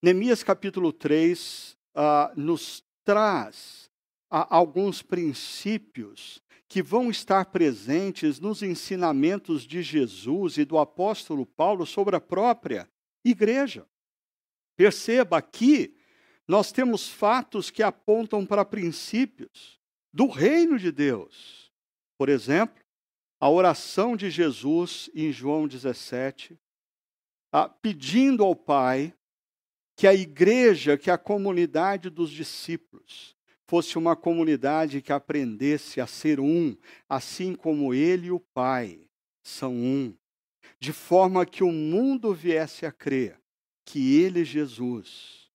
Neemias 0.00 0.44
capítulo 0.44 0.92
3 0.92 1.76
ah, 1.92 2.32
nos 2.36 2.84
traz 3.04 3.90
ah, 4.30 4.46
alguns 4.48 5.02
princípios 5.02 6.40
que 6.68 6.84
vão 6.84 7.10
estar 7.10 7.46
presentes 7.46 8.38
nos 8.38 8.62
ensinamentos 8.62 9.64
de 9.64 9.82
Jesus 9.82 10.56
e 10.56 10.64
do 10.64 10.78
apóstolo 10.78 11.44
Paulo 11.44 11.84
sobre 11.84 12.14
a 12.14 12.20
própria 12.20 12.88
igreja. 13.24 13.84
Perceba 14.76 15.38
aqui, 15.38 15.96
nós 16.46 16.70
temos 16.70 17.08
fatos 17.08 17.72
que 17.72 17.82
apontam 17.82 18.46
para 18.46 18.64
princípios 18.64 19.80
do 20.12 20.28
reino 20.28 20.78
de 20.78 20.92
Deus. 20.92 21.72
Por 22.16 22.28
exemplo, 22.28 22.79
a 23.40 23.48
oração 23.48 24.16
de 24.16 24.28
Jesus 24.28 25.08
em 25.14 25.32
João 25.32 25.66
17, 25.66 26.58
pedindo 27.80 28.44
ao 28.44 28.54
Pai 28.54 29.14
que 29.96 30.06
a 30.06 30.14
igreja, 30.14 30.98
que 30.98 31.10
a 31.10 31.18
comunidade 31.18 32.10
dos 32.10 32.30
discípulos, 32.30 33.34
fosse 33.66 33.96
uma 33.96 34.14
comunidade 34.14 35.00
que 35.00 35.12
aprendesse 35.12 36.00
a 36.00 36.06
ser 36.06 36.40
um, 36.40 36.76
assim 37.08 37.54
como 37.54 37.94
ele 37.94 38.26
e 38.26 38.32
o 38.32 38.40
Pai 38.40 39.06
são 39.42 39.74
um, 39.74 40.14
de 40.78 40.92
forma 40.92 41.46
que 41.46 41.62
o 41.62 41.72
mundo 41.72 42.34
viesse 42.34 42.84
a 42.84 42.92
crer 42.92 43.40
que 43.84 44.20
ele, 44.20 44.44
Jesus, 44.44 45.50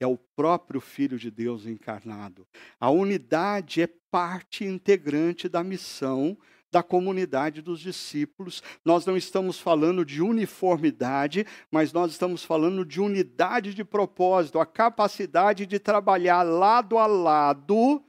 é 0.00 0.06
o 0.06 0.16
próprio 0.16 0.80
Filho 0.80 1.18
de 1.18 1.30
Deus 1.30 1.66
encarnado. 1.66 2.46
A 2.78 2.90
unidade 2.90 3.82
é 3.82 3.88
parte 4.10 4.64
integrante 4.64 5.48
da 5.48 5.62
missão 5.62 6.36
da 6.72 6.82
comunidade 6.82 7.62
dos 7.62 7.80
discípulos. 7.80 8.62
Nós 8.84 9.06
não 9.06 9.16
estamos 9.16 9.58
falando 9.58 10.04
de 10.04 10.22
uniformidade, 10.22 11.46
mas 11.70 11.92
nós 11.92 12.12
estamos 12.12 12.44
falando 12.44 12.84
de 12.84 13.00
unidade 13.00 13.74
de 13.74 13.84
propósito, 13.84 14.58
a 14.58 14.66
capacidade 14.66 15.66
de 15.66 15.78
trabalhar 15.78 16.42
lado 16.42 16.98
a 16.98 17.06
lado 17.06 18.02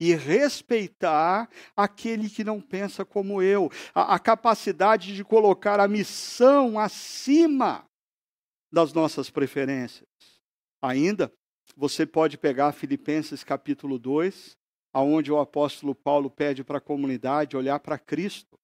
e 0.00 0.14
respeitar 0.14 1.48
aquele 1.74 2.28
que 2.28 2.44
não 2.44 2.60
pensa 2.60 3.04
como 3.04 3.42
eu, 3.42 3.70
a, 3.94 4.14
a, 4.14 4.18
capacidade 4.18 5.14
de 5.14 5.24
colocar 5.24 5.80
a 5.80 5.88
missão 5.88 6.78
acima 6.78 7.86
das 8.70 8.92
nossas 8.92 9.30
preferências. 9.30 10.06
Ainda, 10.82 11.32
você 11.74 12.04
pode 12.04 12.36
pegar 12.36 12.72
Filipenses 12.72 13.42
capítulo 13.42 13.98
2, 13.98 14.56
aonde 14.96 15.30
o 15.30 15.38
apóstolo 15.38 15.94
Paulo 15.94 16.30
pede 16.30 16.64
para 16.64 16.78
a 16.78 16.80
comunidade 16.80 17.54
olhar 17.54 17.78
para 17.80 17.98
Cristo, 17.98 18.58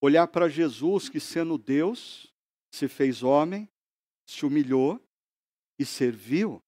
olhar 0.00 0.26
para 0.26 0.48
Jesus 0.48 1.08
que 1.08 1.20
sendo 1.20 1.56
Deus 1.56 2.34
se 2.68 2.88
fez 2.88 3.22
homem, 3.22 3.68
se 4.26 4.44
humilhou 4.44 5.00
e 5.78 5.84
serviu. 5.84 6.60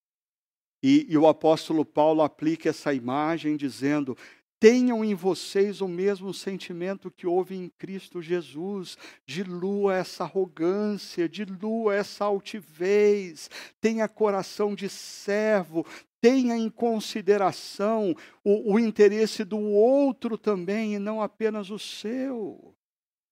E, 0.80 1.06
e, 1.08 1.18
o 1.18 1.26
apóstolo 1.26 1.84
Paulo 1.84 2.22
aplica 2.22 2.68
essa 2.68 2.94
imagem 2.94 3.56
dizendo: 3.56 4.16
tenham 4.60 5.04
em 5.04 5.12
vocês 5.12 5.80
o 5.80 5.88
mesmo 5.88 6.32
sentimento 6.32 7.10
que 7.10 7.26
houve 7.26 7.56
em 7.56 7.68
Cristo 7.68 8.22
Jesus, 8.22 8.96
dilua 9.26 9.96
essa 9.96 10.22
arrogância, 10.22 11.28
dilua 11.28 11.96
essa 11.96 12.26
altivez, 12.26 13.50
tenha 13.80 14.06
coração 14.06 14.72
de 14.72 14.88
servo, 14.88 15.84
tenha 16.20 16.56
em 16.56 16.68
consideração 16.68 18.14
o, 18.44 18.74
o 18.74 18.78
interesse 18.78 19.44
do 19.44 19.58
outro 19.58 20.36
também 20.36 20.94
e 20.94 20.98
não 20.98 21.22
apenas 21.22 21.70
o 21.70 21.78
seu. 21.78 22.76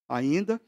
Ainda, 0.08 0.60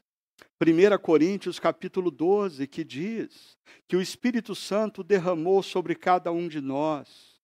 1 0.61 0.97
Coríntios 1.01 1.59
capítulo 1.59 2.11
12, 2.11 2.67
que 2.67 2.83
diz 2.83 3.57
que 3.87 3.95
o 3.95 4.01
Espírito 4.01 4.53
Santo 4.53 5.03
derramou 5.03 5.63
sobre 5.63 5.95
cada 5.95 6.31
um 6.31 6.47
de 6.47 6.61
nós 6.61 7.41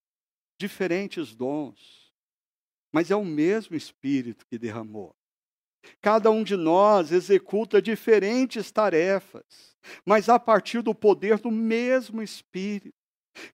diferentes 0.60 1.36
dons, 1.36 2.14
mas 2.92 3.12
é 3.12 3.16
o 3.16 3.26
mesmo 3.26 3.76
Espírito 3.76 4.46
que 4.48 4.58
derramou. 4.58 5.16
Cada 6.02 6.30
um 6.30 6.44
de 6.44 6.56
nós 6.56 7.12
executa 7.12 7.82
diferentes 7.82 8.72
tarefas, 8.72 9.78
mas 10.06 10.28
a 10.30 10.38
partir 10.40 10.82
do 10.82 10.94
poder 10.94 11.40
do 11.40 11.52
mesmo 11.52 12.22
Espírito. 12.22 12.97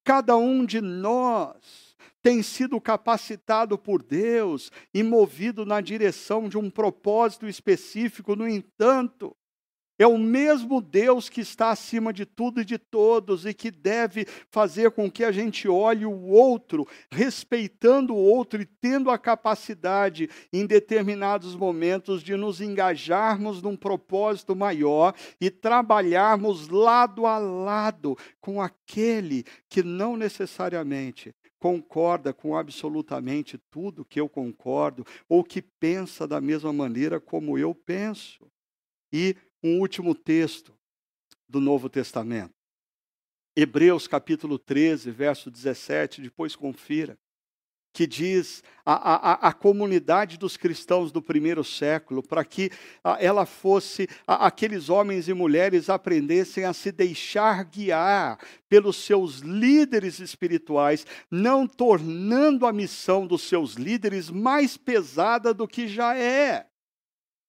Cada 0.03 0.36
um 0.38 0.65
de 0.65 0.81
nós 0.81 1.95
tem 2.21 2.41
sido 2.41 2.79
capacitado 2.79 3.77
por 3.77 4.01
Deus 4.01 4.71
e 4.93 5.03
movido 5.03 5.65
na 5.65 5.81
direção 5.81 6.47
de 6.47 6.57
um 6.57 6.69
propósito 6.69 7.47
específico, 7.47 8.36
no 8.36 8.47
entanto, 8.47 9.36
é 9.98 10.08
o 10.08 10.18
mesmo 10.18 10.82
Deus 10.82 11.30
que 11.30 11.41
está 11.41 11.70
acima 11.70 12.12
de 12.12 12.26
tudo 12.26 12.62
e 12.62 12.66
de 12.66 12.78
todos 12.78 13.46
e 13.46 13.54
que 13.54 13.70
deve 13.70 14.26
fazer 14.50 14.91
com 14.91 15.10
que 15.10 15.24
a 15.24 15.32
gente 15.32 15.68
olhe 15.68 16.06
o 16.06 16.22
outro, 16.24 16.88
respeitando 17.12 18.14
o 18.14 18.18
outro 18.18 18.62
e 18.62 18.66
tendo 18.66 19.12
a 19.12 19.18
capacidade, 19.18 20.30
em 20.52 20.66
determinados 20.66 21.56
momentos, 21.56 22.24
de 22.24 22.36
nos 22.36 22.60
engajarmos 22.60 23.62
num 23.62 23.76
propósito 23.76 24.56
maior 24.56 25.14
e 25.39 25.52
trabalharmos 25.52 26.70
lado 26.70 27.26
a 27.26 27.38
lado 27.38 28.18
com 28.41 28.62
aquele 28.62 29.44
que 29.70 29.84
não 29.84 30.18
necessariamente 30.18 31.34
concorda 31.60 32.34
com 32.34 32.58
absolutamente 32.58 33.58
tudo 33.72 34.04
que 34.04 34.20
eu 34.20 34.28
concordo 34.28 35.06
ou 35.30 35.46
que 35.46 35.62
pensa 35.62 36.28
da 36.28 36.41
mesma 36.41 36.74
maneira 36.74 37.22
como 37.22 37.58
eu 37.58 37.74
penso. 37.74 38.52
E 39.14 39.38
um 39.64 39.80
último 39.80 40.14
texto 40.14 40.74
do 41.47 41.61
Novo 41.61 41.89
Testamento. 41.89 42.53
Hebreus 43.55 44.07
capítulo 44.07 44.59
13, 44.59 45.11
verso 45.11 45.49
17, 45.49 46.22
depois 46.22 46.55
confira, 46.55 47.18
que 47.93 48.07
diz 48.07 48.64
a, 48.84 48.93
a, 48.93 49.49
a 49.49 49.53
comunidade 49.53 50.38
dos 50.39 50.57
cristãos 50.57 51.11
do 51.11 51.22
primeiro 51.22 51.64
século, 51.64 52.24
para 52.24 52.43
que 52.43 52.72
a, 53.03 53.24
ela 53.24 53.45
fosse, 53.45 54.09
aqueles 54.26 54.89
homens 54.89 55.28
e 55.30 55.34
mulheres 55.34 55.91
aprendessem 55.91 56.66
a 56.66 56.74
se 56.74 56.91
deixar 56.91 57.64
guiar 57.66 58.39
pelos 58.68 58.97
seus 58.97 59.39
líderes 59.39 60.20
espirituais, 60.20 61.05
não 61.30 61.68
tornando 61.68 62.66
a 62.66 62.74
missão 62.74 63.28
dos 63.28 63.43
seus 63.43 63.76
líderes 63.76 64.32
mais 64.32 64.76
pesada 64.76 65.53
do 65.53 65.68
que 65.68 65.88
já 65.88 66.18
é. 66.18 66.72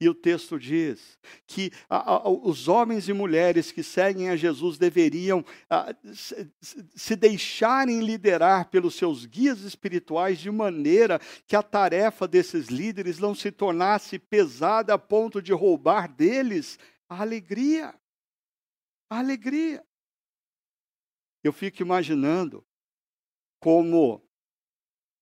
E 0.00 0.08
o 0.08 0.14
texto 0.14 0.58
diz 0.58 1.16
que 1.46 1.70
a, 1.88 2.14
a, 2.14 2.28
os 2.28 2.66
homens 2.66 3.08
e 3.08 3.12
mulheres 3.12 3.70
que 3.70 3.82
seguem 3.82 4.28
a 4.28 4.36
Jesus 4.36 4.76
deveriam 4.76 5.44
a, 5.70 5.94
se, 6.12 6.50
se 6.94 7.16
deixarem 7.16 8.00
liderar 8.00 8.68
pelos 8.70 8.96
seus 8.96 9.24
guias 9.24 9.60
espirituais 9.60 10.38
de 10.40 10.50
maneira 10.50 11.20
que 11.46 11.54
a 11.54 11.62
tarefa 11.62 12.26
desses 12.26 12.66
líderes 12.66 13.20
não 13.20 13.34
se 13.34 13.52
tornasse 13.52 14.18
pesada 14.18 14.94
a 14.94 14.98
ponto 14.98 15.40
de 15.40 15.52
roubar 15.52 16.12
deles 16.12 16.78
a 17.08 17.20
alegria. 17.20 17.94
A 19.08 19.18
alegria. 19.20 19.84
Eu 21.42 21.52
fico 21.52 21.82
imaginando 21.82 22.66
como 23.60 24.20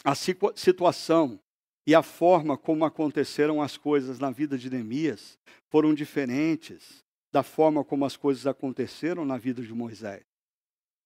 a 0.05 0.14
situação 0.14 1.39
e 1.87 1.95
a 1.95 2.03
forma 2.03 2.57
como 2.57 2.85
aconteceram 2.85 3.61
as 3.61 3.76
coisas 3.76 4.18
na 4.18 4.30
vida 4.30 4.57
de 4.57 4.70
Neemias 4.70 5.39
foram 5.70 5.95
diferentes 5.95 7.03
da 7.33 7.43
forma 7.43 7.83
como 7.83 8.05
as 8.05 8.16
coisas 8.16 8.47
aconteceram 8.47 9.24
na 9.24 9.39
vida 9.39 9.62
de 9.62 9.72
Moisés. 9.72 10.22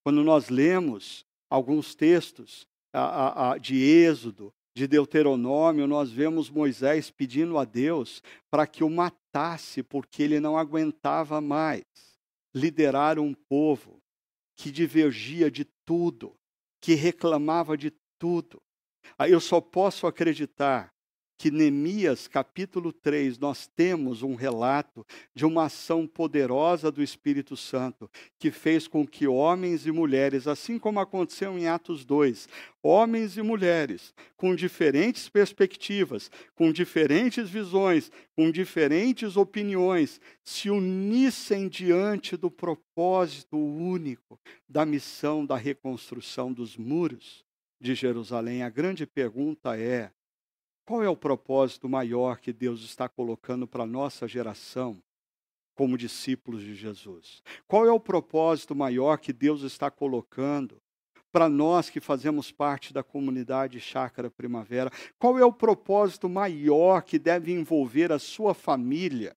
Quando 0.05 0.23
nós 0.23 0.49
lemos 0.49 1.25
alguns 1.49 1.95
textos 1.95 2.67
a, 2.93 3.01
a, 3.01 3.53
a, 3.53 3.59
de 3.59 3.77
Êxodo, 3.77 4.53
de 4.77 4.87
Deuteronômio, 4.87 5.87
nós 5.87 6.11
vemos 6.11 6.51
Moisés 6.51 7.11
pedindo 7.11 7.57
a 7.57 7.65
Deus 7.65 8.23
para 8.51 8.67
que 8.67 8.85
o 8.85 8.91
matasse, 8.91 9.83
porque 9.83 10.23
ele 10.23 10.39
não 10.39 10.59
aguentava 10.59 11.41
mais 11.41 11.85
liderar 12.55 13.19
um 13.19 13.33
povo 13.33 14.03
que 14.57 14.71
divergia 14.71 15.51
de 15.51 15.65
tudo, 15.85 16.35
que 16.81 16.95
reclamava 16.95 17.77
de 17.77 17.93
tudo. 18.19 18.61
Eu 19.29 19.41
só 19.41 19.61
posso 19.61 20.07
acreditar 20.07 20.93
que 21.39 21.51
Neemias 21.51 22.27
capítulo 22.27 22.93
3 22.93 23.39
nós 23.39 23.67
temos 23.67 24.23
um 24.23 24.35
relato 24.35 25.07
de 25.35 25.45
uma 25.45 25.65
ação 25.65 26.07
poderosa 26.07 26.91
do 26.91 27.03
Espírito 27.03 27.57
Santo 27.57 28.11
que 28.39 28.51
fez 28.51 28.89
com 28.89 29.07
que 29.07 29.27
homens 29.27 29.87
e 29.87 29.93
mulheres, 29.93 30.47
assim 30.47 30.79
como 30.79 30.99
aconteceu 30.99 31.59
em 31.59 31.69
Atos 31.69 32.05
2, 32.07 32.49
homens 32.83 33.37
e 33.37 33.43
mulheres 33.43 34.15
com 34.37 34.55
diferentes 34.55 35.29
perspectivas, 35.29 36.31
com 36.55 36.73
diferentes 36.73 37.51
visões, 37.51 38.11
com 38.35 38.51
diferentes 38.51 39.37
opiniões, 39.37 40.21
se 40.43 40.71
unissem 40.71 41.69
diante 41.69 42.37
do 42.37 42.51
propósito 42.51 43.59
único 43.59 44.41
da 44.67 44.87
missão 44.87 45.45
da 45.45 45.57
reconstrução 45.57 46.51
dos 46.51 46.77
muros 46.79 47.46
de 47.81 47.95
Jerusalém, 47.95 48.63
a 48.63 48.69
grande 48.69 49.07
pergunta 49.07 49.79
é: 49.79 50.11
qual 50.85 51.03
é 51.03 51.09
o 51.09 51.17
propósito 51.17 51.89
maior 51.89 52.39
que 52.39 52.53
Deus 52.53 52.83
está 52.83 53.09
colocando 53.09 53.67
para 53.67 53.83
a 53.83 53.87
nossa 53.87 54.27
geração 54.29 55.03
como 55.75 55.99
discípulos 55.99 56.63
de 56.63 56.75
Jesus? 56.75 57.43
Qual 57.67 57.87
é 57.87 57.93
o 57.93 58.01
propósito 58.01 58.75
maior 58.75 59.19
que 59.19 59.33
Deus 59.33 59.63
está 59.63 59.91
colocando 59.91 60.81
para 61.33 61.49
nós 61.49 61.91
que 61.91 62.01
fazemos 62.01 62.51
parte 62.51 62.95
da 62.95 63.03
comunidade 63.03 63.81
Chácara 63.81 64.31
Primavera? 64.31 64.91
Qual 65.19 65.39
é 65.39 65.45
o 65.45 65.53
propósito 65.53 66.29
maior 66.29 67.03
que 67.03 67.19
deve 67.19 67.53
envolver 67.53 68.13
a 68.13 68.19
sua 68.19 68.55
família? 68.55 69.37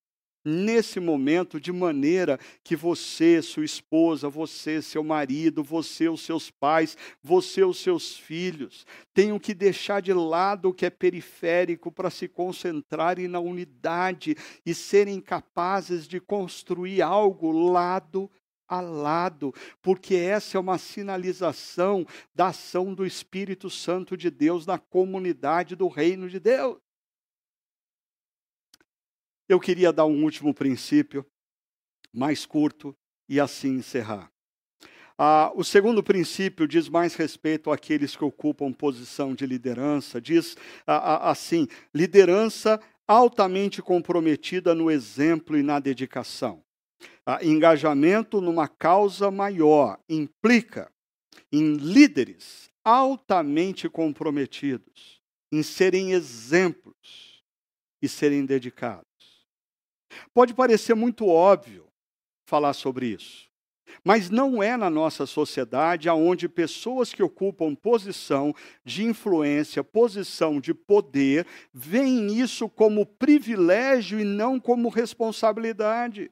Nesse 0.49 0.99
momento, 0.99 1.59
de 1.59 1.71
maneira 1.71 2.39
que 2.63 2.75
você, 2.75 3.41
sua 3.41 3.63
esposa, 3.63 4.27
você, 4.27 4.81
seu 4.81 5.03
marido, 5.03 5.63
você, 5.63 6.09
os 6.09 6.21
seus 6.21 6.49
pais, 6.49 6.97
você, 7.21 7.63
os 7.63 7.77
seus 7.77 8.17
filhos, 8.17 8.85
tenham 9.13 9.39
que 9.39 9.53
deixar 9.53 10.01
de 10.01 10.11
lado 10.11 10.69
o 10.69 10.73
que 10.73 10.85
é 10.85 10.89
periférico 10.89 11.91
para 11.91 12.09
se 12.09 12.27
concentrarem 12.27 13.27
na 13.27 13.39
unidade 13.39 14.35
e 14.65 14.73
serem 14.73 15.21
capazes 15.21 16.07
de 16.07 16.19
construir 16.19 17.01
algo 17.01 17.51
lado 17.51 18.29
a 18.67 18.81
lado, 18.81 19.53
porque 19.81 20.13
essa 20.13 20.55
é 20.55 20.59
uma 20.59 20.77
sinalização 20.77 22.05
da 22.35 22.47
ação 22.47 22.93
do 22.93 23.03
Espírito 23.03 23.67
Santo 23.67 24.15
de 24.15 24.29
Deus 24.29 24.65
na 24.65 24.77
comunidade 24.77 25.75
do 25.75 25.87
reino 25.87 26.29
de 26.29 26.39
Deus. 26.39 26.77
Eu 29.49 29.59
queria 29.59 29.91
dar 29.91 30.05
um 30.05 30.23
último 30.23 30.53
princípio, 30.53 31.25
mais 32.13 32.45
curto, 32.45 32.95
e 33.27 33.39
assim 33.39 33.77
encerrar. 33.77 34.31
Ah, 35.17 35.51
o 35.55 35.63
segundo 35.63 36.03
princípio 36.03 36.67
diz 36.67 36.87
mais 36.87 37.15
respeito 37.15 37.71
àqueles 37.71 38.15
que 38.15 38.23
ocupam 38.23 38.71
posição 38.71 39.33
de 39.33 39.47
liderança. 39.47 40.21
Diz 40.21 40.55
ah, 40.85 41.15
ah, 41.15 41.31
assim: 41.31 41.67
liderança 41.93 42.79
altamente 43.07 43.81
comprometida 43.81 44.75
no 44.75 44.89
exemplo 44.89 45.57
e 45.57 45.63
na 45.63 45.79
dedicação. 45.79 46.63
Ah, 47.25 47.43
engajamento 47.43 48.39
numa 48.39 48.67
causa 48.67 49.31
maior 49.31 49.99
implica 50.07 50.91
em 51.51 51.73
líderes 51.73 52.69
altamente 52.83 53.89
comprometidos, 53.89 55.21
em 55.51 55.63
serem 55.63 56.11
exemplos 56.11 57.43
e 58.01 58.07
serem 58.07 58.45
dedicados. 58.45 59.08
Pode 60.33 60.53
parecer 60.53 60.95
muito 60.95 61.27
óbvio 61.27 61.87
falar 62.45 62.73
sobre 62.73 63.07
isso. 63.07 63.49
Mas 64.03 64.29
não 64.29 64.61
é 64.61 64.77
na 64.77 64.89
nossa 64.89 65.25
sociedade 65.25 66.07
aonde 66.07 66.47
pessoas 66.47 67.13
que 67.13 67.23
ocupam 67.23 67.75
posição 67.75 68.53
de 68.83 69.03
influência, 69.03 69.83
posição 69.83 70.59
de 70.59 70.73
poder, 70.73 71.45
veem 71.73 72.39
isso 72.39 72.69
como 72.69 73.05
privilégio 73.05 74.19
e 74.19 74.23
não 74.23 74.59
como 74.59 74.89
responsabilidade. 74.89 76.31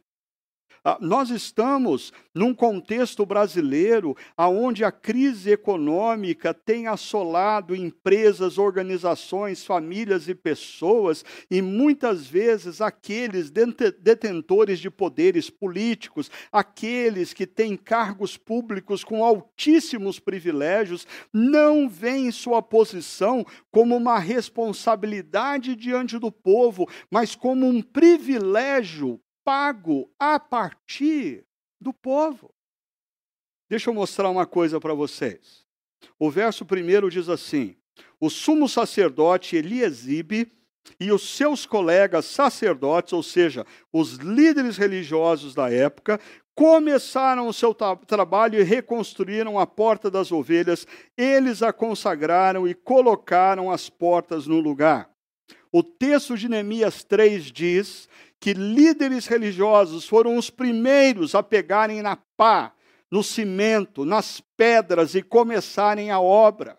Ah, 0.89 0.97
nós 1.01 1.29
estamos 1.31 2.13
num 2.33 2.53
contexto 2.53 3.25
brasileiro 3.25 4.15
onde 4.37 4.85
a 4.85 4.91
crise 4.91 5.51
econômica 5.51 6.53
tem 6.53 6.87
assolado 6.87 7.75
empresas, 7.75 8.57
organizações, 8.57 9.65
famílias 9.65 10.29
e 10.29 10.33
pessoas, 10.33 11.25
e 11.51 11.61
muitas 11.61 12.25
vezes 12.25 12.79
aqueles 12.79 13.51
detentores 13.51 14.79
de 14.79 14.89
poderes 14.89 15.49
políticos, 15.49 16.31
aqueles 16.53 17.33
que 17.33 17.45
têm 17.45 17.75
cargos 17.75 18.37
públicos 18.37 19.03
com 19.03 19.25
altíssimos 19.25 20.19
privilégios, 20.19 21.05
não 21.33 21.89
veem 21.89 22.31
sua 22.31 22.61
posição 22.61 23.45
como 23.69 23.93
uma 23.93 24.19
responsabilidade 24.19 25.75
diante 25.75 26.17
do 26.17 26.31
povo, 26.31 26.87
mas 27.11 27.35
como 27.35 27.67
um 27.67 27.81
privilégio 27.81 29.19
pago 29.47 30.11
a 30.19 30.37
partir 30.37 31.45
do 31.79 31.93
povo. 31.93 32.53
Deixa 33.69 33.89
eu 33.89 33.93
mostrar 33.93 34.29
uma 34.29 34.45
coisa 34.45 34.77
para 34.77 34.93
vocês. 34.93 35.65
O 36.19 36.29
verso 36.29 36.65
primeiro 36.65 37.09
diz 37.09 37.29
assim: 37.29 37.77
O 38.19 38.29
sumo 38.29 38.67
sacerdote 38.67 39.55
Eliasibe 39.55 40.51
e 40.99 41.13
os 41.13 41.37
seus 41.37 41.65
colegas 41.65 42.25
sacerdotes, 42.25 43.13
ou 43.13 43.23
seja, 43.23 43.65
os 43.93 44.15
líderes 44.15 44.75
religiosos 44.75 45.55
da 45.55 45.71
época, 45.71 46.19
começaram 46.53 47.47
o 47.47 47.53
seu 47.53 47.73
trabalho 47.73 48.59
e 48.59 48.63
reconstruíram 48.63 49.57
a 49.57 49.65
porta 49.65 50.11
das 50.11 50.29
ovelhas. 50.29 50.85
Eles 51.17 51.63
a 51.63 51.71
consagraram 51.71 52.67
e 52.67 52.73
colocaram 52.73 53.71
as 53.71 53.89
portas 53.89 54.45
no 54.45 54.59
lugar. 54.59 55.09
O 55.71 55.83
texto 55.83 56.37
de 56.37 56.49
Neemias 56.49 57.03
3 57.03 57.51
diz 57.51 58.09
que 58.39 58.53
líderes 58.53 59.27
religiosos 59.27 60.07
foram 60.07 60.37
os 60.37 60.49
primeiros 60.49 61.33
a 61.35 61.41
pegarem 61.41 62.01
na 62.01 62.15
pá, 62.15 62.73
no 63.09 63.23
cimento, 63.23 64.05
nas 64.05 64.41
pedras 64.55 65.15
e 65.15 65.21
começarem 65.21 66.11
a 66.11 66.19
obra. 66.19 66.77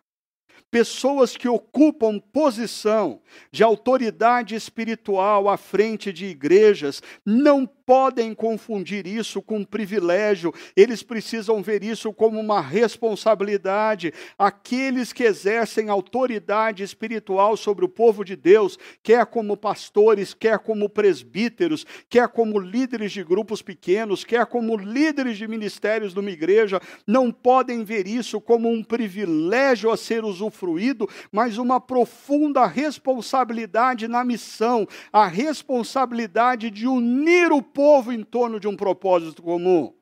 Pessoas 0.70 1.36
que 1.36 1.48
ocupam 1.48 2.20
posição 2.20 3.22
de 3.50 3.64
autoridade 3.64 4.54
espiritual 4.54 5.48
à 5.48 5.56
frente 5.56 6.12
de 6.12 6.26
igrejas 6.26 7.02
não 7.24 7.68
podem 7.88 8.34
confundir 8.34 9.06
isso 9.06 9.40
com 9.40 9.60
um 9.60 9.64
privilégio, 9.64 10.52
eles 10.76 11.02
precisam 11.02 11.62
ver 11.62 11.82
isso 11.82 12.12
como 12.12 12.38
uma 12.38 12.60
responsabilidade. 12.60 14.12
Aqueles 14.38 15.10
que 15.10 15.24
exercem 15.24 15.88
autoridade 15.88 16.82
espiritual 16.82 17.56
sobre 17.56 17.86
o 17.86 17.88
povo 17.88 18.26
de 18.26 18.36
Deus, 18.36 18.78
quer 19.02 19.24
como 19.24 19.56
pastores, 19.56 20.34
quer 20.34 20.58
como 20.58 20.90
presbíteros, 20.90 21.86
quer 22.10 22.28
como 22.28 22.58
líderes 22.58 23.10
de 23.10 23.24
grupos 23.24 23.62
pequenos, 23.62 24.22
quer 24.22 24.44
como 24.44 24.76
líderes 24.76 25.38
de 25.38 25.48
ministérios 25.48 26.12
de 26.12 26.20
uma 26.20 26.30
igreja, 26.30 26.82
não 27.06 27.32
podem 27.32 27.84
ver 27.84 28.06
isso 28.06 28.38
como 28.38 28.70
um 28.70 28.84
privilégio 28.84 29.90
a 29.90 29.96
ser 29.96 30.26
usufruído, 30.26 31.08
mas 31.32 31.56
uma 31.56 31.80
profunda 31.80 32.66
responsabilidade 32.66 34.06
na 34.06 34.22
missão, 34.22 34.86
a 35.10 35.26
responsabilidade 35.26 36.70
de 36.70 36.86
unir 36.86 37.50
o 37.50 37.62
povo 37.78 38.12
em 38.12 38.24
torno 38.24 38.58
de 38.58 38.66
um 38.66 38.76
propósito 38.76 39.40
comum. 39.40 39.96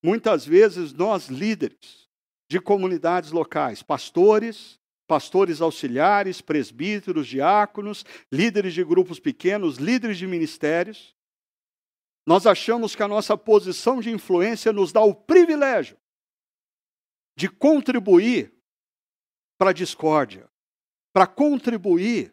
Muitas 0.00 0.46
vezes 0.46 0.92
nós, 0.92 1.26
líderes 1.26 2.08
de 2.48 2.60
comunidades 2.60 3.32
locais, 3.32 3.82
pastores, 3.82 4.78
pastores 5.04 5.60
auxiliares, 5.60 6.40
presbíteros, 6.40 7.26
diáconos, 7.26 8.04
líderes 8.30 8.72
de 8.72 8.84
grupos 8.84 9.18
pequenos, 9.18 9.78
líderes 9.78 10.16
de 10.16 10.28
ministérios, 10.28 11.16
nós 12.24 12.46
achamos 12.46 12.94
que 12.94 13.02
a 13.02 13.08
nossa 13.08 13.36
posição 13.36 14.00
de 14.00 14.10
influência 14.10 14.72
nos 14.72 14.92
dá 14.92 15.00
o 15.00 15.12
privilégio 15.12 15.98
de 17.36 17.48
contribuir 17.48 18.54
para 19.58 19.70
a 19.70 19.74
discórdia, 19.74 20.48
para 21.12 21.26
contribuir 21.26 22.32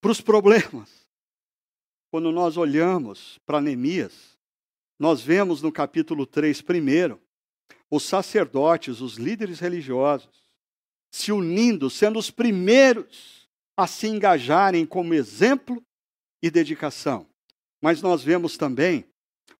para 0.00 0.10
os 0.10 0.20
problemas. 0.20 1.07
Quando 2.10 2.32
nós 2.32 2.56
olhamos 2.56 3.38
para 3.44 3.60
Neemias, 3.60 4.38
nós 4.98 5.20
vemos 5.20 5.60
no 5.60 5.70
capítulo 5.70 6.24
3, 6.24 6.62
primeiro, 6.62 7.20
os 7.90 8.02
sacerdotes, 8.02 9.00
os 9.00 9.16
líderes 9.16 9.60
religiosos, 9.60 10.48
se 11.10 11.32
unindo, 11.32 11.90
sendo 11.90 12.18
os 12.18 12.30
primeiros 12.30 13.48
a 13.76 13.86
se 13.86 14.08
engajarem 14.08 14.86
como 14.86 15.14
exemplo 15.14 15.82
e 16.42 16.50
dedicação. 16.50 17.26
Mas 17.80 18.02
nós 18.02 18.22
vemos 18.22 18.56
também 18.56 19.04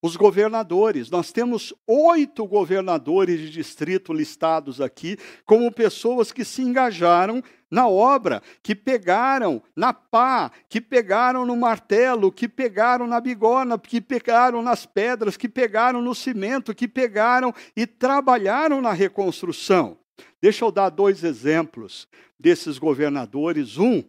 os 0.02 0.16
governadores. 0.16 1.10
Nós 1.10 1.30
temos 1.32 1.74
oito 1.86 2.46
governadores 2.46 3.40
de 3.40 3.50
distrito 3.50 4.12
listados 4.12 4.80
aqui 4.80 5.16
como 5.44 5.70
pessoas 5.72 6.32
que 6.32 6.44
se 6.44 6.62
engajaram 6.62 7.42
na 7.70 7.86
obra, 7.88 8.42
que 8.62 8.74
pegaram 8.74 9.62
na 9.76 9.92
pá, 9.92 10.50
que 10.68 10.80
pegaram 10.80 11.44
no 11.44 11.56
martelo, 11.56 12.32
que 12.32 12.48
pegaram 12.48 13.06
na 13.06 13.20
bigorna, 13.20 13.78
que 13.78 14.00
pegaram 14.00 14.62
nas 14.62 14.86
pedras, 14.86 15.36
que 15.36 15.48
pegaram 15.48 16.00
no 16.00 16.14
cimento, 16.14 16.74
que 16.74 16.88
pegaram 16.88 17.54
e 17.76 17.86
trabalharam 17.86 18.80
na 18.80 18.92
reconstrução. 18.92 19.98
Deixa 20.40 20.64
eu 20.64 20.72
dar 20.72 20.90
dois 20.90 21.22
exemplos 21.24 22.08
desses 22.38 22.78
governadores. 22.78 23.76
Um, 23.78 24.02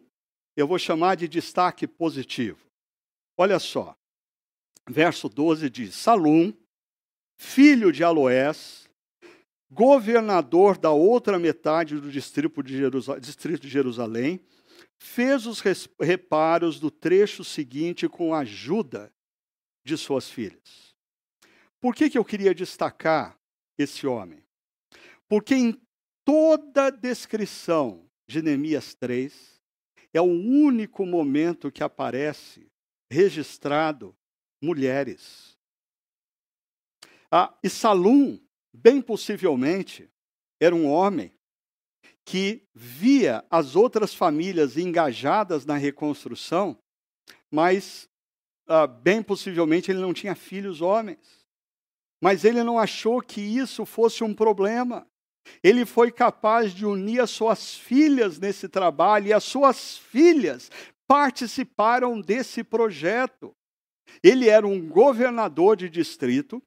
eu 0.56 0.68
vou 0.68 0.80
chamar 0.80 1.16
de 1.16 1.28
destaque 1.28 1.88
positivo. 1.88 2.60
Olha 3.38 3.60
só, 3.60 3.96
verso 4.90 5.30
12 5.30 5.70
diz: 5.70 5.96
Salum, 5.96 6.54
filho 7.38 7.92
de 7.92 8.04
Aloés, 8.04 8.89
governador 9.72 10.78
da 10.78 10.92
outra 10.92 11.38
metade 11.38 12.00
do 12.00 12.12
distrito 12.12 12.64
de, 12.64 12.82
distrito 13.20 13.62
de 13.62 13.70
Jerusalém, 13.70 14.40
fez 14.98 15.46
os 15.46 15.62
reparos 16.00 16.80
do 16.80 16.90
trecho 16.90 17.44
seguinte 17.44 18.08
com 18.08 18.34
a 18.34 18.40
ajuda 18.40 19.14
de 19.86 19.98
suas 19.98 20.30
filhas. 20.30 20.96
Por 21.80 21.96
que, 21.96 22.10
que 22.10 22.18
eu 22.18 22.26
queria 22.26 22.54
destacar 22.54 23.40
esse 23.78 24.06
homem? 24.06 24.44
Porque 25.28 25.56
em 25.56 25.80
toda 26.26 26.88
a 26.88 26.90
descrição 26.90 28.10
de 28.28 28.42
Neemias 28.42 28.94
3, 28.94 29.60
é 30.14 30.22
o 30.22 30.26
único 30.26 31.06
momento 31.06 31.72
que 31.72 31.84
aparece 31.84 32.72
registrado 33.12 34.16
mulheres. 34.62 35.58
Ah, 37.32 37.58
e 37.64 37.70
Salum, 37.70 38.40
bem 38.74 39.02
possivelmente, 39.02 40.10
era 40.60 40.76
um 40.76 40.88
homem 40.88 41.34
que 42.26 42.64
via 42.74 43.44
as 43.50 43.76
outras 43.76 44.14
famílias 44.14 44.78
engajadas 44.78 45.66
na 45.66 45.76
reconstrução, 45.78 46.78
mas 47.50 48.10
ah, 48.68 48.86
bem 48.86 49.24
possivelmente 49.24 49.90
ele 49.90 50.00
não 50.00 50.14
tinha 50.14 50.36
filhos 50.36 50.80
homens. 50.80 51.40
Mas 52.22 52.44
ele 52.44 52.64
não 52.64 52.78
achou 52.78 53.22
que 53.22 53.42
isso 53.42 53.86
fosse 53.86 54.24
um 54.24 54.34
problema. 54.34 55.08
Ele 55.64 55.86
foi 55.86 56.12
capaz 56.12 56.74
de 56.74 56.86
unir 56.86 57.22
as 57.22 57.32
suas 57.32 57.76
filhas 57.76 58.38
nesse 58.38 58.70
trabalho 58.70 59.28
e 59.28 59.34
as 59.34 59.44
suas 59.44 59.98
filhas 59.98 60.70
participaram 61.08 62.22
desse 62.22 62.64
projeto. 62.64 63.56
Ele 64.22 64.48
era 64.48 64.68
um 64.68 64.88
governador 64.88 65.76
de 65.76 65.90
distrito, 65.90 66.62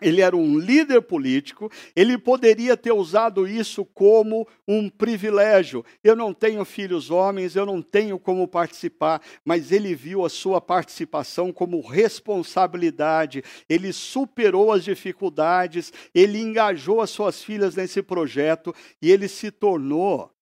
ele 0.00 0.20
era 0.20 0.36
um 0.36 0.58
líder 0.58 1.02
político, 1.02 1.70
ele 1.94 2.16
poderia 2.16 2.76
ter 2.76 2.92
usado 2.92 3.46
isso 3.46 3.84
como 3.84 4.46
um 4.66 4.88
privilégio. 4.88 5.84
Eu 6.02 6.16
não 6.16 6.32
tenho 6.32 6.64
filhos 6.64 7.10
homens, 7.10 7.56
eu 7.56 7.66
não 7.66 7.82
tenho 7.82 8.18
como 8.18 8.48
participar, 8.48 9.22
mas 9.44 9.72
ele 9.72 9.94
viu 9.94 10.24
a 10.24 10.28
sua 10.28 10.60
participação 10.60 11.52
como 11.52 11.80
responsabilidade, 11.80 13.42
ele 13.68 13.92
superou 13.92 14.72
as 14.72 14.84
dificuldades, 14.84 15.92
ele 16.14 16.38
engajou 16.38 17.00
as 17.00 17.10
suas 17.10 17.42
filhas 17.42 17.74
nesse 17.76 18.02
projeto 18.02 18.74
e 19.02 19.10
ele 19.10 19.28
se 19.28 19.50
tornou 19.50 20.32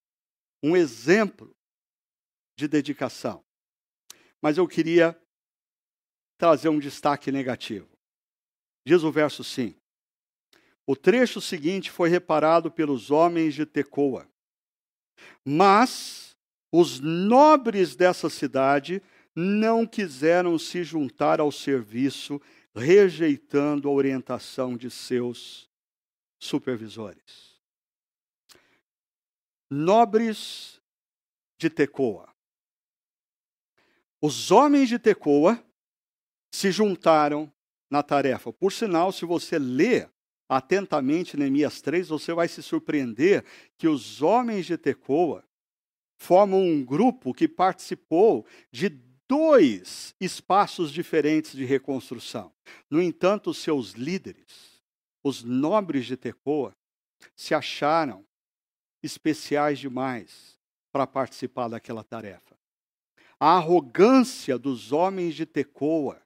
um 0.62 0.76
exemplo 0.76 1.54
de 2.56 2.66
dedicação. 2.66 3.44
Mas 4.40 4.58
eu 4.58 4.66
queria 4.66 5.18
trazer 6.38 6.68
um 6.68 6.78
destaque 6.78 7.32
negativo. 7.32 7.97
Diz 8.84 9.02
o 9.02 9.12
verso 9.12 9.44
5. 9.44 9.78
O 10.86 10.96
trecho 10.96 11.40
seguinte 11.40 11.90
foi 11.90 12.08
reparado 12.08 12.70
pelos 12.70 13.10
homens 13.10 13.54
de 13.54 13.66
Tecoa. 13.66 14.26
Mas 15.44 16.36
os 16.72 17.00
nobres 17.00 17.94
dessa 17.94 18.30
cidade 18.30 19.02
não 19.34 19.86
quiseram 19.86 20.58
se 20.58 20.82
juntar 20.82 21.40
ao 21.40 21.52
serviço, 21.52 22.40
rejeitando 22.74 23.88
a 23.88 23.92
orientação 23.92 24.76
de 24.76 24.90
seus 24.90 25.68
supervisores. 26.38 27.60
Nobres 29.70 30.80
de 31.58 31.68
Tecoa. 31.68 32.34
Os 34.20 34.50
homens 34.50 34.88
de 34.88 34.98
Tecoa 34.98 35.62
se 36.50 36.72
juntaram 36.72 37.52
na 37.90 38.02
tarefa. 38.02 38.52
Por 38.52 38.72
sinal, 38.72 39.12
se 39.12 39.24
você 39.24 39.58
ler 39.58 40.10
atentamente 40.48 41.36
Neemias 41.36 41.80
3, 41.80 42.08
você 42.08 42.32
vai 42.32 42.48
se 42.48 42.62
surpreender 42.62 43.44
que 43.76 43.86
os 43.86 44.22
homens 44.22 44.66
de 44.66 44.78
Tecoa 44.78 45.44
formam 46.16 46.60
um 46.62 46.84
grupo 46.84 47.34
que 47.34 47.46
participou 47.46 48.46
de 48.72 48.88
dois 49.28 50.14
espaços 50.18 50.90
diferentes 50.90 51.52
de 51.52 51.64
reconstrução. 51.64 52.52
No 52.90 53.00
entanto, 53.02 53.52
seus 53.52 53.92
líderes, 53.92 54.82
os 55.22 55.44
nobres 55.44 56.06
de 56.06 56.16
Tecoa, 56.16 56.74
se 57.36 57.54
acharam 57.54 58.24
especiais 59.02 59.78
demais 59.78 60.58
para 60.90 61.06
participar 61.06 61.68
daquela 61.68 62.02
tarefa. 62.02 62.56
A 63.38 63.56
arrogância 63.56 64.58
dos 64.58 64.90
homens 64.92 65.34
de 65.34 65.46
Tecoa 65.46 66.20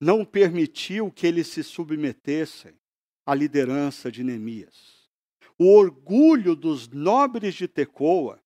não 0.00 0.24
permitiu 0.24 1.12
que 1.12 1.26
eles 1.26 1.48
se 1.48 1.62
submetessem 1.62 2.74
à 3.26 3.34
liderança 3.34 4.10
de 4.10 4.24
Neemias. 4.24 5.10
O 5.58 5.76
orgulho 5.76 6.56
dos 6.56 6.88
nobres 6.88 7.54
de 7.54 7.68
Tecoa 7.68 8.42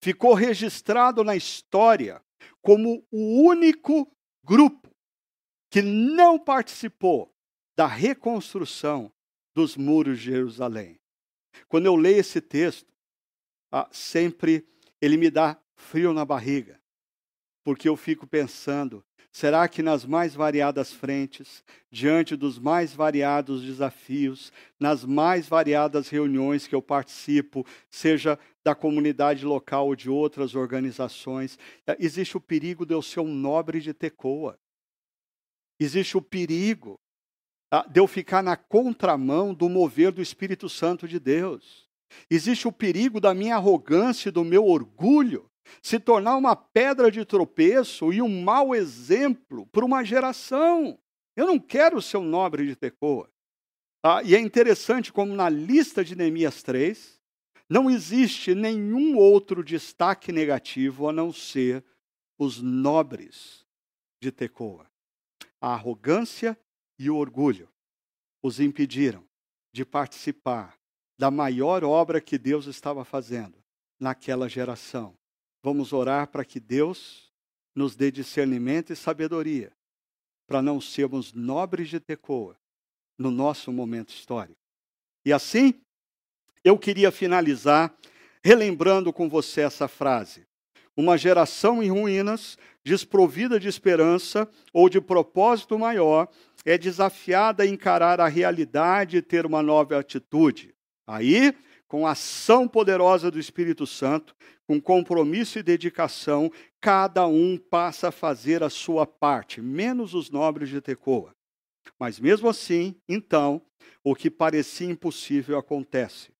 ficou 0.00 0.32
registrado 0.32 1.24
na 1.24 1.34
história 1.34 2.22
como 2.62 3.04
o 3.10 3.42
único 3.42 4.08
grupo 4.44 4.88
que 5.70 5.82
não 5.82 6.38
participou 6.38 7.34
da 7.76 7.86
reconstrução 7.86 9.12
dos 9.54 9.76
muros 9.76 10.18
de 10.18 10.26
Jerusalém. 10.26 11.00
Quando 11.68 11.86
eu 11.86 11.96
leio 11.96 12.18
esse 12.18 12.40
texto, 12.40 12.92
ah, 13.72 13.88
sempre 13.90 14.64
ele 15.00 15.16
me 15.16 15.30
dá 15.30 15.60
frio 15.74 16.12
na 16.12 16.24
barriga, 16.24 16.80
porque 17.64 17.88
eu 17.88 17.96
fico 17.96 18.26
pensando 18.26 19.04
Será 19.34 19.66
que 19.66 19.82
nas 19.82 20.04
mais 20.04 20.32
variadas 20.32 20.92
frentes, 20.92 21.64
diante 21.90 22.36
dos 22.36 22.56
mais 22.56 22.94
variados 22.94 23.62
desafios, 23.62 24.52
nas 24.78 25.04
mais 25.04 25.48
variadas 25.48 26.08
reuniões 26.08 26.68
que 26.68 26.74
eu 26.74 26.80
participo, 26.80 27.66
seja 27.90 28.38
da 28.62 28.76
comunidade 28.76 29.44
local 29.44 29.88
ou 29.88 29.96
de 29.96 30.08
outras 30.08 30.54
organizações, 30.54 31.58
existe 31.98 32.36
o 32.36 32.40
perigo 32.40 32.86
de 32.86 32.94
eu 32.94 33.02
ser 33.02 33.18
um 33.18 33.34
nobre 33.34 33.80
de 33.80 33.92
Tecoa? 33.92 34.56
Existe 35.80 36.16
o 36.16 36.22
perigo 36.22 36.94
ah, 37.72 37.84
de 37.90 37.98
eu 37.98 38.06
ficar 38.06 38.40
na 38.40 38.56
contramão 38.56 39.52
do 39.52 39.68
mover 39.68 40.12
do 40.12 40.22
Espírito 40.22 40.68
Santo 40.68 41.08
de 41.08 41.18
Deus. 41.18 41.88
Existe 42.30 42.68
o 42.68 42.72
perigo 42.72 43.18
da 43.18 43.34
minha 43.34 43.56
arrogância 43.56 44.28
e 44.28 44.32
do 44.32 44.44
meu 44.44 44.64
orgulho 44.64 45.50
se 45.82 45.98
tornar 45.98 46.36
uma 46.36 46.54
pedra 46.54 47.10
de 47.10 47.24
tropeço 47.24 48.12
e 48.12 48.20
um 48.20 48.42
mau 48.42 48.74
exemplo 48.74 49.66
para 49.66 49.84
uma 49.84 50.04
geração. 50.04 50.98
Eu 51.36 51.46
não 51.46 51.58
quero 51.58 52.00
ser 52.00 52.18
um 52.18 52.24
nobre 52.24 52.66
de 52.66 52.76
Tecoa. 52.76 53.28
Ah, 54.02 54.22
e 54.22 54.34
é 54.34 54.38
interessante 54.38 55.12
como 55.12 55.34
na 55.34 55.48
lista 55.48 56.04
de 56.04 56.14
Neemias 56.14 56.62
3, 56.62 57.18
não 57.68 57.90
existe 57.90 58.54
nenhum 58.54 59.16
outro 59.16 59.64
destaque 59.64 60.30
negativo 60.30 61.08
a 61.08 61.12
não 61.12 61.32
ser 61.32 61.82
os 62.38 62.60
nobres 62.60 63.64
de 64.22 64.30
Tecoa. 64.30 64.86
A 65.60 65.72
arrogância 65.72 66.58
e 66.98 67.08
o 67.08 67.16
orgulho 67.16 67.68
os 68.42 68.60
impediram 68.60 69.24
de 69.72 69.84
participar 69.84 70.78
da 71.18 71.30
maior 71.30 71.82
obra 71.82 72.20
que 72.20 72.36
Deus 72.36 72.66
estava 72.66 73.04
fazendo 73.04 73.56
naquela 73.98 74.48
geração, 74.48 75.16
Vamos 75.64 75.94
orar 75.94 76.28
para 76.28 76.44
que 76.44 76.60
Deus 76.60 77.32
nos 77.74 77.96
dê 77.96 78.10
discernimento 78.10 78.92
e 78.92 78.96
sabedoria, 78.96 79.72
para 80.46 80.60
não 80.60 80.78
sermos 80.78 81.32
nobres 81.32 81.88
de 81.88 81.98
Tecoa 81.98 82.54
no 83.16 83.30
nosso 83.30 83.72
momento 83.72 84.10
histórico. 84.10 84.60
E 85.24 85.32
assim, 85.32 85.72
eu 86.62 86.78
queria 86.78 87.10
finalizar 87.10 87.96
relembrando 88.44 89.10
com 89.10 89.26
você 89.26 89.62
essa 89.62 89.88
frase. 89.88 90.46
Uma 90.94 91.16
geração 91.16 91.82
em 91.82 91.88
ruínas, 91.88 92.58
desprovida 92.84 93.58
de 93.58 93.66
esperança 93.66 94.46
ou 94.70 94.90
de 94.90 95.00
propósito 95.00 95.78
maior, 95.78 96.28
é 96.66 96.76
desafiada 96.76 97.62
a 97.62 97.66
encarar 97.66 98.20
a 98.20 98.28
realidade 98.28 99.16
e 99.16 99.22
ter 99.22 99.46
uma 99.46 99.62
nova 99.62 99.98
atitude. 99.98 100.74
Aí, 101.06 101.54
com 101.88 102.06
a 102.06 102.10
ação 102.10 102.68
poderosa 102.68 103.30
do 103.30 103.38
Espírito 103.38 103.86
Santo, 103.86 104.34
com 104.66 104.80
compromisso 104.80 105.58
e 105.58 105.62
dedicação, 105.62 106.50
cada 106.80 107.26
um 107.26 107.58
passa 107.58 108.08
a 108.08 108.12
fazer 108.12 108.62
a 108.62 108.70
sua 108.70 109.06
parte, 109.06 109.60
menos 109.60 110.14
os 110.14 110.30
nobres 110.30 110.68
de 110.68 110.80
Tecoa. 110.80 111.34
Mas 111.98 112.18
mesmo 112.18 112.48
assim, 112.48 112.96
então, 113.08 113.60
o 114.02 114.14
que 114.14 114.30
parecia 114.30 114.88
impossível 114.88 115.58
acontece. 115.58 116.32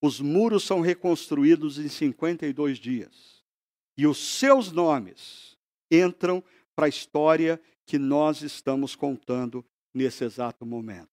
Os 0.00 0.20
muros 0.20 0.64
são 0.64 0.80
reconstruídos 0.80 1.78
em 1.78 1.88
52 1.88 2.78
dias. 2.78 3.44
E 3.96 4.06
os 4.06 4.38
seus 4.38 4.70
nomes 4.70 5.56
entram 5.90 6.42
para 6.74 6.86
a 6.86 6.88
história 6.88 7.60
que 7.84 7.98
nós 7.98 8.42
estamos 8.42 8.94
contando 8.94 9.64
nesse 9.92 10.24
exato 10.24 10.64
momento. 10.64 11.08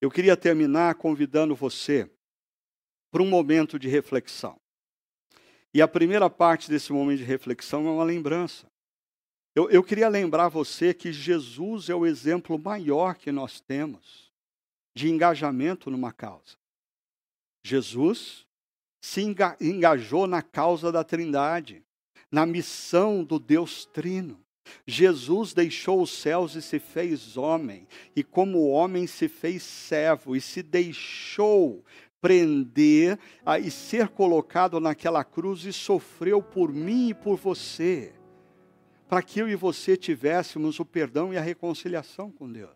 Eu 0.00 0.10
queria 0.10 0.36
terminar 0.36 0.96
convidando 0.96 1.54
você 1.54 2.10
para 3.10 3.22
um 3.22 3.28
momento 3.28 3.78
de 3.78 3.88
reflexão. 3.88 4.60
E 5.76 5.82
a 5.82 5.86
primeira 5.86 6.30
parte 6.30 6.70
desse 6.70 6.90
momento 6.90 7.18
de 7.18 7.24
reflexão 7.24 7.86
é 7.86 7.90
uma 7.90 8.02
lembrança. 8.02 8.66
Eu, 9.54 9.68
eu 9.68 9.84
queria 9.84 10.08
lembrar 10.08 10.48
você 10.48 10.94
que 10.94 11.12
Jesus 11.12 11.90
é 11.90 11.94
o 11.94 12.06
exemplo 12.06 12.58
maior 12.58 13.14
que 13.14 13.30
nós 13.30 13.60
temos 13.60 14.32
de 14.94 15.10
engajamento 15.10 15.90
numa 15.90 16.14
causa. 16.14 16.56
Jesus 17.62 18.46
se 19.02 19.20
engajou 19.20 20.26
na 20.26 20.40
causa 20.40 20.90
da 20.90 21.04
Trindade, 21.04 21.84
na 22.32 22.46
missão 22.46 23.22
do 23.22 23.38
Deus 23.38 23.84
Trino. 23.84 24.42
Jesus 24.86 25.52
deixou 25.52 26.00
os 26.00 26.10
céus 26.10 26.54
e 26.54 26.62
se 26.62 26.78
fez 26.78 27.36
homem, 27.36 27.86
e 28.16 28.24
como 28.24 28.70
homem 28.70 29.06
se 29.06 29.28
fez 29.28 29.62
servo 29.62 30.34
e 30.34 30.40
se 30.40 30.62
deixou 30.62 31.84
prender 32.26 33.16
a, 33.44 33.56
e 33.56 33.70
ser 33.70 34.08
colocado 34.08 34.80
naquela 34.80 35.22
cruz 35.22 35.64
e 35.64 35.72
sofreu 35.72 36.42
por 36.42 36.72
mim 36.72 37.10
e 37.10 37.14
por 37.14 37.36
você, 37.36 38.12
para 39.08 39.22
que 39.22 39.38
eu 39.38 39.48
e 39.48 39.54
você 39.54 39.96
tivéssemos 39.96 40.80
o 40.80 40.84
perdão 40.84 41.32
e 41.32 41.38
a 41.38 41.40
reconciliação 41.40 42.32
com 42.32 42.50
Deus. 42.50 42.74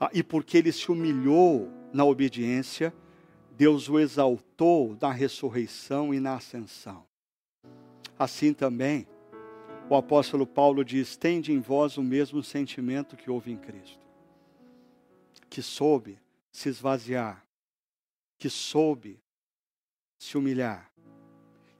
Ah, 0.00 0.08
e 0.14 0.22
porque 0.22 0.56
ele 0.56 0.72
se 0.72 0.90
humilhou 0.90 1.70
na 1.92 2.06
obediência, 2.06 2.90
Deus 3.54 3.86
o 3.90 3.98
exaltou 3.98 4.96
na 4.98 5.12
ressurreição 5.12 6.14
e 6.14 6.18
na 6.18 6.36
ascensão. 6.36 7.04
Assim 8.18 8.54
também, 8.54 9.06
o 9.90 9.94
apóstolo 9.94 10.46
Paulo 10.46 10.82
diz: 10.82 11.18
Tende 11.18 11.52
em 11.52 11.60
vós 11.60 11.98
o 11.98 12.02
mesmo 12.02 12.42
sentimento 12.42 13.14
que 13.14 13.30
houve 13.30 13.52
em 13.52 13.58
Cristo, 13.58 14.06
que 15.50 15.60
soube 15.60 16.18
se 16.50 16.70
esvaziar, 16.70 17.43
que 18.38 18.50
soube 18.50 19.20
se 20.18 20.36
humilhar, 20.36 20.90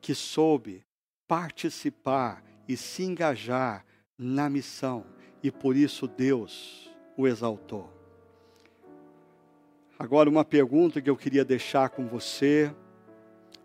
que 0.01 0.15
soube 0.15 0.85
participar 1.27 2.43
e 2.69 2.77
se 2.77 3.03
engajar 3.03 3.85
na 4.19 4.49
missão. 4.49 5.05
E 5.43 5.51
por 5.51 5.77
isso 5.77 6.07
Deus 6.07 6.91
o 7.17 7.27
exaltou. 7.27 7.93
Agora, 9.99 10.29
uma 10.29 10.45
pergunta 10.45 11.01
que 11.01 11.09
eu 11.09 11.17
queria 11.17 11.45
deixar 11.45 11.91
com 11.91 12.07
você, 12.07 12.75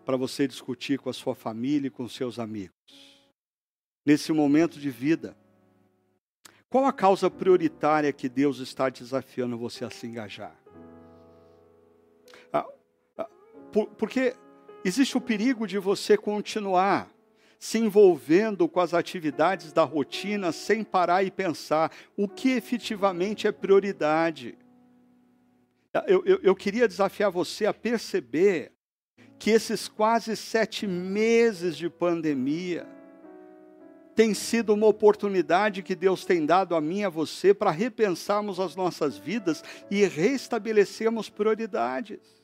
para 0.04 0.16
você 0.16 0.46
discutir 0.46 0.98
com 0.98 1.10
a 1.10 1.12
sua 1.12 1.34
família 1.34 1.88
e 1.88 1.90
com 1.90 2.08
seus 2.08 2.38
amigos. 2.38 2.74
Nesse 4.04 4.32
momento 4.32 4.78
de 4.78 4.90
vida, 4.90 5.36
qual 6.68 6.84
a 6.84 6.92
causa 6.92 7.30
prioritária 7.30 8.12
que 8.12 8.28
Deus 8.28 8.58
está 8.58 8.88
desafiando 8.88 9.58
você 9.58 9.84
a 9.84 9.90
se 9.90 10.06
engajar? 10.06 10.59
Ah, 13.74 13.86
porque 13.96 14.34
existe 14.84 15.16
o 15.16 15.20
perigo 15.20 15.66
de 15.66 15.78
você 15.78 16.16
continuar 16.16 17.10
se 17.58 17.78
envolvendo 17.78 18.66
com 18.66 18.80
as 18.80 18.94
atividades 18.94 19.70
da 19.70 19.84
rotina 19.84 20.50
sem 20.50 20.82
parar 20.82 21.22
e 21.22 21.30
pensar 21.30 21.92
o 22.16 22.26
que 22.26 22.52
efetivamente 22.52 23.46
é 23.46 23.52
prioridade. 23.52 24.56
Eu, 26.06 26.24
eu, 26.24 26.40
eu 26.42 26.56
queria 26.56 26.88
desafiar 26.88 27.30
você 27.30 27.66
a 27.66 27.74
perceber 27.74 28.72
que 29.38 29.50
esses 29.50 29.88
quase 29.88 30.36
sete 30.36 30.86
meses 30.86 31.76
de 31.76 31.90
pandemia 31.90 32.86
tem 34.14 34.32
sido 34.32 34.72
uma 34.72 34.86
oportunidade 34.86 35.82
que 35.82 35.94
Deus 35.94 36.24
tem 36.24 36.46
dado 36.46 36.74
a 36.74 36.80
mim 36.80 37.00
e 37.00 37.04
a 37.04 37.08
você 37.10 37.52
para 37.52 37.70
repensarmos 37.70 38.58
as 38.58 38.74
nossas 38.74 39.18
vidas 39.18 39.62
e 39.90 40.04
restabelecermos 40.06 41.28
prioridades. 41.28 42.39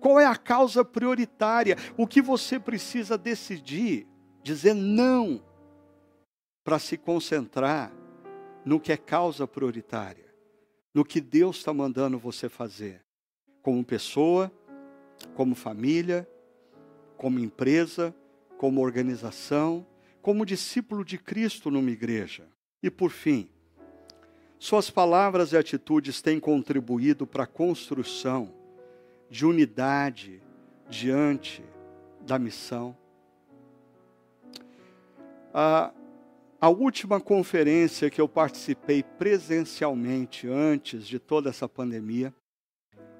Qual 0.00 0.20
é 0.20 0.26
a 0.26 0.36
causa 0.36 0.84
prioritária? 0.84 1.76
O 1.96 2.06
que 2.06 2.22
você 2.22 2.58
precisa 2.58 3.18
decidir? 3.18 4.06
dizer 4.48 4.74
não 4.74 5.42
para 6.64 6.78
se 6.78 6.96
concentrar 6.96 7.92
no 8.64 8.80
que 8.80 8.92
é 8.92 8.96
causa 8.96 9.46
prioritária, 9.46 10.26
no 10.94 11.04
que 11.04 11.20
Deus 11.20 11.58
está 11.58 11.72
mandando 11.72 12.18
você 12.18 12.48
fazer, 12.48 13.04
como 13.62 13.84
pessoa, 13.84 14.52
como 15.34 15.54
família, 15.54 16.28
como 17.16 17.38
empresa, 17.38 18.14
como 18.56 18.82
organização, 18.82 19.86
como 20.20 20.46
discípulo 20.46 21.04
de 21.04 21.18
Cristo 21.18 21.70
numa 21.70 21.90
igreja. 21.90 22.48
E 22.82 22.90
por 22.90 23.10
fim, 23.10 23.50
suas 24.58 24.90
palavras 24.90 25.52
e 25.52 25.56
atitudes 25.56 26.20
têm 26.20 26.40
contribuído 26.40 27.26
para 27.26 27.44
a 27.44 27.46
construção 27.46 28.52
de 29.30 29.44
unidade 29.46 30.42
diante 30.88 31.62
da 32.20 32.38
missão. 32.38 32.96
A, 35.52 35.92
a 36.60 36.68
última 36.68 37.20
conferência 37.20 38.10
que 38.10 38.20
eu 38.20 38.28
participei 38.28 39.02
presencialmente 39.02 40.48
antes 40.48 41.06
de 41.06 41.18
toda 41.18 41.50
essa 41.50 41.68
pandemia 41.68 42.34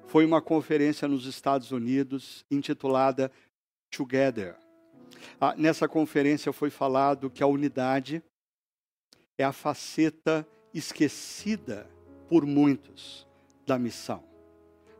foi 0.07 0.25
uma 0.25 0.41
conferência 0.41 1.07
nos 1.07 1.25
Estados 1.25 1.71
Unidos 1.71 2.45
intitulada 2.49 3.31
Together. 3.91 4.55
Nessa 5.57 5.87
conferência 5.87 6.51
foi 6.51 6.69
falado 6.69 7.29
que 7.29 7.43
a 7.43 7.47
unidade 7.47 8.23
é 9.37 9.43
a 9.43 9.51
faceta 9.51 10.47
esquecida 10.73 11.89
por 12.27 12.45
muitos 12.45 13.27
da 13.65 13.79
missão. 13.79 14.23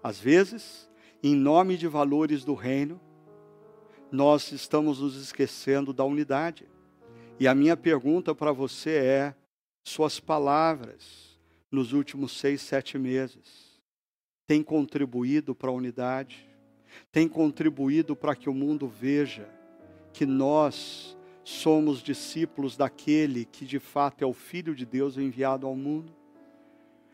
Às 0.01 0.20
vezes, 0.20 0.88
em 1.22 1.36
nome 1.36 1.78
de 1.78 1.88
valores 1.88 2.43
do 2.43 2.53
reino, 2.53 2.99
nós 4.11 4.51
estamos 4.51 4.99
nos 4.99 5.15
esquecendo 5.15 5.93
da 5.93 6.03
unidade. 6.03 6.67
E 7.39 7.47
a 7.47 7.53
minha 7.53 7.78
pergunta 7.78 8.34
para 8.34 8.51
você 8.51 8.91
é: 8.91 9.36
suas 9.84 10.20
palavras 10.20 11.38
nos 11.72 11.93
últimos 11.93 12.38
seis, 12.38 12.61
sete 12.61 12.97
meses 12.97 13.70
têm 14.47 14.63
contribuído 14.63 15.53
para 15.53 15.70
a 15.70 15.74
unidade? 15.74 16.47
Têm 17.11 17.28
contribuído 17.28 18.15
para 18.15 18.36
que 18.36 18.49
o 18.49 18.53
mundo 18.53 18.88
veja 18.88 19.47
que 20.11 20.26
nós 20.26 21.15
somos 21.43 22.01
discípulos 22.01 22.76
daquele 22.76 23.45
que 23.45 23.63
de 23.63 23.78
fato 23.80 24.24
é 24.24 24.26
o 24.26 24.34
Filho 24.34 24.74
de 24.74 24.88
Deus 24.88 25.17
enviado 25.17 25.67
ao 25.67 25.76
mundo? 25.76 26.18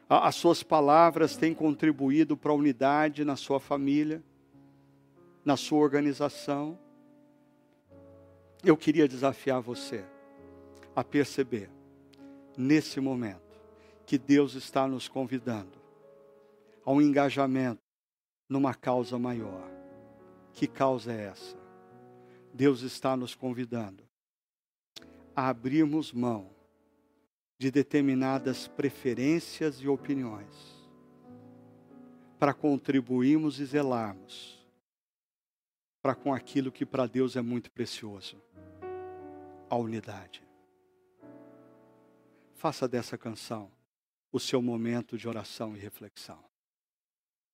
As 0.08 0.36
suas 0.36 0.62
palavras 0.62 1.36
têm 1.36 1.54
contribuído 1.54 2.38
para 2.38 2.52
a 2.52 2.56
unidade 2.56 3.26
na 3.26 3.36
sua 3.36 3.60
família, 3.60 4.24
na 5.44 5.58
sua 5.58 5.80
organização? 5.80 6.78
Eu 8.64 8.78
queria 8.78 9.08
desafiar 9.08 9.62
você 9.62 10.06
a 10.96 11.04
perceber, 11.04 11.72
nesse 12.56 13.00
momento, 13.00 13.60
que 14.06 14.18
Deus 14.18 14.54
está 14.54 14.88
nos 14.88 15.08
convidando 15.08 15.80
a 16.86 16.92
um 16.92 17.02
engajamento 17.02 17.82
numa 18.48 18.76
causa 18.76 19.18
maior. 19.18 19.70
Que 20.54 20.68
causa 20.68 21.12
é 21.12 21.26
essa? 21.26 21.58
Deus 22.54 22.82
está 22.82 23.18
nos 23.18 23.36
convidando 23.36 24.04
a 25.36 25.50
abrirmos 25.50 26.14
mão 26.14 26.55
de 27.58 27.72
determinadas 27.72 28.68
preferências 28.68 29.78
e 29.78 29.88
opiniões 29.88 30.76
para 32.38 32.54
contribuirmos 32.54 33.60
e 33.60 33.66
zelarmos 33.66 34.56
para 36.02 36.14
com 36.14 36.34
aquilo 36.34 36.72
que 36.72 36.86
para 36.86 37.08
Deus 37.08 37.36
é 37.36 37.42
muito 37.42 37.72
precioso 37.72 38.40
a 39.70 39.76
unidade. 39.76 40.44
Faça 42.54 42.88
dessa 42.88 43.18
canção 43.18 43.72
o 44.32 44.40
seu 44.40 44.62
momento 44.62 45.18
de 45.18 45.28
oração 45.28 45.76
e 45.76 45.80
reflexão. 45.80 46.44